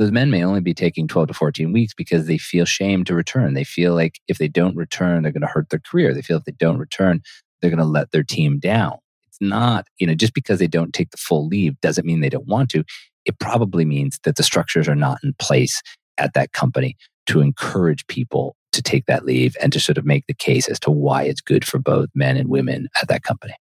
Those 0.00 0.12
men 0.12 0.30
may 0.30 0.42
only 0.42 0.62
be 0.62 0.72
taking 0.72 1.06
12 1.06 1.28
to 1.28 1.34
14 1.34 1.74
weeks 1.74 1.92
because 1.92 2.24
they 2.24 2.38
feel 2.38 2.64
shame 2.64 3.04
to 3.04 3.14
return. 3.14 3.52
They 3.52 3.64
feel 3.64 3.94
like 3.94 4.18
if 4.28 4.38
they 4.38 4.48
don't 4.48 4.74
return, 4.74 5.22
they're 5.22 5.30
going 5.30 5.42
to 5.42 5.46
hurt 5.46 5.68
their 5.68 5.78
career. 5.78 6.14
They 6.14 6.22
feel 6.22 6.38
if 6.38 6.44
they 6.44 6.52
don't 6.52 6.78
return, 6.78 7.20
they're 7.60 7.68
going 7.68 7.76
to 7.80 7.84
let 7.84 8.10
their 8.10 8.22
team 8.22 8.58
down. 8.58 8.96
It's 9.26 9.36
not, 9.42 9.88
you 9.98 10.06
know, 10.06 10.14
just 10.14 10.32
because 10.32 10.58
they 10.58 10.66
don't 10.66 10.94
take 10.94 11.10
the 11.10 11.18
full 11.18 11.46
leave 11.46 11.78
doesn't 11.82 12.06
mean 12.06 12.20
they 12.22 12.30
don't 12.30 12.46
want 12.46 12.70
to. 12.70 12.82
It 13.26 13.38
probably 13.40 13.84
means 13.84 14.18
that 14.24 14.36
the 14.36 14.42
structures 14.42 14.88
are 14.88 14.94
not 14.94 15.18
in 15.22 15.34
place 15.38 15.82
at 16.16 16.32
that 16.32 16.54
company 16.54 16.96
to 17.26 17.42
encourage 17.42 18.06
people 18.06 18.56
to 18.72 18.80
take 18.80 19.04
that 19.04 19.26
leave 19.26 19.54
and 19.60 19.70
to 19.74 19.80
sort 19.80 19.98
of 19.98 20.06
make 20.06 20.26
the 20.26 20.34
case 20.34 20.66
as 20.66 20.80
to 20.80 20.90
why 20.90 21.24
it's 21.24 21.42
good 21.42 21.62
for 21.62 21.78
both 21.78 22.08
men 22.14 22.38
and 22.38 22.48
women 22.48 22.88
at 23.02 23.08
that 23.08 23.22
company. 23.22 23.54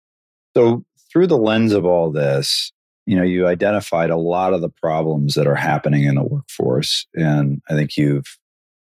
So, 0.55 0.85
through 1.11 1.27
the 1.27 1.37
lens 1.37 1.73
of 1.73 1.83
all 1.83 2.11
this, 2.11 2.71
you 3.09 3.15
know, 3.15 3.23
you 3.23 3.47
identified 3.47 4.11
a 4.11 4.17
lot 4.17 4.53
of 4.53 4.61
the 4.61 4.69
problems 4.69 5.33
that 5.33 5.47
are 5.47 5.55
happening 5.55 6.03
in 6.03 6.13
the 6.13 6.23
workforce, 6.23 7.07
and 7.15 7.59
I 7.67 7.73
think 7.73 7.97
you've 7.97 8.37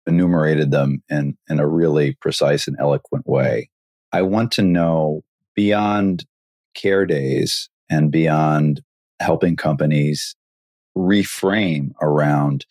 enumerated 0.04 0.72
them 0.72 1.00
in 1.08 1.38
in 1.48 1.60
a 1.60 1.68
really 1.68 2.16
precise 2.20 2.66
and 2.66 2.76
eloquent 2.80 3.24
way. 3.28 3.70
I 4.10 4.22
want 4.22 4.50
to 4.52 4.62
know 4.62 5.22
beyond 5.54 6.24
care 6.74 7.06
days 7.06 7.68
and 7.88 8.10
beyond 8.10 8.82
helping 9.20 9.54
companies 9.54 10.34
reframe 10.98 11.92
around 12.02 12.66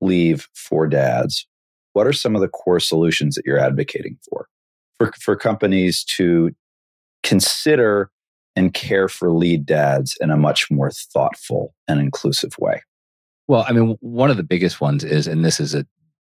leave 0.00 0.48
for 0.54 0.88
dads 0.88 1.46
what 1.92 2.04
are 2.04 2.12
some 2.12 2.34
of 2.34 2.40
the 2.40 2.48
core 2.48 2.80
solutions 2.80 3.36
that 3.36 3.46
you're 3.46 3.60
advocating 3.60 4.18
for 4.28 4.48
for, 4.98 5.12
for 5.20 5.36
companies 5.36 6.02
to 6.02 6.50
consider 7.22 8.10
and 8.56 8.74
care 8.74 9.08
for 9.08 9.30
lead 9.30 9.66
dads 9.66 10.16
in 10.20 10.30
a 10.30 10.36
much 10.36 10.70
more 10.70 10.90
thoughtful 10.90 11.74
and 11.88 12.00
inclusive 12.00 12.56
way 12.58 12.82
well 13.48 13.64
i 13.68 13.72
mean 13.72 13.96
one 14.00 14.30
of 14.30 14.36
the 14.36 14.42
biggest 14.42 14.80
ones 14.80 15.04
is 15.04 15.26
and 15.26 15.44
this 15.44 15.60
is 15.60 15.74
a 15.74 15.86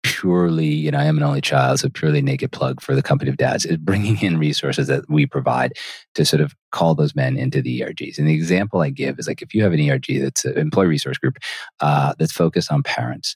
purely 0.03 0.67
you 0.67 0.91
know 0.91 0.99
i 0.99 1.05
am 1.05 1.17
an 1.17 1.23
only 1.23 1.41
child 1.41 1.79
so 1.79 1.89
purely 1.89 2.21
naked 2.21 2.51
plug 2.51 2.79
for 2.79 2.93
the 2.93 3.01
company 3.01 3.29
of 3.29 3.37
dads 3.37 3.65
is 3.65 3.77
bringing 3.77 4.21
in 4.21 4.37
resources 4.37 4.87
that 4.87 5.03
we 5.09 5.25
provide 5.25 5.73
to 6.13 6.23
sort 6.23 6.41
of 6.41 6.53
call 6.71 6.93
those 6.93 7.15
men 7.15 7.37
into 7.37 7.61
the 7.61 7.81
ergs 7.81 8.19
and 8.19 8.27
the 8.27 8.33
example 8.33 8.81
i 8.81 8.89
give 8.89 9.17
is 9.17 9.27
like 9.27 9.41
if 9.41 9.53
you 9.53 9.63
have 9.63 9.73
an 9.73 9.89
erg 9.89 10.05
that's 10.21 10.45
an 10.45 10.57
employee 10.57 10.87
resource 10.87 11.17
group 11.17 11.37
uh, 11.79 12.13
that's 12.19 12.31
focused 12.31 12.71
on 12.71 12.83
parents 12.83 13.35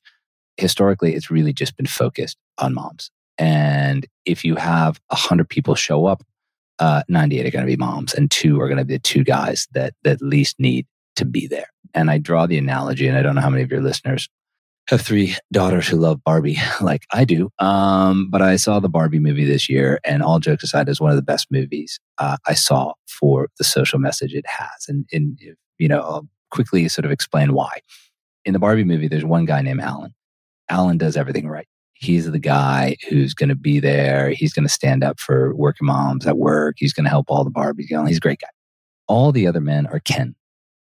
historically 0.57 1.15
it's 1.15 1.31
really 1.31 1.53
just 1.53 1.75
been 1.75 1.87
focused 1.87 2.37
on 2.59 2.73
moms. 2.73 3.09
And 3.37 4.05
if 4.25 4.43
you 4.43 4.55
have 4.55 4.99
100 5.07 5.49
people 5.49 5.75
show 5.75 6.05
up, 6.05 6.23
uh, 6.79 7.03
98 7.07 7.45
are 7.45 7.51
going 7.51 7.65
to 7.65 7.71
be 7.71 7.77
moms 7.77 8.13
and 8.13 8.31
two 8.31 8.59
are 8.59 8.67
going 8.67 8.77
to 8.77 8.85
be 8.85 8.95
the 8.95 8.99
two 8.99 9.23
guys 9.23 9.67
that, 9.73 9.93
that 10.03 10.21
least 10.21 10.59
need 10.59 10.87
to 11.15 11.25
be 11.25 11.47
there. 11.47 11.67
And 11.93 12.09
I 12.09 12.17
draw 12.17 12.45
the 12.45 12.57
analogy, 12.57 13.07
and 13.07 13.17
I 13.17 13.21
don't 13.21 13.35
know 13.35 13.41
how 13.41 13.49
many 13.49 13.63
of 13.63 13.71
your 13.71 13.81
listeners 13.81 14.29
have 14.89 15.01
three 15.01 15.35
daughters 15.51 15.87
who 15.87 15.97
love 15.97 16.23
Barbie 16.23 16.57
like 16.81 17.03
I 17.11 17.25
do. 17.25 17.49
Um, 17.59 18.29
but 18.29 18.41
I 18.41 18.55
saw 18.55 18.79
the 18.79 18.89
Barbie 18.89 19.19
movie 19.19 19.45
this 19.45 19.69
year, 19.69 19.99
and 20.03 20.23
all 20.23 20.39
jokes 20.39 20.63
aside, 20.63 20.89
is 20.89 21.01
one 21.01 21.11
of 21.11 21.15
the 21.15 21.23
best 21.23 21.47
movies 21.51 21.99
uh, 22.17 22.37
I 22.47 22.53
saw 22.53 22.93
for 23.07 23.49
the 23.57 23.63
social 23.63 23.99
message 23.99 24.33
it 24.33 24.45
has. 24.47 24.87
And, 24.87 25.05
and 25.11 25.39
you 25.77 25.87
know, 25.87 26.01
I'll 26.01 26.27
quickly 26.51 26.87
sort 26.89 27.05
of 27.05 27.11
explain 27.11 27.53
why. 27.53 27.79
In 28.45 28.53
the 28.53 28.59
Barbie 28.59 28.83
movie, 28.83 29.07
there's 29.07 29.25
one 29.25 29.45
guy 29.45 29.61
named 29.61 29.81
Allan, 29.81 30.13
Allan 30.69 30.97
does 30.97 31.17
everything 31.17 31.47
right. 31.47 31.67
He's 31.99 32.31
the 32.31 32.39
guy 32.39 32.95
who's 33.09 33.33
going 33.33 33.49
to 33.49 33.55
be 33.55 33.81
there. 33.81 34.29
He's 34.29 34.53
going 34.53 34.63
to 34.63 34.73
stand 34.73 35.03
up 35.03 35.19
for 35.19 35.53
working 35.53 35.85
moms 35.85 36.25
at 36.25 36.38
work. 36.38 36.75
He's 36.77 36.93
going 36.93 37.03
to 37.03 37.09
help 37.09 37.25
all 37.29 37.43
the 37.43 37.51
Barbies. 37.51 37.89
You 37.89 37.97
know, 37.97 38.05
he's 38.05 38.17
a 38.17 38.21
great 38.21 38.39
guy. 38.39 38.47
All 39.07 39.33
the 39.33 39.45
other 39.45 39.59
men 39.59 39.85
are 39.88 39.99
Ken. 39.99 40.33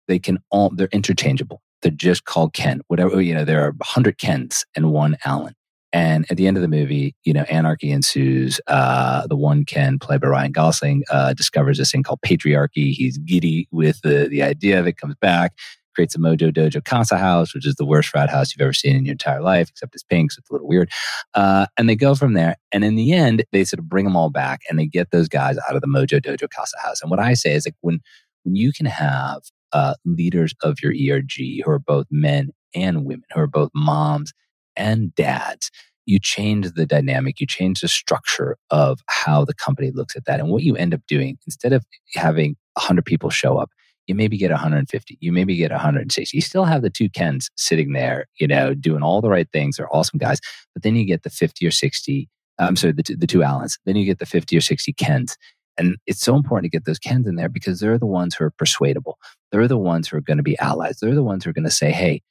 They 0.08 0.20
can 0.20 0.38
all, 0.52 0.70
they're 0.70 0.90
interchangeable. 0.92 1.64
They're 1.82 1.92
just 1.92 2.26
called 2.26 2.54
Ken. 2.54 2.82
Whatever, 2.88 3.20
you 3.20 3.34
know, 3.34 3.46
there 3.46 3.62
are 3.62 3.72
100 3.72 4.20
Kens 4.20 4.64
and 4.76 4.92
one 4.92 5.18
Allan. 5.26 5.56
And 5.92 6.28
at 6.30 6.38
the 6.38 6.46
end 6.46 6.56
of 6.56 6.62
the 6.62 6.68
movie, 6.68 7.16
you 7.24 7.34
know, 7.34 7.46
anarchy 7.50 7.92
ensues. 7.92 8.62
Uh, 8.68 9.26
the 9.26 9.36
one 9.36 9.66
Ken, 9.66 9.98
played 9.98 10.22
by 10.22 10.28
Ryan 10.28 10.52
Gosling, 10.52 11.04
uh, 11.10 11.34
discovers 11.34 11.80
this 11.80 11.92
thing 11.92 12.04
called 12.04 12.20
patriarchy. 12.22 12.92
He's 12.92 13.18
giddy 13.18 13.68
with 13.72 14.02
the, 14.02 14.28
the 14.30 14.44
idea 14.44 14.80
of 14.80 14.86
it, 14.86 14.98
comes 14.98 15.16
back, 15.16 15.54
creates 15.98 16.16
a 16.16 16.20
Mojo 16.20 16.54
Dojo 16.54 16.86
Casa 16.86 17.18
house, 17.18 17.56
which 17.56 17.66
is 17.66 17.74
the 17.74 17.86
worst 17.86 18.10
frat 18.10 18.30
house 18.30 18.54
you've 18.54 18.62
ever 18.62 18.72
seen 18.72 18.96
in 18.96 19.04
your 19.04 19.14
entire 19.14 19.42
life, 19.42 19.68
except 19.68 19.96
it's 19.96 20.04
pink, 20.04 20.32
so 20.32 20.38
it's 20.40 20.50
a 20.52 20.54
little 20.54 20.68
weird. 20.68 20.92
Uh, 21.34 21.66
and 21.76 21.90
they 21.90 21.96
go 21.96 22.14
from 22.14 22.34
there. 22.34 22.56
And 22.72 22.84
in 22.84 22.94
the 22.94 23.14
end, 23.14 23.44
they 23.52 23.64
sort 23.64 23.80
of 23.80 23.90
bring 23.90 24.06
them 24.06 24.16
all 24.16 24.30
back 24.30 24.62
and 24.70 24.78
they 24.78 24.86
get 24.86 25.10
those 25.10 25.28
guys 25.28 25.58
out 25.68 25.76
of 25.76 25.82
the 25.82 25.88
Mojo 25.88 26.22
Dojo 26.22 26.48
Casa 26.52 26.78
house. 26.84 27.02
And 27.02 27.10
what 27.10 27.20
I 27.20 27.34
say 27.34 27.54
is 27.54 27.66
like 27.66 27.74
when, 27.82 28.00
when 28.44 28.56
you 28.56 28.72
can 28.72 28.86
have 28.86 29.42
uh, 29.74 29.96
leaders 30.06 30.54
of 30.62 30.78
your 30.84 30.92
ERG 30.94 31.64
who 31.66 31.72
are 31.72 31.80
both 31.80 32.06
men 32.12 32.52
and 32.76 33.04
women, 33.04 33.24
who 33.34 33.40
are 33.40 33.48
both 33.48 33.72
moms 33.74 34.34
and 34.76 35.16
dads, 35.16 35.72
you 36.06 36.20
change 36.20 36.72
the 36.74 36.86
dynamic, 36.86 37.42
you 37.42 37.48
change 37.48 37.82
the 37.82 37.88
structure 37.88 38.56
of 38.70 39.00
how 39.08 39.44
the 39.44 39.56
company 39.56 39.90
looks 39.90 40.16
at 40.16 40.26
that. 40.26 40.40
And 40.40 40.50
what 40.50 40.62
you 40.62 40.76
end 40.76 40.94
up 40.94 41.02
doing, 41.08 41.40
instead 41.48 41.74
of 41.74 41.84
having 42.14 42.56
100 42.76 43.04
people 43.04 43.32
show 43.32 43.58
up, 43.58 43.72
you 44.08 44.16
maybe 44.16 44.38
get 44.38 44.52
150, 44.52 45.18
you 45.20 45.32
maybe 45.32 45.56
get 45.56 45.72
160. 45.72 46.36
You 46.36 46.42
still 46.42 46.66
have 46.66 46.82
the 46.82 46.90
two 46.90 47.10
Kens 47.10 47.50
sitting 47.56 47.94
there, 47.94 48.26
you 48.40 48.48
know, 48.48 48.74
doing 48.74 49.04
all 49.04 49.22
the 49.22 49.30
right 49.30 49.48
things. 49.52 49.78
They're 49.78 49.94
awesome 49.94 50.18
guys. 50.18 50.40
But 50.74 50.84
then 50.84 50.96
you 50.96 51.06
get 51.06 51.24
the 51.24 51.30
50 51.30 51.68
or 51.68 51.72
60, 51.72 52.30
I'm 52.58 52.76
sorry, 52.76 52.94
the, 52.94 53.16
the 53.16 53.28
two 53.28 53.40
Allans. 53.40 53.78
Then 53.86 53.96
you 53.98 54.06
get 54.06 54.20
the 54.20 54.26
50 54.26 54.58
or 54.58 54.62
60 54.62 54.94
Kens. 54.94 55.38
And 55.78 55.98
it's 56.08 56.22
so 56.22 56.36
important 56.36 56.72
to 56.72 56.76
get 56.76 56.86
those 56.86 56.98
Kens 56.98 57.28
in 57.28 57.36
there 57.36 57.50
because 57.50 57.80
they're 57.80 58.00
the 58.00 58.08
ones 58.08 58.34
who 58.34 58.46
are 58.46 58.52
persuadable. 58.52 59.20
They're 59.52 59.68
the 59.68 59.78
ones 59.78 60.08
who 60.08 60.18
are 60.18 60.22
going 60.22 60.38
to 60.38 60.44
be 60.44 60.58
allies. 60.58 60.98
They're 61.00 61.14
the 61.14 61.24
ones 61.24 61.44
who 61.44 61.52
are 61.52 61.54
going 61.54 61.66
to 61.66 61.72
say, 61.72 61.92
hey, 61.92 62.22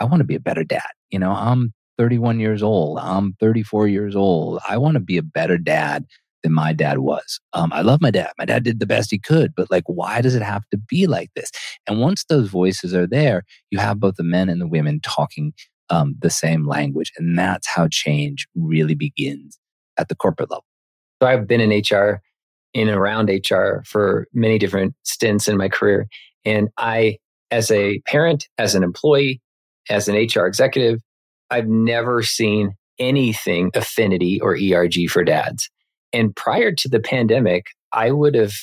I 0.00 0.04
want 0.04 0.20
to 0.20 0.24
be 0.24 0.34
a 0.34 0.40
better 0.40 0.64
dad. 0.64 0.88
You 1.10 1.18
know, 1.18 1.30
I'm 1.30 1.72
31 1.98 2.40
years 2.40 2.62
old. 2.62 2.98
I'm 2.98 3.34
34 3.40 3.88
years 3.88 4.16
old. 4.16 4.60
I 4.68 4.76
want 4.78 4.94
to 4.94 5.00
be 5.00 5.18
a 5.18 5.22
better 5.22 5.56
dad 5.56 6.04
than 6.46 6.54
my 6.54 6.72
dad 6.72 6.98
was. 6.98 7.40
Um, 7.54 7.72
I 7.72 7.80
love 7.80 8.00
my 8.00 8.12
dad. 8.12 8.30
My 8.38 8.44
dad 8.44 8.62
did 8.62 8.78
the 8.78 8.86
best 8.86 9.10
he 9.10 9.18
could, 9.18 9.52
but 9.56 9.68
like, 9.68 9.82
why 9.86 10.20
does 10.20 10.36
it 10.36 10.42
have 10.42 10.62
to 10.70 10.78
be 10.78 11.08
like 11.08 11.28
this? 11.34 11.50
And 11.88 12.00
once 12.00 12.24
those 12.28 12.48
voices 12.48 12.94
are 12.94 13.06
there, 13.06 13.42
you 13.72 13.80
have 13.80 13.98
both 13.98 14.14
the 14.14 14.22
men 14.22 14.48
and 14.48 14.60
the 14.60 14.68
women 14.68 15.00
talking 15.00 15.52
um, 15.90 16.14
the 16.20 16.30
same 16.30 16.64
language. 16.64 17.12
And 17.16 17.36
that's 17.36 17.66
how 17.66 17.88
change 17.88 18.46
really 18.54 18.94
begins 18.94 19.58
at 19.96 20.08
the 20.08 20.14
corporate 20.14 20.52
level. 20.52 20.64
So 21.20 21.28
I've 21.28 21.48
been 21.48 21.60
in 21.60 21.70
HR, 21.70 22.22
in 22.74 22.88
and 22.88 22.96
around 22.96 23.28
HR 23.28 23.82
for 23.84 24.28
many 24.32 24.56
different 24.56 24.94
stints 25.02 25.48
in 25.48 25.56
my 25.56 25.68
career. 25.68 26.06
And 26.44 26.68
I, 26.78 27.18
as 27.50 27.72
a 27.72 27.98
parent, 28.06 28.46
as 28.56 28.76
an 28.76 28.84
employee, 28.84 29.40
as 29.90 30.06
an 30.06 30.14
HR 30.14 30.46
executive, 30.46 31.00
I've 31.50 31.66
never 31.66 32.22
seen 32.22 32.76
anything 33.00 33.72
affinity 33.74 34.40
or 34.40 34.56
ERG 34.56 35.08
for 35.10 35.24
dads. 35.24 35.70
And 36.12 36.34
prior 36.34 36.72
to 36.72 36.88
the 36.88 37.00
pandemic, 37.00 37.66
I 37.92 38.10
would 38.10 38.34
have 38.34 38.54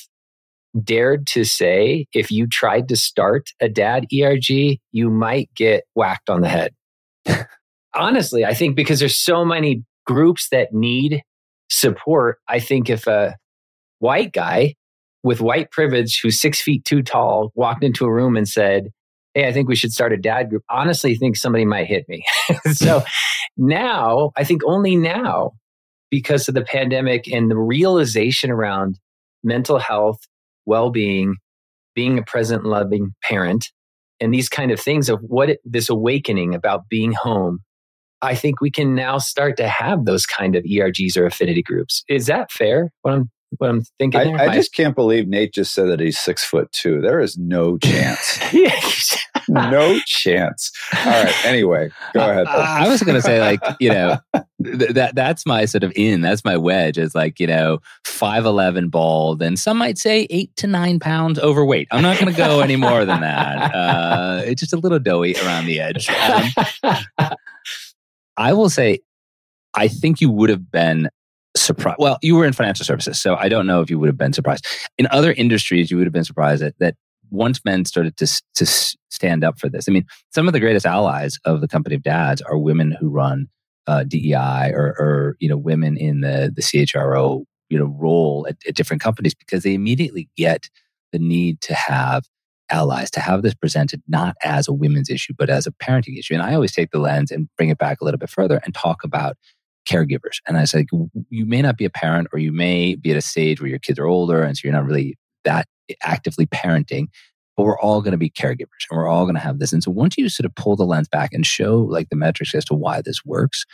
dared 0.82 1.26
to 1.28 1.44
say 1.44 2.06
if 2.12 2.30
you 2.30 2.46
tried 2.46 2.88
to 2.88 2.96
start 2.96 3.50
a 3.60 3.68
dad 3.68 4.06
ERG, 4.12 4.78
you 4.92 5.10
might 5.10 5.50
get 5.54 5.84
whacked 5.94 6.28
on 6.28 6.40
the 6.40 6.48
head. 6.48 6.74
Honestly, 7.94 8.44
I 8.44 8.54
think 8.54 8.74
because 8.74 8.98
there's 8.98 9.16
so 9.16 9.44
many 9.44 9.84
groups 10.06 10.48
that 10.50 10.72
need 10.72 11.22
support, 11.70 12.38
I 12.48 12.58
think 12.58 12.90
if 12.90 13.06
a 13.06 13.36
white 14.00 14.32
guy 14.32 14.74
with 15.22 15.40
white 15.40 15.70
privilege 15.70 16.20
who's 16.20 16.40
six 16.40 16.60
feet 16.60 16.84
too 16.84 17.02
tall 17.02 17.52
walked 17.54 17.84
into 17.84 18.04
a 18.04 18.12
room 18.12 18.36
and 18.36 18.48
said, 18.48 18.88
Hey, 19.32 19.48
I 19.48 19.52
think 19.52 19.68
we 19.68 19.74
should 19.74 19.92
start 19.92 20.12
a 20.12 20.16
dad 20.16 20.50
group. 20.50 20.62
Honestly, 20.68 21.16
think 21.16 21.36
somebody 21.36 21.64
might 21.64 21.86
hit 21.86 22.08
me. 22.08 22.24
so 22.72 23.02
now, 23.56 24.30
I 24.36 24.44
think 24.44 24.62
only 24.64 24.94
now 24.94 25.52
because 26.10 26.48
of 26.48 26.54
the 26.54 26.64
pandemic 26.64 27.28
and 27.30 27.50
the 27.50 27.56
realization 27.56 28.50
around 28.50 28.98
mental 29.42 29.78
health, 29.78 30.18
well 30.66 30.90
being, 30.90 31.36
being 31.94 32.18
a 32.18 32.22
present, 32.22 32.64
loving 32.64 33.14
parent, 33.22 33.70
and 34.20 34.32
these 34.32 34.48
kind 34.48 34.70
of 34.70 34.80
things 34.80 35.08
of 35.08 35.20
what 35.20 35.50
it, 35.50 35.60
this 35.64 35.88
awakening 35.88 36.54
about 36.54 36.88
being 36.88 37.12
home. 37.12 37.60
I 38.22 38.34
think 38.34 38.60
we 38.60 38.70
can 38.70 38.94
now 38.94 39.18
start 39.18 39.56
to 39.58 39.68
have 39.68 40.06
those 40.06 40.24
kind 40.24 40.56
of 40.56 40.64
ERGs 40.64 41.16
or 41.16 41.26
affinity 41.26 41.62
groups. 41.62 42.04
Is 42.08 42.26
that 42.26 42.50
fair? 42.50 42.90
What 43.02 43.14
I'm 43.14 43.30
what 43.58 43.70
I'm 43.70 43.82
thinking. 43.98 44.40
I, 44.40 44.46
I, 44.46 44.54
just 44.54 44.72
can't 44.72 44.96
believe 44.96 45.28
Nate 45.28 45.52
just 45.52 45.74
said 45.74 45.88
that 45.88 46.00
he's 46.00 46.18
six 46.18 46.44
foot 46.44 46.72
two. 46.72 47.00
There 47.00 47.20
is 47.20 47.36
no 47.38 47.78
chance. 47.78 48.38
no 49.48 49.98
chance. 50.06 50.72
All 50.94 51.24
right. 51.24 51.46
Anyway, 51.46 51.90
go 52.14 52.20
uh, 52.20 52.30
ahead. 52.30 52.46
I 52.46 52.88
was 52.88 53.02
going 53.02 53.16
to 53.16 53.22
say, 53.22 53.40
like, 53.40 53.60
you 53.80 53.90
know, 53.90 54.18
th- 54.62 54.92
that 54.92 55.14
that's 55.14 55.46
my 55.46 55.64
sort 55.64 55.84
of 55.84 55.92
in. 55.96 56.20
That's 56.20 56.44
my 56.44 56.56
wedge. 56.56 56.98
Is 56.98 57.14
like, 57.14 57.40
you 57.40 57.46
know, 57.46 57.78
five 58.04 58.44
eleven 58.44 58.88
bald, 58.88 59.42
and 59.42 59.58
some 59.58 59.78
might 59.78 59.98
say 59.98 60.26
eight 60.30 60.54
to 60.56 60.66
nine 60.66 60.98
pounds 60.98 61.38
overweight. 61.38 61.88
I'm 61.90 62.02
not 62.02 62.18
going 62.18 62.32
to 62.32 62.36
go 62.36 62.60
any 62.60 62.76
more 62.76 63.04
than 63.04 63.20
that. 63.20 63.74
Uh, 63.84 64.42
it's 64.44 64.60
just 64.60 64.72
a 64.72 64.76
little 64.76 64.98
doughy 64.98 65.34
around 65.36 65.66
the 65.66 65.80
edge. 65.80 66.08
Um, 66.08 66.50
I 68.36 68.52
will 68.52 68.70
say, 68.70 69.00
I 69.74 69.88
think 69.88 70.20
you 70.20 70.30
would 70.30 70.50
have 70.50 70.70
been 70.70 71.08
surprised. 71.56 71.96
Well, 71.98 72.18
you 72.22 72.36
were 72.36 72.44
in 72.44 72.52
financial 72.52 72.84
services, 72.84 73.18
so 73.18 73.36
I 73.36 73.48
don't 73.48 73.66
know 73.66 73.80
if 73.80 73.90
you 73.90 73.98
would 73.98 74.08
have 74.08 74.18
been 74.18 74.32
surprised. 74.32 74.66
In 74.98 75.06
other 75.10 75.32
industries, 75.32 75.90
you 75.90 75.96
would 75.96 76.06
have 76.06 76.12
been 76.12 76.24
surprised 76.24 76.62
that, 76.62 76.74
that 76.78 76.96
once 77.30 77.60
men 77.64 77.84
started 77.84 78.16
to 78.18 78.42
to 78.54 78.66
stand 79.10 79.44
up 79.44 79.58
for 79.58 79.68
this, 79.68 79.88
I 79.88 79.92
mean, 79.92 80.06
some 80.34 80.46
of 80.46 80.52
the 80.52 80.60
greatest 80.60 80.86
allies 80.86 81.38
of 81.44 81.60
the 81.60 81.68
company 81.68 81.94
of 81.94 82.02
dads 82.02 82.42
are 82.42 82.58
women 82.58 82.96
who 82.98 83.08
run 83.08 83.48
uh, 83.86 84.04
DEI 84.04 84.72
or, 84.72 84.94
or 84.98 85.36
you 85.40 85.48
know 85.48 85.56
women 85.56 85.96
in 85.96 86.20
the 86.20 86.52
the 86.54 86.62
CHRO 86.62 87.44
you 87.68 87.78
know 87.78 87.94
role 87.98 88.46
at, 88.48 88.56
at 88.66 88.74
different 88.74 89.02
companies 89.02 89.34
because 89.34 89.62
they 89.62 89.74
immediately 89.74 90.28
get 90.36 90.68
the 91.12 91.18
need 91.18 91.60
to 91.62 91.74
have 91.74 92.24
allies 92.70 93.10
to 93.10 93.20
have 93.20 93.42
this 93.42 93.54
presented 93.54 94.02
not 94.08 94.34
as 94.42 94.66
a 94.66 94.72
women's 94.72 95.10
issue 95.10 95.34
but 95.36 95.50
as 95.50 95.66
a 95.66 95.70
parenting 95.72 96.18
issue. 96.18 96.34
And 96.34 96.42
i 96.42 96.54
always 96.54 96.72
take 96.72 96.90
the 96.90 96.98
lens 96.98 97.30
and 97.30 97.48
bring 97.56 97.68
it 97.68 97.78
back 97.78 98.00
a 98.00 98.04
little 98.04 98.18
bit 98.18 98.30
further 98.30 98.60
and 98.64 98.74
talk 98.74 99.04
about 99.04 99.36
caregivers. 99.86 100.38
And 100.48 100.56
i 100.56 100.64
say 100.64 100.86
you 101.28 101.44
may 101.44 101.60
not 101.60 101.76
be 101.76 101.84
a 101.84 101.90
parent 101.90 102.28
or 102.32 102.38
you 102.38 102.52
may 102.52 102.94
be 102.94 103.10
at 103.10 103.18
a 103.18 103.22
stage 103.22 103.60
where 103.60 103.70
your 103.70 103.78
kids 103.78 103.98
are 103.98 104.06
older 104.06 104.42
and 104.42 104.56
so 104.56 104.62
you're 104.64 104.72
not 104.72 104.86
really 104.86 105.16
that 105.44 105.66
actively 106.02 106.46
parenting 106.46 107.06
but 107.56 107.62
we're 107.62 107.78
all 107.78 108.00
going 108.00 108.12
to 108.12 108.18
be 108.18 108.30
caregivers 108.30 108.84
and 108.90 108.98
we're 108.98 109.06
all 109.06 109.24
going 109.24 109.34
to 109.34 109.40
have 109.40 109.58
this 109.58 109.72
and 109.72 109.82
so 109.82 109.90
once 109.90 110.16
you 110.16 110.28
sort 110.28 110.46
of 110.46 110.54
pull 110.54 110.76
the 110.76 110.84
lens 110.84 111.08
back 111.08 111.32
and 111.32 111.46
show 111.46 111.78
like 111.78 112.08
the 112.08 112.16
metrics 112.16 112.54
as 112.54 112.64
to 112.64 112.74
why 112.74 113.00
this 113.00 113.24
works 113.24 113.64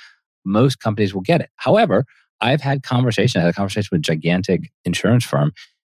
most 0.45 0.81
companies 0.81 1.15
will 1.15 1.21
get 1.21 1.41
it 1.41 1.51
however 1.57 2.05
i've 2.41 2.61
had 2.61 2.83
conversation 2.83 3.41
i 3.41 3.45
had 3.45 3.51
a 3.51 3.57
conversation 3.57 3.89
with 3.93 4.01
a 4.01 4.03
gigantic 4.03 4.71
insurance 4.85 5.25
firm 5.25 5.53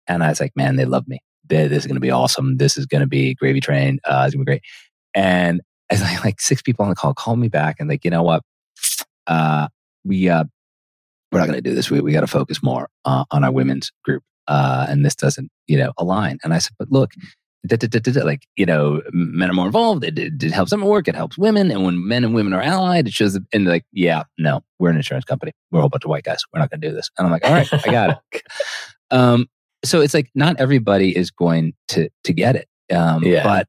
and 0.06 0.22
i 0.22 0.28
was 0.28 0.40
like 0.40 0.52
man 0.56 0.76
they 0.76 0.84
love 0.84 1.06
me 1.08 1.20
this 1.48 1.78
is 1.78 1.86
going 1.86 1.96
to 1.96 2.00
be 2.00 2.10
awesome. 2.10 2.56
This 2.56 2.76
is 2.76 2.86
going 2.86 3.00
to 3.00 3.06
be 3.06 3.34
gravy 3.34 3.60
train. 3.60 3.98
Uh, 4.04 4.24
it's 4.26 4.34
going 4.34 4.44
to 4.44 4.50
be 4.50 4.52
great. 4.52 4.62
And 5.14 5.60
as 5.90 6.02
I 6.02 6.18
like 6.24 6.40
six 6.40 6.62
people 6.62 6.84
on 6.84 6.88
the 6.88 6.94
call 6.94 7.14
call 7.14 7.36
me 7.36 7.48
back 7.48 7.76
and 7.78 7.88
like, 7.88 8.04
you 8.04 8.10
know 8.10 8.22
what? 8.22 8.42
Uh, 9.26 9.68
we, 10.04 10.28
uh, 10.28 10.44
we're 11.30 11.40
not 11.40 11.46
going 11.46 11.58
to 11.58 11.68
do 11.68 11.74
this. 11.74 11.90
We, 11.90 12.00
we 12.00 12.12
got 12.12 12.20
to 12.20 12.26
focus 12.26 12.62
more 12.62 12.88
uh, 13.04 13.24
on 13.30 13.44
our 13.44 13.52
women's 13.52 13.92
group. 14.04 14.22
Uh, 14.48 14.86
and 14.88 15.04
this 15.04 15.14
doesn't, 15.14 15.50
you 15.66 15.78
know, 15.78 15.92
align. 15.98 16.38
And 16.44 16.52
I 16.52 16.58
said, 16.58 16.72
but 16.78 16.90
look, 16.90 17.12
da, 17.66 17.76
da, 17.76 17.86
da, 17.86 18.22
like, 18.24 18.46
you 18.56 18.66
know, 18.66 19.02
men 19.12 19.50
are 19.50 19.54
more 19.54 19.66
involved. 19.66 20.04
It, 20.04 20.18
it, 20.18 20.42
it, 20.42 20.52
helps 20.52 20.70
them 20.70 20.82
at 20.82 20.88
work. 20.88 21.08
It 21.08 21.14
helps 21.14 21.38
women. 21.38 21.70
And 21.70 21.84
when 21.84 22.06
men 22.06 22.24
and 22.24 22.34
women 22.34 22.52
are 22.52 22.62
allied, 22.62 23.06
it 23.06 23.14
shows, 23.14 23.38
and 23.52 23.64
like, 23.64 23.84
yeah, 23.92 24.24
no, 24.38 24.62
we're 24.78 24.90
an 24.90 24.96
insurance 24.96 25.24
company. 25.24 25.52
We're 25.70 25.78
a 25.78 25.82
whole 25.82 25.88
bunch 25.88 26.04
of 26.04 26.10
white 26.10 26.24
guys. 26.24 26.44
We're 26.52 26.60
not 26.60 26.70
going 26.70 26.80
to 26.80 26.88
do 26.88 26.94
this. 26.94 27.10
And 27.18 27.26
I'm 27.26 27.32
like, 27.32 27.44
all 27.44 27.52
right, 27.52 27.72
I 27.72 27.90
got 27.90 28.22
it. 28.32 28.42
Um, 29.10 29.48
so 29.84 30.00
it's 30.00 30.14
like 30.14 30.30
not 30.34 30.58
everybody 30.58 31.16
is 31.16 31.30
going 31.30 31.74
to 31.88 32.08
to 32.24 32.32
get 32.32 32.56
it. 32.56 32.68
Um, 32.92 33.22
yeah. 33.22 33.44
But 33.44 33.68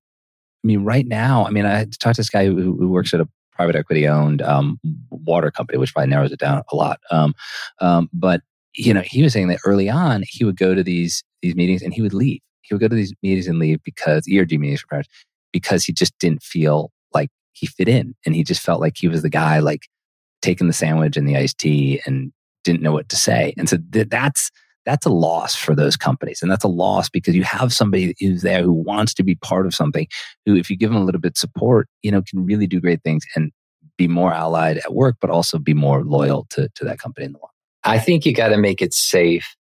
I 0.63 0.67
mean, 0.67 0.83
right 0.83 1.05
now, 1.05 1.45
I 1.45 1.51
mean, 1.51 1.65
I 1.65 1.85
talked 1.99 2.15
to 2.15 2.21
this 2.21 2.29
guy 2.29 2.45
who, 2.45 2.55
who 2.55 2.87
works 2.87 3.13
at 3.13 3.19
a 3.19 3.27
private 3.51 3.75
equity 3.75 4.07
owned 4.07 4.41
um, 4.41 4.79
water 5.11 5.51
company, 5.51 5.77
which 5.77 5.93
probably 5.93 6.09
narrows 6.09 6.31
it 6.31 6.39
down 6.39 6.63
a 6.71 6.75
lot. 6.75 6.99
Um, 7.11 7.35
um, 7.79 8.09
but 8.11 8.41
you 8.75 8.93
know, 8.93 9.01
he 9.01 9.23
was 9.23 9.33
saying 9.33 9.47
that 9.47 9.59
early 9.65 9.89
on, 9.89 10.23
he 10.27 10.43
would 10.43 10.57
go 10.57 10.75
to 10.75 10.83
these 10.83 11.23
these 11.41 11.55
meetings 11.55 11.81
and 11.81 11.93
he 11.93 12.01
would 12.01 12.13
leave. 12.13 12.41
He 12.61 12.73
would 12.73 12.81
go 12.81 12.87
to 12.87 12.95
these 12.95 13.13
meetings 13.21 13.47
and 13.47 13.59
leave 13.59 13.81
because 13.83 14.27
ERG 14.31 14.59
meetings 14.59 14.81
for 14.81 14.87
parents 14.87 15.09
because 15.51 15.85
he 15.85 15.93
just 15.93 16.17
didn't 16.19 16.43
feel 16.43 16.91
like 17.13 17.29
he 17.53 17.67
fit 17.67 17.87
in, 17.87 18.15
and 18.25 18.35
he 18.35 18.43
just 18.43 18.61
felt 18.61 18.81
like 18.81 18.97
he 18.97 19.07
was 19.07 19.21
the 19.21 19.29
guy 19.29 19.59
like 19.59 19.83
taking 20.41 20.67
the 20.67 20.73
sandwich 20.73 21.17
and 21.17 21.27
the 21.27 21.37
iced 21.37 21.57
tea 21.57 22.01
and 22.05 22.31
didn't 22.63 22.81
know 22.81 22.91
what 22.91 23.09
to 23.09 23.15
say. 23.15 23.53
And 23.57 23.69
so 23.69 23.77
th- 23.91 24.09
that's 24.09 24.51
that's 24.85 25.05
a 25.05 25.09
loss 25.09 25.55
for 25.55 25.73
those 25.73 25.97
companies. 25.97 26.41
And 26.41 26.51
that's 26.51 26.63
a 26.63 26.69
loss 26.69 27.09
because 27.09 27.35
you 27.35 27.43
have 27.43 27.73
somebody 27.73 28.13
who's 28.19 28.43
there 28.43 28.61
who 28.61 28.71
wants 28.71 29.13
to 29.15 29.23
be 29.23 29.35
part 29.35 29.65
of 29.65 29.73
something, 29.73 30.07
who, 30.45 30.55
if 30.55 30.69
you 30.69 30.77
give 30.77 30.91
them 30.91 31.01
a 31.01 31.03
little 31.03 31.19
bit 31.19 31.31
of 31.31 31.37
support, 31.37 31.87
you 32.03 32.11
know, 32.11 32.21
can 32.21 32.45
really 32.45 32.67
do 32.67 32.79
great 32.79 33.01
things 33.01 33.25
and 33.35 33.51
be 33.97 34.07
more 34.07 34.31
allied 34.31 34.77
at 34.77 34.93
work, 34.93 35.15
but 35.19 35.31
also 35.31 35.57
be 35.57 35.73
more 35.73 36.03
loyal 36.03 36.45
to, 36.51 36.69
to 36.75 36.85
that 36.85 36.99
company 36.99 37.25
in 37.25 37.31
the 37.31 37.39
long 37.39 37.49
I 37.85 37.99
think 37.99 38.25
you 38.25 38.33
got 38.33 38.49
to 38.49 38.57
make 38.57 38.81
it 38.81 38.93
safe. 38.93 39.55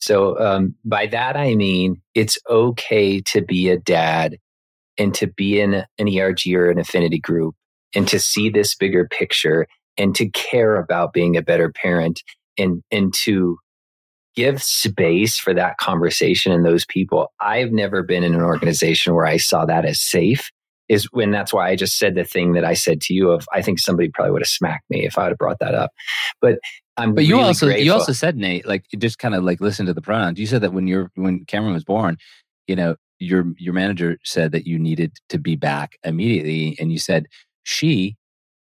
So 0.00 0.38
um, 0.38 0.74
by 0.84 1.06
that, 1.06 1.36
I 1.36 1.54
mean, 1.54 2.00
it's 2.14 2.38
okay 2.48 3.20
to 3.22 3.42
be 3.42 3.68
a 3.68 3.78
dad 3.78 4.38
and 4.96 5.14
to 5.14 5.26
be 5.26 5.60
in 5.60 5.84
an 5.98 6.08
ERG 6.08 6.46
or 6.54 6.70
an 6.70 6.78
affinity 6.78 7.18
group 7.18 7.54
and 7.94 8.06
to 8.08 8.18
see 8.18 8.48
this 8.48 8.74
bigger 8.74 9.06
picture 9.06 9.66
and 9.96 10.14
to 10.14 10.28
care 10.30 10.76
about 10.76 11.12
being 11.12 11.36
a 11.36 11.42
better 11.42 11.70
parent 11.70 12.22
and, 12.56 12.82
and 12.90 13.12
to 13.14 13.58
give 14.34 14.62
space 14.62 15.36
for 15.36 15.52
that 15.52 15.78
conversation 15.78 16.52
and 16.52 16.64
those 16.64 16.86
people. 16.86 17.32
I've 17.40 17.72
never 17.72 18.02
been 18.02 18.22
in 18.22 18.34
an 18.34 18.42
organization 18.42 19.14
where 19.14 19.26
I 19.26 19.36
saw 19.36 19.64
that 19.64 19.84
as 19.84 20.00
safe. 20.00 20.50
Is 20.88 21.04
when 21.12 21.32
that's 21.32 21.52
why 21.52 21.68
I 21.68 21.76
just 21.76 21.98
said 21.98 22.14
the 22.14 22.24
thing 22.24 22.54
that 22.54 22.64
I 22.64 22.72
said 22.72 23.02
to 23.02 23.14
you 23.14 23.30
of 23.30 23.46
I 23.52 23.60
think 23.60 23.78
somebody 23.78 24.08
probably 24.08 24.30
would 24.32 24.40
have 24.40 24.48
smacked 24.48 24.88
me 24.88 25.04
if 25.04 25.18
I 25.18 25.26
have 25.26 25.36
brought 25.36 25.58
that 25.58 25.74
up. 25.74 25.90
But 26.40 26.60
I'm 26.98 27.14
But 27.14 27.24
you 27.24 27.36
really 27.36 27.46
also 27.46 27.66
grateful. 27.66 27.84
you 27.84 27.92
also 27.92 28.12
said 28.12 28.36
Nate 28.36 28.66
like 28.66 28.84
just 28.98 29.18
kind 29.18 29.34
of 29.34 29.44
like 29.44 29.60
listen 29.60 29.86
to 29.86 29.94
the 29.94 30.02
pronouns. 30.02 30.38
You 30.38 30.46
said 30.46 30.60
that 30.62 30.72
when 30.72 30.86
you're 30.86 31.10
when 31.14 31.44
Cameron 31.46 31.74
was 31.74 31.84
born, 31.84 32.18
you 32.66 32.76
know, 32.76 32.96
your 33.18 33.46
your 33.58 33.72
manager 33.74 34.18
said 34.24 34.52
that 34.52 34.66
you 34.66 34.78
needed 34.78 35.16
to 35.28 35.38
be 35.38 35.56
back 35.56 35.98
immediately 36.04 36.76
and 36.78 36.92
you 36.92 36.98
said 36.98 37.26
she 37.62 38.16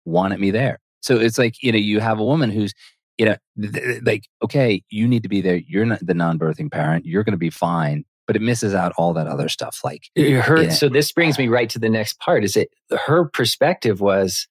wanted 0.05 0.38
me 0.40 0.51
there. 0.51 0.79
So 1.01 1.18
it's 1.18 1.38
like, 1.38 1.62
you 1.62 1.72
know, 1.72 1.79
you 1.79 2.01
have 2.01 2.18
a 2.18 2.25
woman 2.25 2.51
who's 2.51 2.72
you 3.18 3.25
know, 3.25 3.37
th- 3.72 4.03
like, 4.03 4.25
okay, 4.42 4.83
you 4.90 5.09
need 5.09 5.22
to 5.22 5.29
be 5.29 5.40
there. 5.40 5.57
You're 5.57 5.87
not 5.87 6.05
the 6.05 6.14
non-birthing 6.14 6.70
parent. 6.70 7.07
You're 7.07 7.25
going 7.25 7.33
to 7.33 7.38
be 7.38 7.51
fine, 7.51 8.05
but 8.27 8.37
it 8.37 8.42
misses 8.42 8.75
out 8.75 8.92
all 8.99 9.14
that 9.14 9.27
other 9.27 9.49
stuff. 9.49 9.81
Like 9.83 10.05
her. 10.16 10.22
You 10.22 10.42
know, 10.42 10.68
so 10.68 10.88
this 10.88 11.12
brings 11.12 11.38
me 11.38 11.49
right 11.49 11.70
to 11.70 11.79
the 11.79 11.88
next 11.88 12.18
part. 12.20 12.44
Is 12.44 12.57
it 12.57 12.68
her 13.07 13.25
perspective 13.25 14.01
was, 14.01 14.46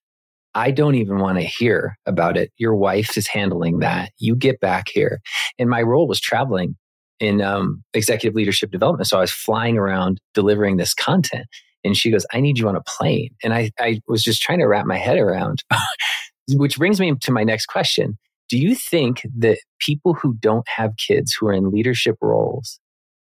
I 0.55 0.71
don't 0.71 0.95
even 0.95 1.19
want 1.19 1.37
to 1.37 1.43
hear 1.43 1.97
about 2.05 2.37
it. 2.37 2.51
Your 2.57 2.75
wife 2.75 3.17
is 3.17 3.27
handling 3.27 3.79
that. 3.79 4.11
You 4.17 4.35
get 4.35 4.59
back 4.59 4.87
here, 4.89 5.21
and 5.59 5.69
my 5.69 5.81
role 5.81 6.07
was 6.07 6.19
traveling 6.19 6.75
in 7.19 7.41
um, 7.41 7.83
executive 7.93 8.35
leadership 8.35 8.71
development. 8.71 9.07
So 9.07 9.17
I 9.17 9.21
was 9.21 9.31
flying 9.31 9.77
around 9.77 10.19
delivering 10.33 10.77
this 10.77 10.93
content. 10.93 11.45
And 11.83 11.95
she 11.95 12.11
goes, 12.11 12.25
I 12.33 12.41
need 12.41 12.57
you 12.57 12.67
on 12.67 12.75
a 12.75 12.81
plane. 12.81 13.29
And 13.43 13.53
I, 13.53 13.71
I 13.79 14.01
was 14.07 14.23
just 14.23 14.41
trying 14.41 14.59
to 14.59 14.65
wrap 14.65 14.85
my 14.85 14.97
head 14.97 15.17
around, 15.17 15.63
which 16.53 16.77
brings 16.77 16.99
me 16.99 17.13
to 17.15 17.31
my 17.31 17.43
next 17.43 17.67
question 17.67 18.17
do 18.47 18.57
you 18.59 18.75
think 18.75 19.25
that 19.39 19.57
people 19.79 20.13
who 20.13 20.35
don't 20.35 20.67
have 20.67 20.97
kids 20.97 21.33
who 21.33 21.47
are 21.47 21.53
in 21.53 21.71
leadership 21.71 22.15
roles 22.21 22.79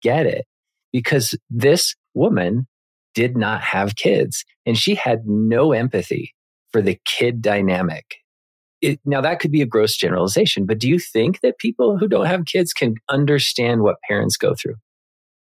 get 0.03 0.27
it? 0.27 0.47
Because 0.93 1.37
this 1.51 1.97
woman 2.15 2.67
did 3.15 3.37
not 3.37 3.61
have 3.61 3.97
kids 3.97 4.45
and 4.67 4.79
she 4.79 4.95
had 4.95 5.27
no 5.27 5.73
empathy 5.73 6.33
for 6.73 6.83
the 6.83 6.99
kid 7.05 7.43
dynamic. 7.43 8.17
It, 8.81 8.99
now, 9.05 9.21
that 9.21 9.41
could 9.41 9.53
be 9.53 9.61
a 9.61 9.67
gross 9.67 9.97
generalization, 9.97 10.65
but 10.65 10.79
do 10.79 10.89
you 10.89 10.99
think 10.99 11.41
that 11.41 11.59
people 11.59 11.99
who 11.99 12.09
don't 12.09 12.27
have 12.27 12.47
kids 12.47 12.73
can 12.73 12.95
understand 13.11 13.83
what 13.83 13.97
parents 14.09 14.37
go 14.37 14.55
through? 14.55 14.77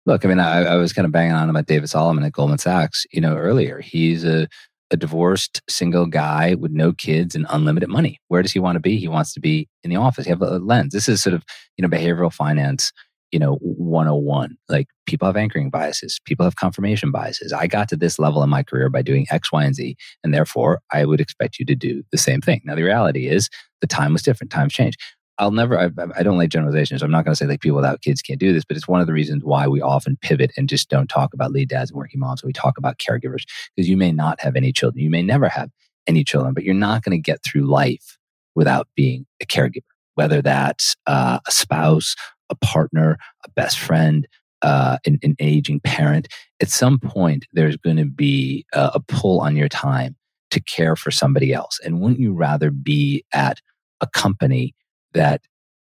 Look, 0.06 0.26
I 0.26 0.28
mean, 0.28 0.40
I, 0.40 0.64
I 0.64 0.76
was 0.76 0.92
kind 0.94 1.06
of 1.06 1.12
banging 1.12 1.34
on 1.34 1.50
about 1.50 1.68
David 1.68 1.90
Solomon 1.90 2.24
at 2.24 2.34
Goldman 2.34 2.58
Sachs, 2.58 3.06
you 3.12 3.22
know, 3.22 3.38
earlier. 3.38 3.80
He's 3.80 4.26
a 4.26 4.48
a 4.92 4.98
divorced 4.98 5.62
single 5.70 6.06
guy 6.06 6.56
with 6.56 6.72
no 6.72 6.92
kids 6.92 7.34
and 7.34 7.46
unlimited 7.50 7.90
money. 7.90 8.20
Where 8.28 8.42
does 8.42 8.52
he 8.52 8.60
want 8.60 8.76
to 8.76 8.82
be? 8.82 8.98
He 8.98 9.08
wants 9.08 9.34
to 9.34 9.40
be 9.40 9.68
in 9.84 9.90
the 9.90 9.96
office. 9.96 10.26
You 10.26 10.34
have 10.34 10.42
a 10.42 10.60
lens. 10.60 10.94
This 10.94 11.08
is 11.08 11.24
sort 11.24 11.34
of, 11.34 11.44
you 11.78 11.82
know, 11.82 11.88
behavioral 11.88 12.32
finance, 12.32 12.92
you 13.32 13.40
know, 13.40 13.56
101. 13.62 14.58
Like 14.70 14.88
people 15.06 15.26
have 15.26 15.38
anchoring 15.38 15.70
biases, 15.70 16.20
people 16.26 16.44
have 16.44 16.56
confirmation 16.56 17.12
biases. 17.12 17.54
I 17.54 17.68
got 17.68 17.90
to 17.90 17.96
this 17.96 18.20
level 18.20 18.44
in 18.44 18.50
my 18.50 18.64
career 18.64 18.90
by 18.90 19.02
doing 19.02 19.26
X, 19.30 19.52
Y, 19.52 19.64
and 19.64 19.76
Z. 19.76 19.96
And 20.24 20.34
therefore, 20.34 20.82
I 20.92 21.06
would 21.06 21.22
expect 21.22 21.60
you 21.60 21.66
to 21.66 21.76
do 21.76 22.04
the 22.12 22.18
same 22.18 22.42
thing. 22.42 22.62
Now, 22.66 22.76
the 22.76 22.84
reality 22.84 23.28
is 23.28 23.50
the 23.80 23.88
time 23.88 24.14
was 24.14 24.22
different, 24.22 24.52
times 24.52 24.74
change. 24.74 24.96
I'll 25.38 25.52
never, 25.52 25.80
I, 25.80 25.90
I 26.16 26.22
don't 26.22 26.38
like 26.38 26.50
generalizations. 26.50 27.02
I'm 27.02 27.10
not 27.10 27.26
going 27.26 27.32
to 27.32 27.36
say 27.36 27.48
like 27.48 27.62
people 27.62 27.78
without 27.78 28.02
kids 28.02 28.22
can't 28.22 28.40
do 28.40 28.54
this, 28.54 28.64
but 28.64 28.78
it's 28.78 28.88
one 28.88 29.02
of 29.02 29.08
the 29.08 29.14
reasons 29.14 29.44
why 29.44 29.68
we 29.68 29.82
often 29.82 30.18
pivot 30.22 30.52
and 30.56 30.70
just 30.70 30.90
don't 30.90 31.08
talk 31.08 31.34
about 31.34 31.52
lead 31.52 31.70
dads 31.70 31.90
and 31.90 31.98
working 31.98 32.20
moms. 32.20 32.44
We 32.44 32.54
talk 32.54 32.78
about 32.78 33.00
caregivers 33.00 33.46
because 33.76 33.90
you 33.90 33.98
may 33.98 34.12
not 34.12 34.40
have 34.42 34.56
any 34.56 34.72
children. 34.72 35.04
You 35.04 35.10
may 35.10 35.24
never 35.24 35.50
have 35.50 35.72
any 36.06 36.24
children, 36.24 36.54
but 36.54 36.64
you're 36.64 36.76
not 36.76 37.04
going 37.04 37.18
to 37.18 37.22
get 37.22 37.44
through 37.44 37.64
life 37.64 38.20
without 38.56 38.88
being 38.96 39.26
a 39.42 39.46
caregiver, 39.46 39.82
whether 40.16 40.42
that's 40.42 40.96
uh, 41.08 41.40
a 41.48 41.52
spouse, 41.52 42.16
a 42.52 42.56
partner, 42.56 43.18
a 43.46 43.50
best 43.56 43.80
friend, 43.80 44.28
uh, 44.62 44.98
an, 45.08 45.18
an, 45.24 45.36
aging 45.40 45.80
parent. 45.80 46.28
At 46.62 46.70
some 46.70 47.00
point, 47.00 47.48
there's 47.54 47.78
going 47.78 47.98
to 47.98 48.06
be 48.06 48.66
a, 48.74 48.92
a 48.96 49.00
pull 49.00 49.42
on 49.42 49.56
your 49.56 49.70
time 49.70 50.16
to 50.52 50.62
care 50.62 50.96
for 50.96 51.10
somebody 51.10 51.52
else. 51.52 51.80
And 51.84 52.00
wouldn't 52.00 52.20
you 52.20 52.34
rather 52.34 52.70
be 52.70 53.26
at 53.34 53.60
a 54.02 54.08
company 54.08 54.76
that 55.14 55.42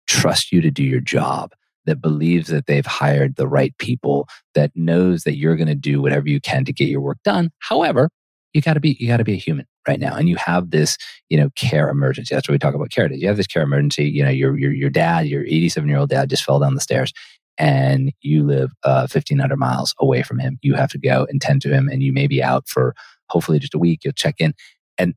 trusts 0.07 0.51
you 0.51 0.61
to 0.61 0.70
do 0.70 0.84
your 0.84 0.99
job, 0.99 1.53
that 1.86 2.01
believes 2.01 2.49
that 2.49 2.68
they've 2.68 2.86
hired 2.86 3.36
the 3.36 3.47
right 3.47 3.76
people, 3.78 4.28
that 4.53 4.72
knows 4.76 5.24
that 5.24 5.38
you're 5.38 5.55
going 5.55 5.68
to 5.68 5.76
do 5.76 6.01
whatever 6.01 6.28
you 6.28 6.39
can 6.39 6.65
to 6.65 6.74
get 6.74 6.89
your 6.89 7.01
work 7.01 7.18
done. 7.24 7.49
However, 7.59 8.09
you 8.58 8.62
got 8.64 8.74
to 8.74 8.80
be 8.80 8.97
you 8.99 9.08
got 9.08 9.18
to 9.18 9.24
be 9.24 9.34
a 9.34 9.38
human 9.38 9.68
right 9.88 9.99
now, 9.99 10.16
and 10.16 10.28
you 10.28 10.36
have 10.36 10.72
this 10.72 10.97
you 11.30 11.38
know 11.38 11.49
care 11.55 11.89
emergency. 11.89 12.34
That's 12.34 12.49
what 12.49 12.53
we 12.53 12.60
talk 12.60 12.74
about 12.74 12.89
care. 12.89 13.12
You 13.14 13.28
have 13.28 13.38
this 13.38 13.47
care 13.47 13.62
emergency. 13.62 14.05
You 14.05 14.24
know 14.24 14.30
your 14.30 14.58
your 14.58 14.74
your 14.74 14.89
dad, 14.89 15.28
your 15.28 15.43
87 15.43 15.88
year 15.88 15.99
old 15.99 16.10
dad, 16.10 16.30
just 16.30 16.43
fell 16.43 16.60
down 16.60 16.74
the 16.74 16.82
stairs, 16.82 17.14
and 17.60 18.12
you 18.22 18.43
live 18.43 18.72
uh, 18.84 19.08
1,500 19.12 19.55
miles 19.58 19.93
away 19.99 20.24
from 20.24 20.39
him. 20.39 20.58
You 20.64 20.74
have 20.74 20.89
to 20.91 20.97
go 20.97 21.28
and 21.30 21.39
tend 21.39 21.62
to 21.62 21.70
him, 21.70 21.88
and 21.88 22.01
you 22.01 22.12
may 22.12 22.26
be 22.26 22.41
out 22.41 22.68
for 22.68 22.95
hopefully 23.30 23.60
just 23.60 23.76
a 23.76 23.80
week. 23.80 24.01
You'll 24.03 24.14
check 24.14 24.36
in, 24.39 24.55
and 24.97 25.14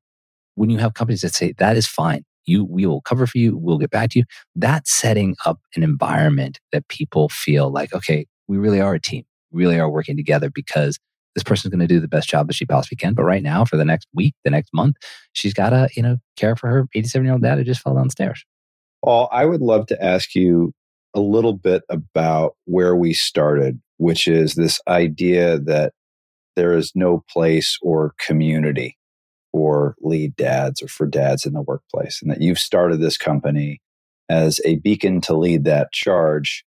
when 0.55 0.69
you 0.69 0.77
have 0.79 0.93
companies 0.93 1.23
that 1.23 1.35
say 1.35 1.55
that 1.57 1.79
is 1.79 1.87
fine, 1.87 2.25
you 2.45 2.65
we 2.65 2.85
will 2.85 3.01
cover 3.01 3.27
for 3.27 3.39
you 3.39 3.57
we'll 3.57 3.79
get 3.79 3.91
back 3.91 4.11
to 4.11 4.19
you 4.19 4.25
that's 4.57 4.93
setting 4.93 5.37
up 5.47 5.59
an 5.77 5.83
environment 5.83 6.59
that 6.73 6.87
people 6.89 7.29
feel 7.29 7.71
like 7.71 7.95
okay 7.95 8.27
we 8.49 8.59
really 8.59 8.81
are 8.81 8.95
a 8.95 9.01
team 9.01 9.25
really 9.53 9.79
are 9.79 9.91
working 9.91 10.17
together 10.17 10.51
because 10.51 10.99
this 11.35 11.45
person's 11.45 11.71
going 11.71 11.81
to 11.81 11.87
do 11.87 12.01
the 12.01 12.09
best 12.09 12.29
job 12.29 12.47
that 12.47 12.55
she 12.55 12.67
possibly 12.67 12.97
can. 12.97 13.15
But 13.15 13.25
right 13.25 13.43
now, 13.43 13.65
for 13.65 13.77
the 13.77 13.85
next 13.85 14.09
week, 14.13 14.35
the 14.45 14.51
next 14.51 14.71
month, 14.73 14.97
she's 15.33 15.55
got 15.55 15.71
to, 15.71 15.89
you 15.95 16.03
know, 16.03 16.19
care 16.37 16.57
for 16.57 16.69
her 16.69 16.87
87 16.95 17.25
year 17.25 17.33
old 17.33 17.43
dad 17.43 17.59
who 17.59 17.65
just 17.65 17.83
fell 17.83 17.95
downstairs. 17.95 18.45
Paul, 19.05 19.29
I 19.33 19.47
would 19.47 19.63
love 19.63 19.87
to 19.87 20.05
ask 20.05 20.35
you 20.35 20.73
a 21.15 21.21
little 21.21 21.55
bit 21.55 21.83
about 21.89 22.57
where 22.65 22.95
we 22.95 23.13
started, 23.13 23.81
which 23.97 24.29
is 24.29 24.55
this 24.55 24.81
idea 24.89 25.59
that 25.61 25.93
there 26.57 26.77
is 26.77 26.93
no 26.95 27.25
place 27.31 27.79
or 27.83 28.15
community 28.19 28.97
for 29.53 29.97
lead 30.01 30.37
dads 30.37 30.83
or 30.83 30.89
for 30.89 31.07
dads 31.07 31.47
in 31.47 31.53
the 31.53 31.63
workplace, 31.63 32.21
and 32.21 32.31
that 32.31 32.41
you've 32.41 32.59
started 32.59 33.01
this 33.01 33.17
company 33.17 33.81
as 34.29 34.61
a 34.65 34.77
beacon 34.77 35.21
to 35.23 35.37
lead 35.37 35.65
that 35.65 35.93
charge. 35.93 36.65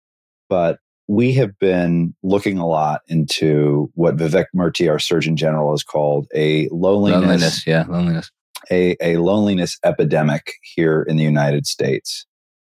But 0.49 0.79
we 1.09 1.33
have 1.33 1.59
been 1.59 2.15
looking 2.23 2.59
a 2.59 2.67
lot 2.67 3.01
into 3.09 3.91
what 3.95 4.17
Vivek 4.17 4.47
Murthy, 4.55 4.91
our 4.91 4.99
Surgeon 4.99 5.37
General, 5.37 5.73
has 5.73 5.83
called 5.83 6.27
a 6.35 6.69
loneliness, 6.71 7.21
loneliness 7.23 7.67
yeah, 7.67 7.85
loneliness, 7.89 8.31
a, 8.71 8.97
a 9.01 9.17
loneliness 9.17 9.79
epidemic 9.85 10.53
here 10.63 11.03
in 11.03 11.17
the 11.17 11.25
United 11.25 11.67
States. 11.67 12.27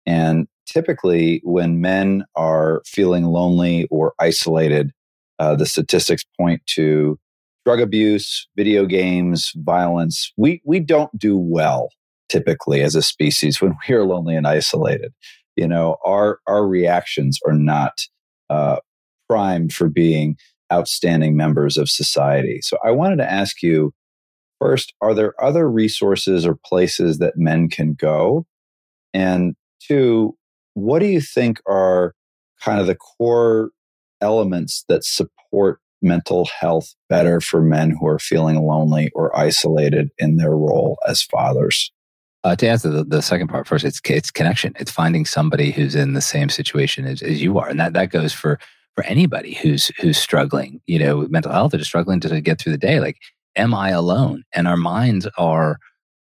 And 0.06 0.48
typically, 0.68 1.42
when 1.44 1.82
men 1.82 2.26
are 2.36 2.84
feeling 2.86 3.26
lonely 3.26 3.88
or 3.90 4.14
isolated, 4.20 4.92
uh, 5.40 5.56
the 5.56 5.66
statistics 5.66 6.24
point 6.40 6.62
to 6.68 7.20
drug 7.66 7.82
abuse, 7.82 8.48
video 8.56 8.86
games, 8.86 9.52
violence. 9.58 10.32
We 10.38 10.62
we 10.64 10.80
don't 10.80 11.12
do 11.18 11.38
well 11.38 11.90
typically 12.30 12.82
as 12.82 12.96
a 12.96 13.02
species 13.02 13.62
when 13.62 13.76
we 13.88 13.96
are 13.96 14.06
lonely 14.06 14.36
and 14.36 14.48
isolated. 14.48 15.12
You 15.56 15.68
know, 15.68 15.98
our 16.06 16.40
our 16.48 16.68
reactions 16.68 17.40
are 17.46 17.54
not 17.54 17.94
uh, 18.50 18.78
primed 19.30 19.74
for 19.74 19.90
being 19.90 20.38
outstanding 20.72 21.36
members 21.38 21.78
of 21.78 21.90
society. 21.90 22.60
So 22.62 22.78
I 22.84 22.92
wanted 22.92 23.18
to 23.18 23.32
ask 23.32 23.62
you 23.62 23.94
first: 24.60 24.94
Are 25.02 25.14
there 25.14 25.34
other 25.44 25.70
resources 25.70 26.46
or 26.46 26.58
places 26.66 27.20
that 27.20 27.38
men 27.38 27.70
can 27.70 27.94
go? 27.94 28.46
And 29.14 29.56
two, 29.82 30.36
what 30.74 31.00
do 31.00 31.08
you 31.08 31.22
think 31.22 31.60
are 31.66 32.14
kind 32.62 32.80
of 32.80 32.88
the 32.88 32.96
core 32.96 33.72
elements 34.22 34.84
that 34.90 35.04
support 35.04 35.80
mental 36.02 36.48
health 36.60 36.94
better 37.10 37.42
for 37.42 37.62
men 37.62 37.92
who 37.92 38.08
are 38.08 38.20
feeling 38.20 38.62
lonely 38.62 39.10
or 39.16 39.36
isolated 39.38 40.10
in 40.20 40.38
their 40.38 40.56
role 40.56 40.98
as 41.08 41.22
fathers? 41.22 41.92
Uh, 42.48 42.56
to 42.56 42.66
answer 42.66 42.88
the, 42.88 43.04
the 43.04 43.22
second 43.22 43.50
part 43.50 43.68
first, 43.68 43.84
it's 43.84 44.00
it's 44.06 44.32
connection. 44.32 44.74
It's 44.80 44.90
finding 44.90 45.26
somebody 45.26 45.70
who's 45.70 45.96
in 45.96 46.14
the 46.14 46.22
same 46.22 46.48
situation 46.48 47.06
as, 47.06 47.22
as 47.22 47.42
you 47.42 47.60
are, 47.60 47.68
and 47.68 47.78
that 47.78 47.92
that 47.92 48.10
goes 48.10 48.32
for 48.32 48.58
for 48.96 49.04
anybody 49.04 49.56
who's 49.56 49.92
who's 50.00 50.18
struggling, 50.18 50.80
you 50.88 50.98
know, 50.98 51.18
with 51.18 51.30
mental 51.30 51.52
health 51.52 51.74
or 51.74 51.78
just 51.78 51.90
struggling 51.90 52.22
to 52.22 52.40
get 52.40 52.58
through 52.58 52.72
the 52.72 52.78
day. 52.78 53.02
Like, 53.02 53.18
am 53.58 53.74
I 53.74 53.90
alone? 53.90 54.44
And 54.54 54.66
our 54.66 54.78
minds 54.78 55.28
are 55.38 55.78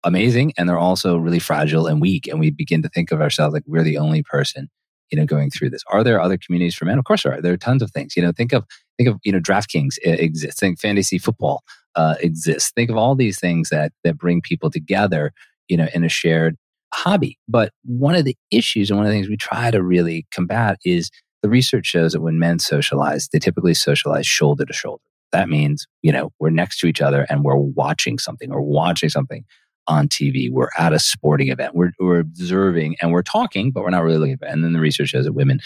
amazing, 0.06 0.54
and 0.58 0.70
they're 0.70 0.78
also 0.78 1.18
really 1.18 1.40
fragile 1.40 1.88
and 1.88 2.00
weak. 2.00 2.26
And 2.28 2.40
we 2.40 2.52
begin 2.52 2.82
to 2.84 2.90
think 2.90 3.12
of 3.12 3.20
ourselves 3.20 3.54
like 3.54 3.64
we're 3.68 3.84
the 3.84 3.98
only 3.98 4.24
person 4.24 4.70
you 5.12 5.20
know, 5.20 5.26
going 5.26 5.50
through 5.50 5.72
this. 5.72 5.84
Are 5.88 6.06
there 6.06 6.22
other 6.22 6.38
communities 6.38 6.74
for 6.74 6.86
men? 6.86 6.98
Of 6.98 7.04
course 7.04 7.24
there 7.24 7.34
are. 7.34 7.42
There 7.42 7.54
are 7.54 7.58
tons 7.58 7.84
of 7.84 7.92
things. 7.92 8.16
You 8.16 8.24
know, 8.24 8.32
think 8.32 8.54
of 8.54 8.64
think 8.98 9.10
of 9.10 9.20
you 9.26 9.34
know 9.34 9.42
DraftKings 9.42 9.98
exists. 10.06 10.62
Think 10.62 10.80
fantasy 10.80 11.18
football 11.18 11.64
uh, 11.96 12.16
exists. 12.22 12.72
Think 12.72 12.90
of 12.90 12.96
all 12.96 13.14
these 13.14 13.40
things 13.40 13.68
that 13.70 13.92
that 14.06 14.18
bring 14.18 14.42
people 14.42 14.72
together. 14.72 15.34
You 15.68 15.78
know, 15.78 15.88
in 15.94 16.04
a 16.04 16.10
shared 16.10 16.56
hobby. 16.94 17.38
But 17.48 17.72
one 17.84 18.16
of 18.16 18.24
the 18.24 18.38
issues 18.52 18.90
and 18.90 18.98
one 18.98 19.06
of 19.06 19.12
the 19.12 19.18
things 19.18 19.28
we 19.28 19.38
try 19.38 19.72
to 19.72 19.84
really 19.84 20.26
combat 20.32 20.78
is 20.86 21.10
the 21.42 21.50
research 21.50 21.86
shows 21.88 22.14
that 22.14 22.22
when 22.22 22.40
men 22.40 22.60
socialize, 22.60 23.28
they 23.34 23.40
typically 23.40 23.74
socialize 23.74 24.26
shoulder 24.26 24.66
to 24.66 24.74
shoulder. 24.74 25.04
That 25.32 25.50
means, 25.50 25.88
you 26.04 26.12
know, 26.12 26.32
we're 26.40 26.52
next 26.52 26.80
to 26.80 26.88
each 26.88 27.02
other 27.02 27.26
and 27.30 27.44
we're 27.44 27.58
watching 27.58 28.20
something 28.20 28.52
or 28.52 28.62
watching 28.62 29.10
something 29.10 29.44
on 29.88 30.08
TV. 30.08 30.50
We're 30.50 30.70
at 30.78 30.94
a 30.94 31.00
sporting 31.00 31.50
event. 31.50 31.76
We're, 31.76 31.92
we're 32.00 32.20
observing 32.20 32.96
and 33.02 33.12
we're 33.12 33.24
talking, 33.24 33.72
but 33.72 33.84
we're 33.84 33.90
not 33.90 34.04
really 34.04 34.20
looking 34.20 34.38
at 34.42 34.48
it. 34.48 34.52
And 34.54 34.64
then 34.64 34.74
the 34.74 34.80
research 34.80 35.10
shows 35.10 35.26
that 35.26 35.34
women 35.34 35.60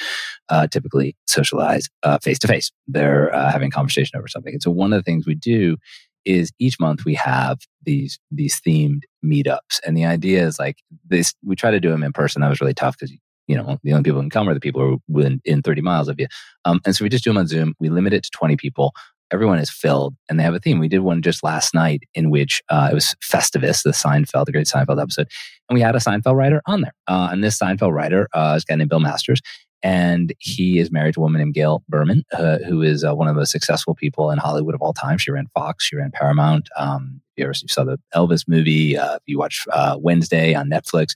uh, 0.49 0.67
typically 0.67 1.15
socialize 1.27 1.87
face 2.23 2.39
to 2.39 2.47
face. 2.47 2.71
They're 2.87 3.35
uh, 3.35 3.51
having 3.51 3.69
conversation 3.69 4.17
over 4.17 4.27
something. 4.27 4.53
And 4.53 4.63
so 4.63 4.71
one 4.71 4.93
of 4.93 4.99
the 4.99 5.03
things 5.03 5.27
we 5.27 5.35
do 5.35 5.77
is 6.25 6.51
each 6.59 6.79
month 6.79 7.05
we 7.05 7.13
have 7.15 7.59
these 7.83 8.19
these 8.31 8.59
themed 8.59 9.01
meetups, 9.27 9.79
and 9.85 9.97
the 9.97 10.05
idea 10.05 10.45
is 10.45 10.59
like 10.59 10.77
this. 11.07 11.33
We 11.43 11.55
try 11.55 11.71
to 11.71 11.79
do 11.79 11.89
them 11.89 12.03
in 12.03 12.13
person. 12.13 12.41
That 12.41 12.49
was 12.49 12.61
really 12.61 12.73
tough 12.73 12.97
because 12.97 13.15
you 13.47 13.55
know 13.55 13.77
the 13.83 13.93
only 13.93 14.03
people 14.03 14.19
who 14.19 14.23
can 14.23 14.29
come 14.29 14.49
are 14.49 14.53
the 14.53 14.59
people 14.59 14.81
who 14.81 14.93
are 14.95 14.97
within 15.07 15.41
in 15.45 15.61
30 15.61 15.81
miles 15.81 16.07
of 16.07 16.19
you. 16.19 16.27
Um, 16.65 16.81
and 16.85 16.95
so 16.95 17.03
we 17.03 17.09
just 17.09 17.23
do 17.23 17.29
them 17.29 17.37
on 17.37 17.47
Zoom. 17.47 17.75
We 17.79 17.89
limit 17.89 18.13
it 18.13 18.23
to 18.23 18.29
20 18.31 18.57
people 18.57 18.93
everyone 19.31 19.59
is 19.59 19.69
filled 19.69 20.15
and 20.29 20.39
they 20.39 20.43
have 20.43 20.53
a 20.53 20.59
theme. 20.59 20.79
We 20.79 20.87
did 20.87 20.99
one 20.99 21.21
just 21.21 21.43
last 21.43 21.73
night 21.73 22.03
in 22.13 22.29
which 22.29 22.61
uh, 22.69 22.89
it 22.91 22.93
was 22.93 23.15
Festivus, 23.21 23.83
the 23.83 23.91
Seinfeld, 23.91 24.45
the 24.45 24.51
great 24.51 24.67
Seinfeld 24.67 25.01
episode. 25.01 25.27
And 25.69 25.75
we 25.75 25.81
had 25.81 25.95
a 25.95 25.99
Seinfeld 25.99 26.35
writer 26.35 26.61
on 26.65 26.81
there. 26.81 26.93
Uh, 27.07 27.29
and 27.31 27.43
this 27.43 27.59
Seinfeld 27.59 27.93
writer 27.93 28.27
uh, 28.33 28.53
is 28.57 28.63
a 28.63 28.65
guy 28.65 28.75
named 28.75 28.89
Bill 28.89 28.99
Masters. 28.99 29.41
And 29.83 30.33
he 30.39 30.79
is 30.79 30.91
married 30.91 31.13
to 31.13 31.19
a 31.19 31.23
woman 31.23 31.39
named 31.39 31.53
Gail 31.53 31.83
Berman, 31.87 32.23
uh, 32.33 32.57
who 32.59 32.81
is 32.81 33.03
uh, 33.03 33.13
one 33.13 33.27
of 33.27 33.35
the 33.35 33.41
most 33.41 33.51
successful 33.51 33.93
people 33.93 34.31
in 34.31 34.39
Hollywood 34.39 34.73
of 34.73 34.81
all 34.81 34.93
time. 34.93 35.17
She 35.17 35.31
ran 35.31 35.47
Fox, 35.53 35.85
she 35.85 35.95
ran 35.95 36.11
Paramount. 36.11 36.69
Um, 36.77 37.21
you 37.35 37.43
ever 37.43 37.53
saw 37.53 37.83
the 37.83 37.99
Elvis 38.15 38.47
movie, 38.47 38.97
uh, 38.97 39.19
you 39.27 39.37
watch 39.37 39.65
uh, 39.71 39.97
Wednesday 39.99 40.55
on 40.55 40.69
Netflix. 40.69 41.09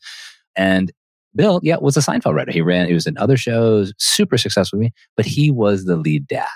And 0.56 0.92
Bill, 1.36 1.60
yeah, 1.64 1.78
was 1.78 1.98
a 1.98 2.02
Seinfeld 2.02 2.34
writer. 2.36 2.52
He 2.52 2.62
ran, 2.62 2.88
he 2.88 2.94
was 2.94 3.08
in 3.08 3.18
other 3.18 3.38
shows, 3.38 3.94
super 3.98 4.38
successful 4.38 4.78
me, 4.78 4.92
but 5.16 5.26
he 5.26 5.50
was 5.50 5.86
the 5.86 5.96
lead 5.96 6.28
dad. 6.28 6.48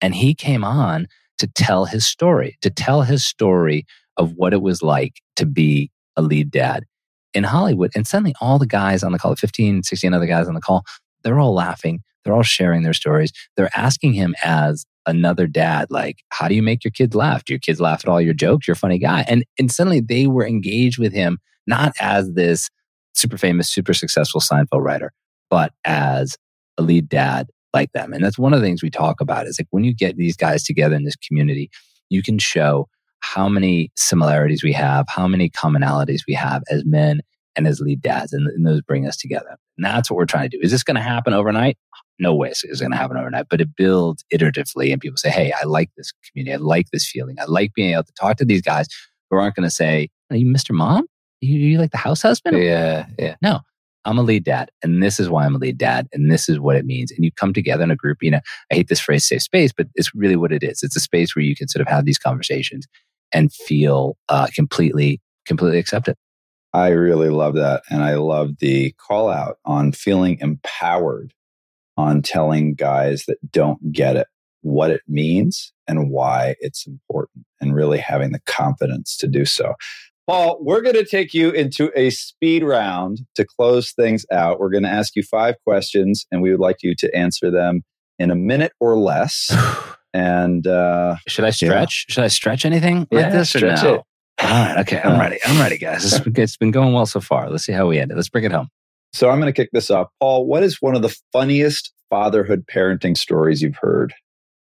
And 0.00 0.14
he 0.14 0.34
came 0.34 0.64
on 0.64 1.06
to 1.38 1.46
tell 1.46 1.84
his 1.84 2.06
story, 2.06 2.58
to 2.60 2.70
tell 2.70 3.02
his 3.02 3.24
story 3.24 3.86
of 4.16 4.34
what 4.34 4.52
it 4.52 4.62
was 4.62 4.82
like 4.82 5.20
to 5.36 5.46
be 5.46 5.90
a 6.16 6.22
lead 6.22 6.50
dad 6.50 6.84
in 7.32 7.44
Hollywood. 7.44 7.90
And 7.94 8.06
suddenly 8.06 8.34
all 8.40 8.58
the 8.58 8.66
guys 8.66 9.02
on 9.02 9.12
the 9.12 9.18
call, 9.18 9.34
15, 9.34 9.82
16 9.82 10.14
other 10.14 10.26
guys 10.26 10.46
on 10.46 10.54
the 10.54 10.60
call, 10.60 10.84
they're 11.24 11.40
all 11.40 11.54
laughing. 11.54 12.02
They're 12.24 12.34
all 12.34 12.42
sharing 12.42 12.82
their 12.82 12.94
stories. 12.94 13.32
They're 13.56 13.70
asking 13.76 14.14
him 14.14 14.34
as 14.44 14.86
another 15.06 15.46
dad, 15.46 15.88
like, 15.90 16.18
how 16.30 16.48
do 16.48 16.54
you 16.54 16.62
make 16.62 16.84
your 16.84 16.90
kids 16.90 17.14
laugh? 17.14 17.44
Do 17.44 17.52
your 17.52 17.60
kids 17.60 17.80
laugh 17.80 18.02
at 18.04 18.08
all 18.08 18.20
your 18.20 18.34
jokes? 18.34 18.66
You're 18.66 18.74
a 18.74 18.76
funny 18.76 18.98
guy. 18.98 19.24
And, 19.28 19.44
and 19.58 19.70
suddenly 19.70 20.00
they 20.00 20.26
were 20.26 20.46
engaged 20.46 20.98
with 20.98 21.12
him, 21.12 21.38
not 21.66 21.92
as 22.00 22.32
this 22.32 22.70
super 23.14 23.36
famous, 23.36 23.68
super 23.68 23.92
successful 23.92 24.40
Seinfeld 24.40 24.82
writer, 24.82 25.12
but 25.50 25.72
as 25.84 26.36
a 26.78 26.82
lead 26.82 27.08
dad 27.08 27.48
like 27.72 27.92
them. 27.92 28.12
And 28.12 28.24
that's 28.24 28.38
one 28.38 28.54
of 28.54 28.60
the 28.60 28.66
things 28.66 28.82
we 28.82 28.90
talk 28.90 29.20
about 29.20 29.46
is 29.46 29.58
like 29.58 29.68
when 29.70 29.84
you 29.84 29.94
get 29.94 30.16
these 30.16 30.36
guys 30.36 30.62
together 30.62 30.94
in 30.94 31.04
this 31.04 31.16
community, 31.16 31.70
you 32.08 32.22
can 32.22 32.38
show 32.38 32.88
how 33.20 33.48
many 33.48 33.90
similarities 33.96 34.62
we 34.62 34.72
have, 34.72 35.06
how 35.08 35.26
many 35.26 35.50
commonalities 35.50 36.20
we 36.28 36.34
have 36.34 36.62
as 36.70 36.84
men 36.84 37.20
and 37.56 37.66
as 37.66 37.80
lead 37.80 38.00
dads, 38.00 38.32
and, 38.32 38.46
and 38.48 38.66
those 38.66 38.82
bring 38.82 39.06
us 39.06 39.16
together. 39.16 39.56
And 39.76 39.84
that's 39.84 40.10
what 40.10 40.16
we're 40.16 40.26
trying 40.26 40.50
to 40.50 40.56
do. 40.56 40.62
Is 40.62 40.70
this 40.70 40.82
going 40.82 40.96
to 40.96 41.02
happen 41.02 41.32
overnight? 41.32 41.78
No 42.18 42.34
way 42.34 42.50
it's 42.50 42.62
going 42.80 42.92
to 42.92 42.96
happen 42.96 43.16
overnight, 43.16 43.46
but 43.50 43.60
it 43.60 43.74
builds 43.76 44.24
iteratively. 44.32 44.92
And 44.92 45.00
people 45.00 45.16
say, 45.16 45.30
hey, 45.30 45.52
I 45.52 45.64
like 45.64 45.90
this 45.96 46.12
community. 46.30 46.54
I 46.54 46.58
like 46.58 46.86
this 46.92 47.08
feeling. 47.08 47.36
I 47.40 47.44
like 47.46 47.74
being 47.74 47.92
able 47.92 48.04
to 48.04 48.12
talk 48.12 48.36
to 48.36 48.44
these 48.44 48.62
guys 48.62 48.86
who 49.30 49.36
aren't 49.36 49.56
going 49.56 49.66
to 49.66 49.74
say, 49.74 50.08
are 50.30 50.36
you 50.36 50.46
Mr. 50.46 50.70
Mom? 50.70 51.06
You, 51.40 51.58
you 51.58 51.78
like 51.78 51.90
the 51.90 51.98
house 51.98 52.22
husband? 52.22 52.62
Yeah, 52.62 53.06
yeah. 53.18 53.34
No, 53.42 53.60
I'm 54.04 54.18
a 54.18 54.22
lead 54.22 54.44
dad, 54.44 54.70
and 54.82 55.02
this 55.02 55.18
is 55.18 55.28
why 55.28 55.44
I'm 55.44 55.54
a 55.54 55.58
lead 55.58 55.78
dad, 55.78 56.08
and 56.12 56.30
this 56.30 56.48
is 56.48 56.60
what 56.60 56.76
it 56.76 56.84
means. 56.84 57.10
And 57.10 57.24
you 57.24 57.32
come 57.32 57.52
together 57.52 57.82
in 57.82 57.90
a 57.90 57.96
group. 57.96 58.18
You 58.22 58.32
know, 58.32 58.40
I 58.70 58.74
hate 58.74 58.88
this 58.88 59.00
phrase 59.00 59.26
"safe 59.26 59.42
space," 59.42 59.72
but 59.76 59.86
it's 59.94 60.14
really 60.14 60.36
what 60.36 60.52
it 60.52 60.62
is. 60.62 60.82
It's 60.82 60.96
a 60.96 61.00
space 61.00 61.34
where 61.34 61.44
you 61.44 61.56
can 61.56 61.68
sort 61.68 61.82
of 61.82 61.88
have 61.88 62.04
these 62.04 62.18
conversations 62.18 62.86
and 63.32 63.52
feel 63.52 64.16
uh, 64.28 64.46
completely, 64.54 65.20
completely 65.46 65.78
accepted. 65.78 66.16
I 66.74 66.88
really 66.88 67.30
love 67.30 67.54
that, 67.54 67.84
and 67.88 68.02
I 68.02 68.16
love 68.16 68.58
the 68.58 68.92
call 68.98 69.30
out 69.30 69.58
on 69.64 69.92
feeling 69.92 70.38
empowered, 70.40 71.32
on 71.96 72.20
telling 72.20 72.74
guys 72.74 73.26
that 73.26 73.38
don't 73.52 73.92
get 73.92 74.16
it 74.16 74.26
what 74.62 74.90
it 74.90 75.02
means 75.06 75.72
and 75.86 76.10
why 76.10 76.56
it's 76.58 76.84
important, 76.84 77.46
and 77.60 77.76
really 77.76 77.98
having 77.98 78.32
the 78.32 78.40
confidence 78.40 79.16
to 79.18 79.28
do 79.28 79.44
so. 79.44 79.74
Paul, 80.26 80.58
we're 80.60 80.80
going 80.80 80.96
to 80.96 81.04
take 81.04 81.32
you 81.32 81.50
into 81.50 81.92
a 81.94 82.10
speed 82.10 82.64
round 82.64 83.20
to 83.36 83.44
close 83.44 83.92
things 83.92 84.26
out. 84.32 84.58
We're 84.58 84.70
going 84.70 84.82
to 84.82 84.88
ask 84.88 85.14
you 85.14 85.22
five 85.22 85.54
questions, 85.64 86.26
and 86.32 86.42
we 86.42 86.50
would 86.50 86.60
like 86.60 86.82
you 86.82 86.96
to 86.96 87.14
answer 87.14 87.52
them 87.52 87.84
in 88.18 88.32
a 88.32 88.34
minute 88.34 88.72
or 88.80 88.98
less. 88.98 89.54
and 90.12 90.66
uh, 90.66 91.16
should 91.28 91.44
I 91.44 91.50
stretch? 91.50 92.06
Yeah. 92.08 92.14
Should 92.14 92.24
I 92.24 92.28
stretch 92.28 92.64
anything 92.64 93.06
yeah, 93.12 93.20
like 93.20 93.32
this? 93.32 93.50
Stretch 93.50 93.84
no? 93.84 93.94
it. 93.94 94.02
All 94.44 94.50
right. 94.50 94.78
Okay. 94.80 95.00
I'm 95.02 95.18
ready. 95.18 95.38
I'm 95.44 95.60
ready, 95.60 95.78
guys. 95.78 96.04
It's 96.04 96.18
been, 96.20 96.34
it's 96.36 96.56
been 96.56 96.70
going 96.70 96.92
well 96.92 97.06
so 97.06 97.20
far. 97.20 97.50
Let's 97.50 97.64
see 97.64 97.72
how 97.72 97.86
we 97.86 97.98
end 97.98 98.10
it. 98.10 98.16
Let's 98.16 98.28
bring 98.28 98.44
it 98.44 98.52
home. 98.52 98.68
So 99.12 99.30
I'm 99.30 99.40
going 99.40 99.52
to 99.52 99.56
kick 99.56 99.70
this 99.72 99.90
off. 99.90 100.08
Paul, 100.20 100.46
what 100.46 100.62
is 100.62 100.82
one 100.82 100.94
of 100.94 101.02
the 101.02 101.16
funniest 101.32 101.92
fatherhood 102.10 102.66
parenting 102.66 103.16
stories 103.16 103.62
you've 103.62 103.76
heard? 103.76 104.12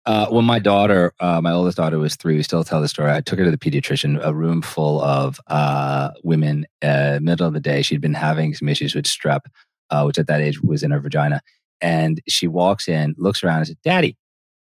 Uh, 0.06 0.28
when 0.30 0.44
my 0.46 0.58
daughter, 0.60 1.14
uh, 1.20 1.40
my 1.40 1.52
oldest 1.52 1.78
daughter 1.78 2.00
was 2.00 2.16
three, 2.16 2.36
we 2.36 2.42
still 2.42 2.64
tell 2.64 2.82
the 2.82 2.88
story. 2.88 3.12
I 3.12 3.22
took 3.22 3.38
her 3.38 3.46
to 3.46 3.52
the 3.52 3.58
pediatrician, 3.58 4.20
a 4.24 4.34
room 4.34 4.62
full 4.62 5.02
of 5.02 5.40
uh, 5.48 6.12
women, 6.24 6.66
uh, 6.82 7.20
middle 7.22 7.46
of 7.46 7.54
the 7.54 7.60
day. 7.60 7.82
She'd 7.84 8.02
been 8.02 8.16
having 8.16 8.56
some 8.56 8.68
issues 8.70 8.96
with 8.96 9.06
strep, 9.06 9.42
uh, 9.92 10.04
which 10.04 10.18
at 10.18 10.28
that 10.28 10.42
age 10.42 10.62
was 10.62 10.82
in 10.82 10.92
her 10.92 11.00
vagina. 11.00 11.42
And 11.80 12.22
she 12.28 12.48
walks 12.48 12.88
in, 12.88 13.14
looks 13.18 13.44
around 13.44 13.60
and 13.60 13.68
says, 13.68 13.76
Daddy, 13.84 14.18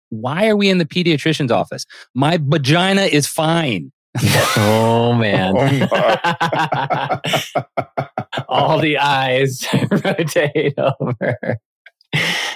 Why 0.09 0.49
are 0.49 0.57
we 0.57 0.71
in 0.71 0.79
the 0.79 0.85
pediatrician's 0.87 1.51
office? 1.53 1.85
My 2.15 2.39
vagina 2.41 3.03
is 3.03 3.27
fine. 3.27 3.93
oh 4.57 5.13
man. 5.15 5.57
All 8.49 8.79
the 8.79 8.99
eyes 8.99 9.67
rotate 9.91 10.79
over. 10.79 11.59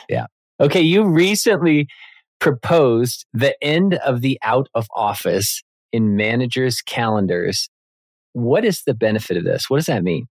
Yeah. 0.09 0.27
Okay, 0.61 0.81
you 0.81 1.05
recently 1.05 1.89
proposed 2.41 3.27
the 3.33 3.57
end 3.63 3.95
of 3.95 4.21
the 4.21 4.39
out 4.43 4.69
of 4.75 4.87
office 4.95 5.63
in 5.93 6.17
managers' 6.17 6.81
calendars. 6.83 7.69
What 8.33 8.65
is 8.65 8.83
the 8.85 8.95
benefit 8.95 9.37
of 9.37 9.45
this? 9.45 9.69
What 9.69 9.79
does 9.79 9.87
that 9.87 10.05
mean? 10.05 10.27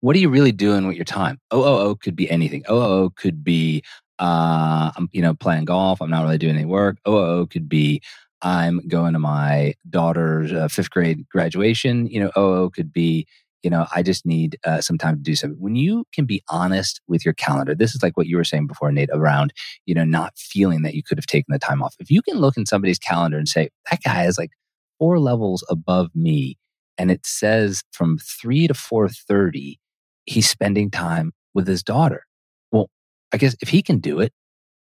What 0.00 0.16
are 0.16 0.18
you 0.18 0.28
really 0.28 0.52
doing 0.52 0.86
with 0.86 0.96
your 0.96 1.04
time? 1.04 1.38
OOO 1.52 1.96
could 1.96 2.16
be 2.16 2.30
anything. 2.30 2.62
OOO 2.70 3.10
could 3.16 3.42
be, 3.42 3.82
uh, 4.18 4.92
I'm, 4.96 5.08
you 5.12 5.22
know, 5.22 5.34
playing 5.34 5.64
golf. 5.64 6.00
I'm 6.00 6.10
not 6.10 6.22
really 6.22 6.38
doing 6.38 6.56
any 6.56 6.66
work. 6.66 6.98
OOO 7.08 7.46
could 7.46 7.68
be, 7.68 8.02
I'm 8.44 8.86
going 8.88 9.14
to 9.14 9.18
my 9.18 9.74
daughter's 9.88 10.52
uh, 10.52 10.68
fifth 10.68 10.90
grade 10.90 11.26
graduation. 11.30 12.06
You 12.08 12.20
know, 12.20 12.30
OOO 12.36 12.70
could 12.70 12.92
be, 12.92 13.26
you 13.62 13.70
know, 13.70 13.86
I 13.94 14.02
just 14.02 14.26
need 14.26 14.58
uh, 14.64 14.82
some 14.82 14.98
time 14.98 15.16
to 15.16 15.22
do 15.22 15.34
something. 15.34 15.58
When 15.58 15.76
you 15.76 16.04
can 16.12 16.26
be 16.26 16.42
honest 16.50 17.00
with 17.08 17.24
your 17.24 17.32
calendar, 17.32 17.74
this 17.74 17.94
is 17.94 18.02
like 18.02 18.18
what 18.18 18.26
you 18.26 18.36
were 18.36 18.44
saying 18.44 18.66
before, 18.66 18.92
Nate, 18.92 19.08
around, 19.14 19.54
you 19.86 19.94
know, 19.94 20.04
not 20.04 20.36
feeling 20.36 20.82
that 20.82 20.94
you 20.94 21.02
could 21.02 21.16
have 21.16 21.26
taken 21.26 21.52
the 21.52 21.58
time 21.58 21.82
off. 21.82 21.94
If 21.98 22.10
you 22.10 22.20
can 22.20 22.36
look 22.36 22.58
in 22.58 22.66
somebody's 22.66 22.98
calendar 22.98 23.38
and 23.38 23.48
say, 23.48 23.70
that 23.90 24.02
guy 24.04 24.26
is 24.26 24.36
like 24.36 24.50
four 24.98 25.18
levels 25.18 25.64
above 25.70 26.10
me, 26.14 26.58
and 26.98 27.10
it 27.10 27.24
says 27.26 27.82
from 27.92 28.18
three 28.18 28.68
to 28.68 28.74
4.30, 28.74 29.78
he's 30.26 30.48
spending 30.48 30.90
time 30.90 31.32
with 31.54 31.66
his 31.66 31.82
daughter. 31.82 32.24
Well, 32.70 32.90
I 33.32 33.38
guess 33.38 33.56
if 33.62 33.70
he 33.70 33.82
can 33.82 34.00
do 34.00 34.20
it, 34.20 34.32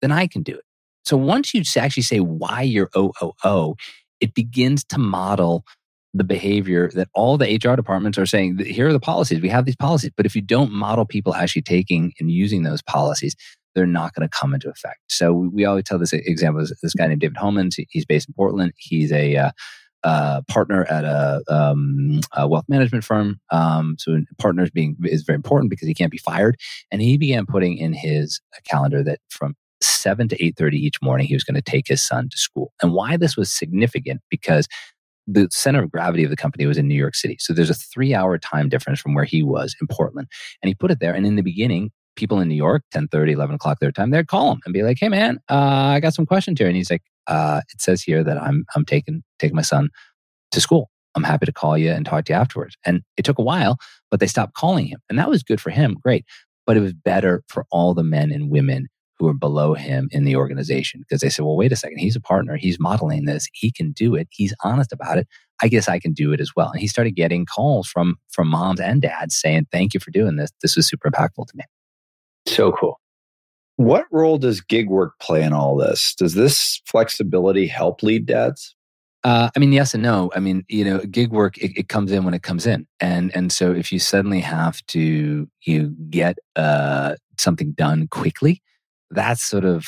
then 0.02 0.14
I 0.14 0.28
can 0.28 0.44
do 0.44 0.56
it. 0.56 0.64
So 1.10 1.18
once 1.18 1.56
you 1.56 1.64
actually 1.76 2.04
say 2.04 2.20
why 2.20 2.62
you're 2.62 2.92
OOO, 2.96 3.74
it 4.22 4.36
begins 4.36 4.84
to 4.84 5.00
model 5.00 5.66
the 6.14 6.24
behavior 6.24 6.92
that 6.94 7.08
all 7.16 7.36
the 7.36 7.56
HR 7.56 7.76
departments 7.76 8.20
are 8.20 8.28
saying, 8.28 8.60
here 8.60 8.90
are 8.90 8.94
the 8.94 9.00
policies. 9.00 9.42
We 9.42 9.50
have 9.50 9.66
these 9.66 9.76
policies. 9.76 10.12
But 10.16 10.28
if 10.28 10.36
you 10.36 10.44
don't 10.44 10.72
model 10.72 11.06
people 11.06 11.34
actually 11.34 11.64
taking 11.64 12.14
and 12.20 12.30
using 12.30 12.62
those 12.62 12.84
policies, 12.84 13.36
they're 13.74 13.88
not 13.88 14.14
going 14.14 14.30
to 14.30 14.38
come 14.38 14.54
into 14.54 14.70
effect. 14.70 15.00
So 15.08 15.34
we, 15.34 15.66
always 15.66 15.86
tell 15.86 15.98
this 15.98 16.14
example. 16.14 16.64
This 16.84 16.94
guy 16.94 17.08
named 17.08 17.22
David 17.22 17.38
Homans. 17.38 17.84
He's 17.90 18.06
based 18.06 18.28
in 18.28 18.36
Portland. 18.36 18.74
He's 18.78 19.12
a 19.12 19.36
uh, 19.36 19.52
uh, 20.04 20.42
partner 20.48 20.86
at 20.92 21.06
a, 21.06 21.42
um, 21.48 22.20
a, 22.38 22.48
wealth 22.48 22.66
management 22.68 23.04
firm. 23.04 23.40
Um, 23.50 23.96
so 23.98 24.16
partners 24.38 24.70
being 24.70 24.96
is 25.06 25.24
very 25.24 25.38
important 25.38 25.72
because 25.72 25.88
he 25.88 25.96
can't 25.96 26.12
be 26.12 26.20
fired. 26.20 26.60
And 26.92 27.02
he 27.02 27.18
began 27.18 27.48
putting 27.48 27.78
in 27.78 27.94
his 27.94 28.40
calendar 28.68 29.04
that 29.04 29.22
from 29.30 29.56
seven 29.82 30.28
to 30.30 30.44
eight 30.44 30.58
thirty 30.58 30.78
each 30.78 31.02
morning 31.02 31.28
he 31.28 31.34
was 31.34 31.44
going 31.44 31.56
to 31.56 31.62
take 31.62 31.88
his 31.88 32.02
son 32.02 32.30
to 32.30 32.38
school. 32.38 32.74
And 32.82 32.94
why 32.94 33.18
this 33.18 33.38
was 33.38 33.52
significant 33.52 34.22
because 34.30 34.68
the 35.32 35.48
center 35.52 35.84
of 35.84 35.92
gravity 35.92 36.24
of 36.24 36.30
the 36.30 36.36
company 36.36 36.66
was 36.66 36.78
in 36.78 36.88
New 36.88 36.96
York 36.96 37.16
City. 37.16 37.38
So 37.40 37.54
there's 37.54 37.70
a 37.70 37.76
three 37.76 38.14
hour 38.14 38.38
time 38.38 38.70
difference 38.70 39.00
from 39.00 39.14
where 39.14 39.26
he 39.26 39.44
was 39.44 39.76
in 39.80 39.88
Portland. 39.88 40.28
And 40.62 40.68
he 40.68 40.76
put 40.76 40.92
it 40.92 41.00
there. 41.00 41.14
And 41.14 41.26
in 41.26 41.36
the 41.36 41.44
beginning, 41.44 41.92
people 42.16 42.40
in 42.40 42.50
New 42.50 42.56
York, 42.56 42.84
10 42.92 43.08
30, 43.08 43.34
11 43.34 43.56
o'clock 43.56 43.80
their 43.80 43.92
time, 43.92 44.10
they'd 44.10 44.28
call 44.28 44.52
him 44.52 44.60
and 44.66 44.74
be 44.74 44.84
like, 44.84 44.98
hey, 45.00 45.10
man, 45.10 45.40
uh, 45.50 45.94
I 45.94 46.00
got 46.00 46.14
some 46.14 46.26
questions 46.26 46.60
here. 46.60 46.68
And 46.68 46.76
he's 46.76 46.90
like, 46.90 47.04
uh, 47.28 47.62
it 47.74 47.82
says 47.82 48.02
here 48.02 48.24
that 48.24 48.42
I'm, 48.42 48.66
I'm 48.76 48.86
taking, 48.86 49.24
taking 49.38 49.56
my 49.56 49.62
son 49.62 49.90
to 50.52 50.62
school. 50.62 50.90
I'm 51.16 51.24
happy 51.24 51.46
to 51.46 51.54
call 51.54 51.78
you 51.78 51.92
and 51.92 52.06
talk 52.06 52.26
to 52.26 52.34
you 52.34 52.40
afterwards. 52.40 52.76
And 52.86 53.02
it 53.18 53.24
took 53.24 53.40
a 53.40 53.44
while, 53.44 53.78
but 54.10 54.20
they 54.20 54.28
stopped 54.28 54.54
calling 54.54 54.86
him. 54.86 55.00
And 55.10 55.20
that 55.20 55.30
was 55.30 55.44
good 55.44 55.62
for 55.62 55.70
him. 55.70 55.96
Great. 56.02 56.26
But 56.66 56.78
it 56.78 56.82
was 56.82 56.94
better 56.94 57.44
for 57.48 57.66
all 57.72 57.94
the 57.94 58.04
men 58.04 58.32
and 58.32 58.50
women 58.50 58.88
who 59.20 59.28
are 59.28 59.34
below 59.34 59.74
him 59.74 60.08
in 60.12 60.24
the 60.24 60.36
organization 60.36 61.02
because 61.02 61.22
they 61.22 61.30
said, 61.30 61.44
well, 61.44 61.58
wait 61.58 61.74
a 61.74 61.76
second. 61.76 61.98
He's 61.98 62.16
a 62.16 62.22
partner. 62.22 62.56
He's 62.56 62.80
modeling 62.80 63.26
this. 63.26 63.48
He 63.54 63.72
can 63.72 63.92
do 63.92 64.16
it. 64.16 64.28
He's 64.32 64.54
honest 64.64 64.94
about 64.94 65.18
it. 65.18 65.28
I 65.62 65.68
guess 65.68 65.90
I 65.90 66.00
can 66.00 66.14
do 66.14 66.32
it 66.32 66.40
as 66.40 66.56
well. 66.56 66.72
And 66.72 66.80
he 66.80 66.88
started 66.88 67.12
getting 67.12 67.46
calls 67.46 67.88
from 67.88 68.16
from 68.32 68.48
moms 68.48 68.80
and 68.80 69.02
dads 69.02 69.36
saying, 69.36 69.68
thank 69.72 69.94
you 69.94 70.00
for 70.00 70.12
doing 70.12 70.38
this. 70.38 70.52
This 70.62 70.78
was 70.78 70.88
super 70.88 71.10
impactful 71.10 71.48
to 71.48 71.58
me. 71.58 71.66
So 72.48 72.72
cool. 72.72 73.00
What 73.76 74.06
role 74.12 74.38
does 74.38 74.62
gig 74.62 74.90
work 74.90 75.14
play 75.20 75.44
in 75.44 75.54
all 75.54 75.76
this? 75.76 76.16
Does 76.16 76.34
this 76.34 76.82
flexibility 76.86 77.68
help 77.68 78.04
lead 78.04 78.26
dads? 78.26 78.76
Uh, 79.24 79.50
I 79.54 79.60
mean, 79.60 79.74
yes 79.74 79.94
and 79.94 80.02
no. 80.02 80.32
I 80.34 80.40
mean, 80.40 80.64
you 80.70 80.86
know, 80.86 81.00
gig 81.00 81.32
work 81.32 81.58
it, 81.58 81.78
it, 81.78 81.90
comes 81.90 82.12
in 82.12 82.24
when 82.24 82.34
it 82.34 82.42
comes 82.42 82.66
in, 82.66 82.88
and 83.02 83.36
and 83.36 83.52
so 83.52 83.72
if 83.74 83.92
you 83.92 84.00
suddenly 84.00 84.40
have 84.40 84.86
to 84.88 85.50
you 85.64 85.96
get 86.10 86.38
uh, 86.56 87.16
something 87.38 87.74
done 87.74 88.08
quickly, 88.08 88.62
that's 89.12 89.44
sort 89.44 89.66
of 89.66 89.86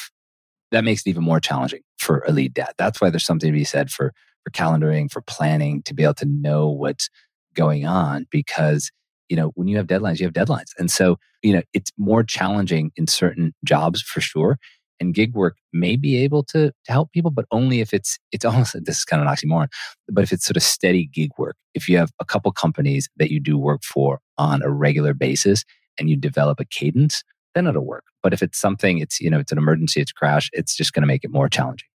that 0.72 0.84
makes 0.84 1.02
it 1.02 1.10
even 1.10 1.24
more 1.24 1.40
challenging 1.40 1.82
for 1.98 2.24
a 2.28 2.32
lead 2.32 2.54
dad. 2.54 2.74
That's 2.78 3.02
why 3.02 3.10
there's 3.10 3.26
something 3.26 3.52
to 3.52 3.58
be 3.58 3.64
said 3.64 3.92
for 3.92 4.14
for 4.44 4.52
calendaring, 4.52 5.12
for 5.12 5.22
planning, 5.22 5.84
to 5.84 5.94
be 5.94 6.04
able 6.04 6.16
to 6.16 6.26
know 6.26 6.68
what's 6.70 7.10
going 7.54 7.86
on 7.86 8.26
because 8.32 8.92
you 9.30 9.36
know 9.36 9.52
when 9.56 9.68
you 9.68 9.78
have 9.78 9.88
deadlines, 9.88 10.20
you 10.20 10.26
have 10.26 10.34
deadlines, 10.34 10.72
and 10.78 10.90
so 10.90 11.18
you 11.42 11.54
know 11.54 11.62
it's 11.74 11.92
more 11.98 12.24
challenging 12.24 12.92
in 12.96 13.08
certain 13.08 13.54
jobs 13.64 14.02
for 14.02 14.22
sure 14.22 14.58
and 15.02 15.16
gig 15.16 15.34
work 15.34 15.58
may 15.74 15.96
be 15.98 16.18
able 16.18 16.44
to, 16.44 16.72
to 16.86 16.92
help 16.92 17.12
people, 17.12 17.32
but 17.32 17.46
only 17.52 17.82
if 17.82 17.94
it's 17.94 18.18
it's 18.32 18.46
almost 18.52 18.74
this 18.86 19.00
is 19.00 19.04
kind 19.06 19.22
of 19.22 19.28
an 19.28 19.34
oxymoron, 19.34 19.68
but 20.10 20.24
if 20.24 20.32
it's 20.32 20.46
sort 20.46 20.56
of 20.56 20.64
steady 20.64 21.08
gig 21.08 21.32
work. 21.38 21.58
If 21.74 21.90
you 21.90 21.98
have 21.98 22.12
a 22.20 22.26
couple 22.26 22.52
companies 22.52 23.10
that 23.18 23.32
you 23.32 23.40
do 23.40 23.58
work 23.58 23.84
for 23.84 24.20
on 24.38 24.62
a 24.62 24.70
regular 24.70 25.14
basis 25.14 25.64
and 26.00 26.10
you 26.10 26.16
develop 26.16 26.60
a 26.60 26.66
cadence, 26.66 27.24
then 27.56 27.68
it'll 27.68 27.86
work. 27.86 28.06
But 28.24 28.34
if 28.34 28.42
it's 28.42 28.58
something, 28.58 29.00
it's 29.00 29.20
you 29.20 29.30
know, 29.30 29.40
it's 29.40 29.52
an 29.52 29.58
emergency, 29.58 30.02
it's 30.02 30.12
a 30.12 30.16
crash, 30.16 30.50
it's 30.54 30.76
just 30.76 30.94
going 30.94 31.02
to 31.02 31.08
make 31.08 31.24
it 31.24 31.32
more 31.32 31.50
challenging. 31.50 31.88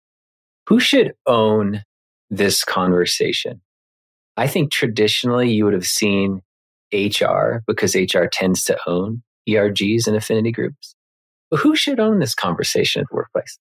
Who 0.68 0.80
should 0.80 1.14
own 1.26 1.84
this 2.30 2.64
conversation? 2.64 3.62
I 4.38 4.48
think 4.48 4.72
traditionally 4.72 5.52
you 5.52 5.66
would 5.66 5.74
have 5.74 5.88
seen 5.88 6.42
HR 6.94 7.64
because 7.68 7.96
HR 7.96 8.26
tends 8.26 8.64
to 8.66 8.78
own 8.88 9.24
ERGs 9.48 10.08
and 10.08 10.16
affinity 10.16 10.52
groups 10.52 10.96
But 11.52 11.60
who 11.60 11.76
should 11.76 12.00
own 12.00 12.20
this 12.20 12.34
conversation 12.34 13.02
at 13.02 13.08
the 13.10 13.16
workplace? 13.16 13.58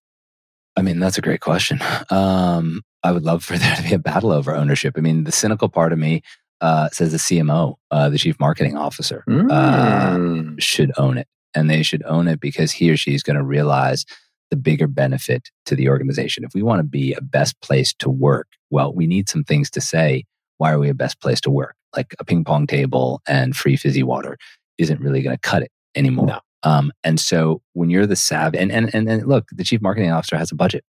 I 0.76 0.82
mean, 0.82 0.98
that's 0.98 1.18
a 1.18 1.22
great 1.22 1.40
question. 1.40 1.80
Um, 2.10 2.82
I 3.02 3.12
would 3.12 3.22
love 3.22 3.44
for 3.44 3.56
there 3.58 3.76
to 3.76 3.82
be 3.82 3.94
a 3.94 3.98
battle 3.98 4.32
over 4.32 4.54
ownership. 4.54 4.94
I 4.96 5.00
mean, 5.00 5.24
the 5.24 5.32
cynical 5.32 5.68
part 5.68 5.92
of 5.92 5.98
me 5.98 6.22
uh, 6.60 6.88
says 6.90 7.12
the 7.12 7.18
CMO, 7.18 7.76
uh, 7.90 8.08
the 8.08 8.18
chief 8.18 8.40
marketing 8.40 8.76
officer, 8.76 9.24
mm. 9.28 9.50
uh, 9.50 10.56
should 10.58 10.92
own 10.96 11.18
it. 11.18 11.28
And 11.54 11.70
they 11.70 11.82
should 11.82 12.02
own 12.04 12.28
it 12.28 12.40
because 12.40 12.72
he 12.72 12.90
or 12.90 12.96
she 12.96 13.14
is 13.14 13.22
going 13.22 13.36
to 13.36 13.44
realize 13.44 14.04
the 14.50 14.56
bigger 14.56 14.86
benefit 14.86 15.50
to 15.66 15.74
the 15.74 15.88
organization. 15.88 16.44
If 16.44 16.54
we 16.54 16.62
want 16.62 16.80
to 16.80 16.84
be 16.84 17.14
a 17.14 17.20
best 17.20 17.60
place 17.60 17.92
to 17.94 18.10
work, 18.10 18.48
well, 18.70 18.92
we 18.92 19.06
need 19.06 19.28
some 19.28 19.44
things 19.44 19.70
to 19.70 19.80
say. 19.80 20.24
Why 20.58 20.72
are 20.72 20.78
we 20.78 20.88
a 20.88 20.94
best 20.94 21.20
place 21.20 21.40
to 21.42 21.50
work? 21.50 21.74
Like 21.96 22.14
a 22.20 22.24
ping 22.24 22.44
pong 22.44 22.66
table 22.66 23.20
and 23.26 23.56
free 23.56 23.76
fizzy 23.76 24.02
water 24.02 24.36
isn't 24.78 25.00
really 25.00 25.22
going 25.22 25.36
to 25.36 25.40
cut 25.40 25.62
it 25.62 25.70
anymore. 25.94 26.26
No. 26.26 26.40
Um, 26.62 26.92
and 27.02 27.20
so 27.20 27.60
when 27.74 27.90
you're 27.90 28.06
the 28.06 28.16
savvy, 28.16 28.58
and, 28.58 28.72
and, 28.72 28.94
and, 28.94 29.08
and 29.08 29.26
look, 29.26 29.48
the 29.52 29.64
chief 29.64 29.80
marketing 29.80 30.10
officer 30.10 30.36
has 30.36 30.50
a 30.50 30.54
budget 30.54 30.84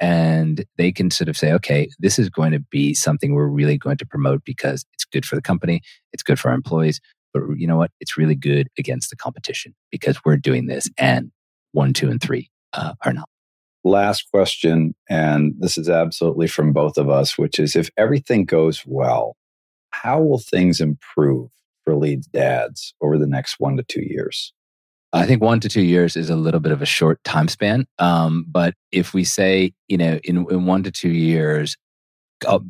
and 0.00 0.64
they 0.76 0.92
can 0.92 1.10
sort 1.10 1.28
of 1.28 1.36
say, 1.36 1.52
okay, 1.52 1.88
this 1.98 2.18
is 2.18 2.30
going 2.30 2.52
to 2.52 2.60
be 2.60 2.94
something 2.94 3.34
we're 3.34 3.46
really 3.46 3.76
going 3.76 3.96
to 3.98 4.06
promote 4.06 4.44
because 4.44 4.84
it's 4.94 5.04
good 5.04 5.26
for 5.26 5.36
the 5.36 5.42
company, 5.42 5.82
it's 6.12 6.22
good 6.22 6.38
for 6.38 6.48
our 6.48 6.54
employees, 6.54 7.00
but 7.32 7.42
you 7.56 7.66
know 7.66 7.76
what? 7.76 7.90
It's 8.00 8.16
really 8.16 8.34
good 8.34 8.68
against 8.78 9.10
the 9.10 9.16
competition 9.16 9.74
because 9.90 10.18
we're 10.24 10.36
doing 10.36 10.66
this 10.66 10.88
and 10.98 11.30
one, 11.72 11.92
two, 11.92 12.10
and 12.10 12.20
three 12.20 12.50
uh, 12.72 12.94
are 13.04 13.12
not. 13.12 13.28
Last 13.84 14.30
question, 14.32 14.94
and 15.08 15.54
this 15.58 15.78
is 15.78 15.88
absolutely 15.88 16.48
from 16.48 16.72
both 16.72 16.98
of 16.98 17.08
us, 17.08 17.38
which 17.38 17.58
is 17.58 17.76
if 17.76 17.90
everything 17.96 18.44
goes 18.44 18.82
well, 18.84 19.36
how 19.90 20.20
will 20.20 20.38
things 20.38 20.80
improve 20.80 21.50
for 21.84 21.94
lead 21.94 22.22
dads 22.32 22.94
over 23.00 23.18
the 23.18 23.26
next 23.26 23.56
one 23.58 23.76
to 23.76 23.82
two 23.84 24.02
years? 24.02 24.52
I 25.12 25.24
think 25.24 25.40
one 25.40 25.60
to 25.60 25.68
two 25.68 25.82
years 25.82 26.16
is 26.16 26.28
a 26.28 26.36
little 26.36 26.60
bit 26.60 26.72
of 26.72 26.82
a 26.82 26.86
short 26.86 27.22
time 27.24 27.48
span. 27.48 27.86
Um, 27.98 28.44
but 28.48 28.74
if 28.92 29.14
we 29.14 29.24
say, 29.24 29.72
you 29.88 29.96
know, 29.96 30.18
in, 30.24 30.46
in 30.50 30.66
one 30.66 30.82
to 30.82 30.90
two 30.90 31.10
years, 31.10 31.76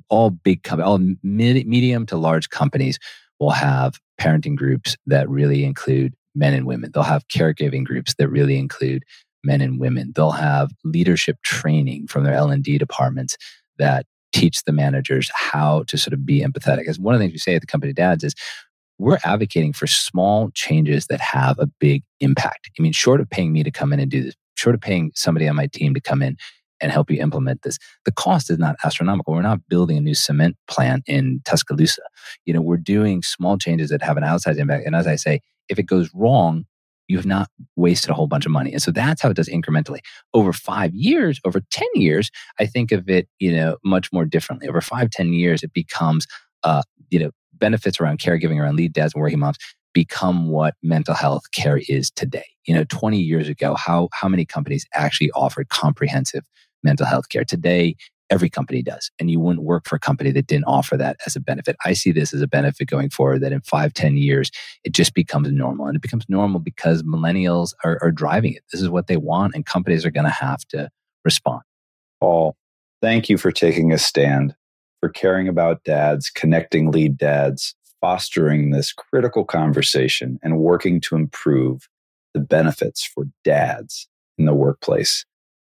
all, 0.08 0.30
big 0.30 0.62
companies, 0.62 0.86
all 0.86 1.00
mid, 1.22 1.66
medium 1.66 2.06
to 2.06 2.16
large 2.16 2.48
companies 2.50 2.98
will 3.38 3.50
have 3.50 3.98
parenting 4.20 4.56
groups 4.56 4.96
that 5.06 5.28
really 5.28 5.64
include 5.64 6.14
men 6.34 6.54
and 6.54 6.66
women. 6.66 6.90
They'll 6.92 7.02
have 7.02 7.26
caregiving 7.28 7.84
groups 7.84 8.14
that 8.18 8.28
really 8.28 8.58
include 8.58 9.04
men 9.44 9.60
and 9.60 9.78
women. 9.78 10.12
They'll 10.14 10.30
have 10.30 10.72
leadership 10.84 11.38
training 11.42 12.08
from 12.08 12.24
their 12.24 12.34
L 12.34 12.50
and 12.50 12.64
D 12.64 12.78
departments 12.78 13.36
that 13.78 14.06
teach 14.32 14.62
the 14.64 14.72
managers 14.72 15.30
how 15.34 15.84
to 15.84 15.96
sort 15.96 16.12
of 16.12 16.26
be 16.26 16.42
empathetic. 16.42 16.88
As 16.88 16.98
one 16.98 17.14
of 17.14 17.20
the 17.20 17.24
things 17.24 17.32
we 17.32 17.38
say 17.38 17.54
at 17.54 17.60
the 17.60 17.66
company 17.66 17.92
dads 17.92 18.24
is 18.24 18.34
we're 18.98 19.18
advocating 19.24 19.72
for 19.72 19.86
small 19.86 20.50
changes 20.54 21.06
that 21.06 21.20
have 21.20 21.58
a 21.58 21.66
big 21.78 22.02
impact. 22.20 22.70
I 22.78 22.82
mean, 22.82 22.92
short 22.92 23.20
of 23.20 23.30
paying 23.30 23.52
me 23.52 23.62
to 23.62 23.70
come 23.70 23.92
in 23.92 24.00
and 24.00 24.10
do 24.10 24.24
this, 24.24 24.34
short 24.56 24.74
of 24.74 24.80
paying 24.80 25.12
somebody 25.14 25.48
on 25.48 25.56
my 25.56 25.68
team 25.68 25.94
to 25.94 26.00
come 26.00 26.20
in 26.20 26.36
and 26.80 26.92
help 26.92 27.10
you 27.10 27.20
implement 27.20 27.62
this, 27.62 27.78
the 28.04 28.12
cost 28.12 28.50
is 28.50 28.58
not 28.58 28.76
astronomical. 28.84 29.34
We're 29.34 29.42
not 29.42 29.66
building 29.68 29.96
a 29.96 30.00
new 30.00 30.14
cement 30.14 30.56
plant 30.68 31.04
in 31.06 31.40
Tuscaloosa. 31.44 32.02
You 32.44 32.54
know, 32.54 32.60
we're 32.60 32.76
doing 32.76 33.22
small 33.22 33.58
changes 33.58 33.90
that 33.90 34.02
have 34.02 34.16
an 34.16 34.22
outsized 34.22 34.58
impact. 34.58 34.86
And 34.86 34.94
as 34.94 35.06
I 35.06 35.16
say, 35.16 35.40
if 35.68 35.78
it 35.78 35.84
goes 35.84 36.10
wrong, 36.14 36.64
you 37.08 37.16
have 37.16 37.26
not 37.26 37.48
wasted 37.76 38.10
a 38.10 38.14
whole 38.14 38.26
bunch 38.26 38.46
of 38.46 38.52
money. 38.52 38.72
And 38.72 38.82
so 38.82 38.90
that's 38.90 39.22
how 39.22 39.30
it 39.30 39.36
does 39.36 39.48
incrementally. 39.48 40.00
Over 40.34 40.52
five 40.52 40.94
years, 40.94 41.40
over 41.44 41.60
10 41.70 41.86
years, 41.94 42.30
I 42.60 42.66
think 42.66 42.92
of 42.92 43.08
it, 43.08 43.28
you 43.38 43.50
know, 43.50 43.78
much 43.84 44.12
more 44.12 44.26
differently. 44.26 44.68
Over 44.68 44.80
five, 44.80 45.10
10 45.10 45.32
years, 45.32 45.62
it 45.62 45.72
becomes, 45.72 46.26
uh, 46.62 46.82
you 47.10 47.18
know, 47.18 47.30
benefits 47.54 47.98
around 47.98 48.20
caregiving, 48.20 48.60
around 48.60 48.76
lead 48.76 48.92
dads 48.92 49.14
and 49.14 49.22
working 49.22 49.40
moms 49.40 49.56
become 49.94 50.48
what 50.48 50.74
mental 50.82 51.14
health 51.14 51.50
care 51.52 51.80
is 51.88 52.10
today. 52.10 52.44
You 52.66 52.74
know, 52.74 52.84
20 52.84 53.18
years 53.18 53.48
ago, 53.48 53.74
how, 53.74 54.10
how 54.12 54.28
many 54.28 54.44
companies 54.44 54.86
actually 54.94 55.30
offered 55.32 55.70
comprehensive 55.70 56.44
mental 56.82 57.06
health 57.06 57.28
care? 57.28 57.44
Today, 57.44 57.96
every 58.30 58.50
company 58.50 58.82
does. 58.82 59.10
And 59.18 59.30
you 59.30 59.40
wouldn't 59.40 59.64
work 59.64 59.88
for 59.88 59.96
a 59.96 60.00
company 60.00 60.30
that 60.32 60.46
didn't 60.46 60.64
offer 60.64 60.96
that 60.96 61.16
as 61.26 61.34
a 61.34 61.40
benefit. 61.40 61.76
I 61.84 61.92
see 61.94 62.12
this 62.12 62.34
as 62.34 62.42
a 62.42 62.46
benefit 62.46 62.88
going 62.88 63.10
forward 63.10 63.40
that 63.40 63.52
in 63.52 63.60
five, 63.62 63.94
ten 63.94 64.16
years, 64.16 64.50
it 64.84 64.92
just 64.92 65.14
becomes 65.14 65.50
normal. 65.50 65.86
And 65.86 65.96
it 65.96 66.02
becomes 66.02 66.26
normal 66.28 66.60
because 66.60 67.02
millennials 67.02 67.72
are, 67.84 67.98
are 68.02 68.10
driving 68.10 68.52
it. 68.52 68.62
This 68.72 68.82
is 68.82 68.90
what 68.90 69.06
they 69.06 69.16
want, 69.16 69.54
and 69.54 69.64
companies 69.64 70.04
are 70.04 70.10
going 70.10 70.26
to 70.26 70.30
have 70.30 70.64
to 70.68 70.90
respond. 71.24 71.62
Paul, 72.20 72.56
thank 73.00 73.28
you 73.28 73.38
for 73.38 73.50
taking 73.50 73.92
a 73.92 73.98
stand, 73.98 74.54
for 75.00 75.08
caring 75.08 75.48
about 75.48 75.84
dads, 75.84 76.30
connecting 76.30 76.90
lead 76.90 77.16
dads, 77.16 77.74
fostering 78.00 78.70
this 78.70 78.92
critical 78.92 79.44
conversation, 79.44 80.38
and 80.42 80.58
working 80.58 81.00
to 81.00 81.16
improve 81.16 81.88
the 82.34 82.40
benefits 82.40 83.04
for 83.04 83.24
dads 83.44 84.08
in 84.36 84.44
the 84.44 84.54
workplace. 84.54 85.24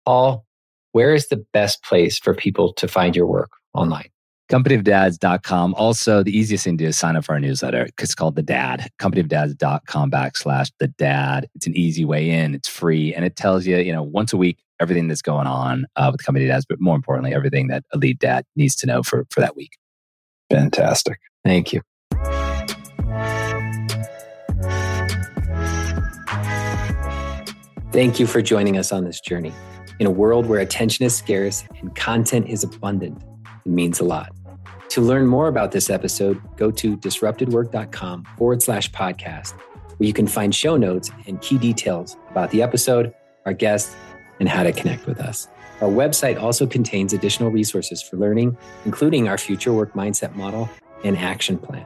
Paul, 0.06 0.46
where 0.92 1.14
is 1.14 1.28
the 1.28 1.44
best 1.54 1.84
place 1.84 2.18
for 2.18 2.34
people 2.34 2.74
to 2.74 2.88
find 2.88 3.16
your 3.16 3.28
work 3.28 3.52
online? 3.74 4.10
companyofdads.com. 4.50 5.76
Also, 5.76 6.24
the 6.24 6.36
easiest 6.36 6.64
thing 6.64 6.78
to 6.78 6.84
do 6.84 6.88
is 6.90 6.98
sign 6.98 7.16
up 7.16 7.24
for 7.24 7.34
our 7.34 7.40
newsletter. 7.40 7.88
It's 8.00 8.16
called 8.16 8.36
The 8.36 8.42
Dad, 8.42 8.90
companyofdads.com 9.00 10.12
backslash 10.12 10.72
The 10.80 10.88
Dad. 10.88 11.48
It's 11.56 11.68
an 11.68 11.78
easy 11.78 12.04
way 12.04 12.30
in. 12.30 12.56
It's 12.56 12.68
free. 12.68 13.14
And 13.14 13.24
it 13.24 13.36
tells 13.36 13.66
you, 13.66 13.78
you 13.78 13.94
know, 13.94 14.04
once 14.04 14.34
a 14.34 14.38
week, 14.38 14.58
everything 14.80 15.08
that's 15.08 15.22
going 15.22 15.46
on 15.46 15.86
uh, 15.96 16.10
with 16.12 16.20
the 16.20 16.24
company 16.24 16.48
dads, 16.48 16.66
but 16.68 16.82
more 16.82 16.96
importantly, 16.96 17.34
everything 17.34 17.68
that 17.68 17.84
a 17.94 17.98
lead 17.98 18.18
dad 18.18 18.46
needs 18.56 18.76
to 18.78 18.88
know 18.88 19.04
for, 19.04 19.26
for 19.30 19.40
that 19.40 19.56
week. 19.56 19.78
Fantastic. 20.50 21.20
Thank 21.46 21.74
you. 21.74 21.82
Thank 27.92 28.20
you 28.20 28.28
for 28.28 28.42
joining 28.42 28.78
us 28.78 28.92
on 28.92 29.04
this 29.04 29.20
journey. 29.20 29.54
In 30.00 30.08
a 30.08 30.12
world 30.12 30.46
where 30.46 30.62
attention 30.62 31.06
is 31.06 31.14
scarce 31.14 31.66
and 31.82 31.94
content 31.94 32.48
is 32.48 32.64
abundant, 32.64 33.22
it 33.66 33.70
means 33.70 34.00
a 34.00 34.06
lot. 34.06 34.32
To 34.90 35.02
learn 35.02 35.28
more 35.28 35.50
about 35.50 35.74
this 35.74 35.90
episode, 35.90 36.42
go 36.56 36.72
to 36.72 36.96
disruptedwork.com 36.96 38.26
forward 38.38 38.64
slash 38.64 38.90
podcast, 38.92 39.54
where 39.98 40.08
you 40.08 40.14
can 40.14 40.26
find 40.26 40.56
show 40.56 40.78
notes 40.78 41.12
and 41.28 41.42
key 41.42 41.58
details 41.58 42.16
about 42.32 42.50
the 42.52 42.62
episode, 42.62 43.14
our 43.46 43.52
guests, 43.52 43.94
and 44.40 44.48
how 44.48 44.64
to 44.64 44.72
connect 44.72 45.06
with 45.06 45.20
us. 45.20 45.50
Our 45.82 45.90
website 45.90 46.42
also 46.42 46.66
contains 46.66 47.12
additional 47.12 47.52
resources 47.52 48.02
for 48.02 48.16
learning, 48.16 48.58
including 48.86 49.28
our 49.28 49.38
future 49.38 49.74
work 49.74 49.94
mindset 49.94 50.34
model 50.34 50.70
and 51.04 51.18
action 51.18 51.58
plan. 51.58 51.86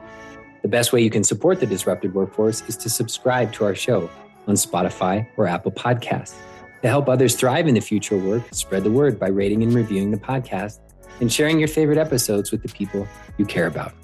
The 0.62 0.68
best 0.68 0.92
way 0.92 1.02
you 1.02 1.10
can 1.10 1.24
support 1.24 1.58
the 1.58 1.66
disrupted 1.66 2.14
workforce 2.14 2.62
is 2.68 2.76
to 2.78 2.88
subscribe 2.88 3.52
to 3.54 3.64
our 3.64 3.74
show 3.74 4.08
on 4.46 4.54
Spotify 4.54 5.26
or 5.36 5.48
Apple 5.48 5.72
Podcasts. 5.72 6.36
To 6.84 6.90
help 6.90 7.08
others 7.08 7.34
thrive 7.34 7.66
in 7.66 7.74
the 7.74 7.80
future 7.80 8.18
work, 8.18 8.42
spread 8.52 8.84
the 8.84 8.90
word 8.90 9.18
by 9.18 9.28
rating 9.28 9.62
and 9.62 9.72
reviewing 9.72 10.10
the 10.10 10.18
podcast 10.18 10.80
and 11.22 11.32
sharing 11.32 11.58
your 11.58 11.66
favorite 11.66 11.96
episodes 11.96 12.52
with 12.52 12.60
the 12.60 12.68
people 12.68 13.08
you 13.38 13.46
care 13.46 13.66
about. 13.66 13.94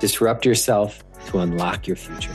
Disrupt 0.00 0.46
yourself 0.46 1.04
to 1.26 1.40
unlock 1.40 1.86
your 1.86 1.96
future. 1.96 2.32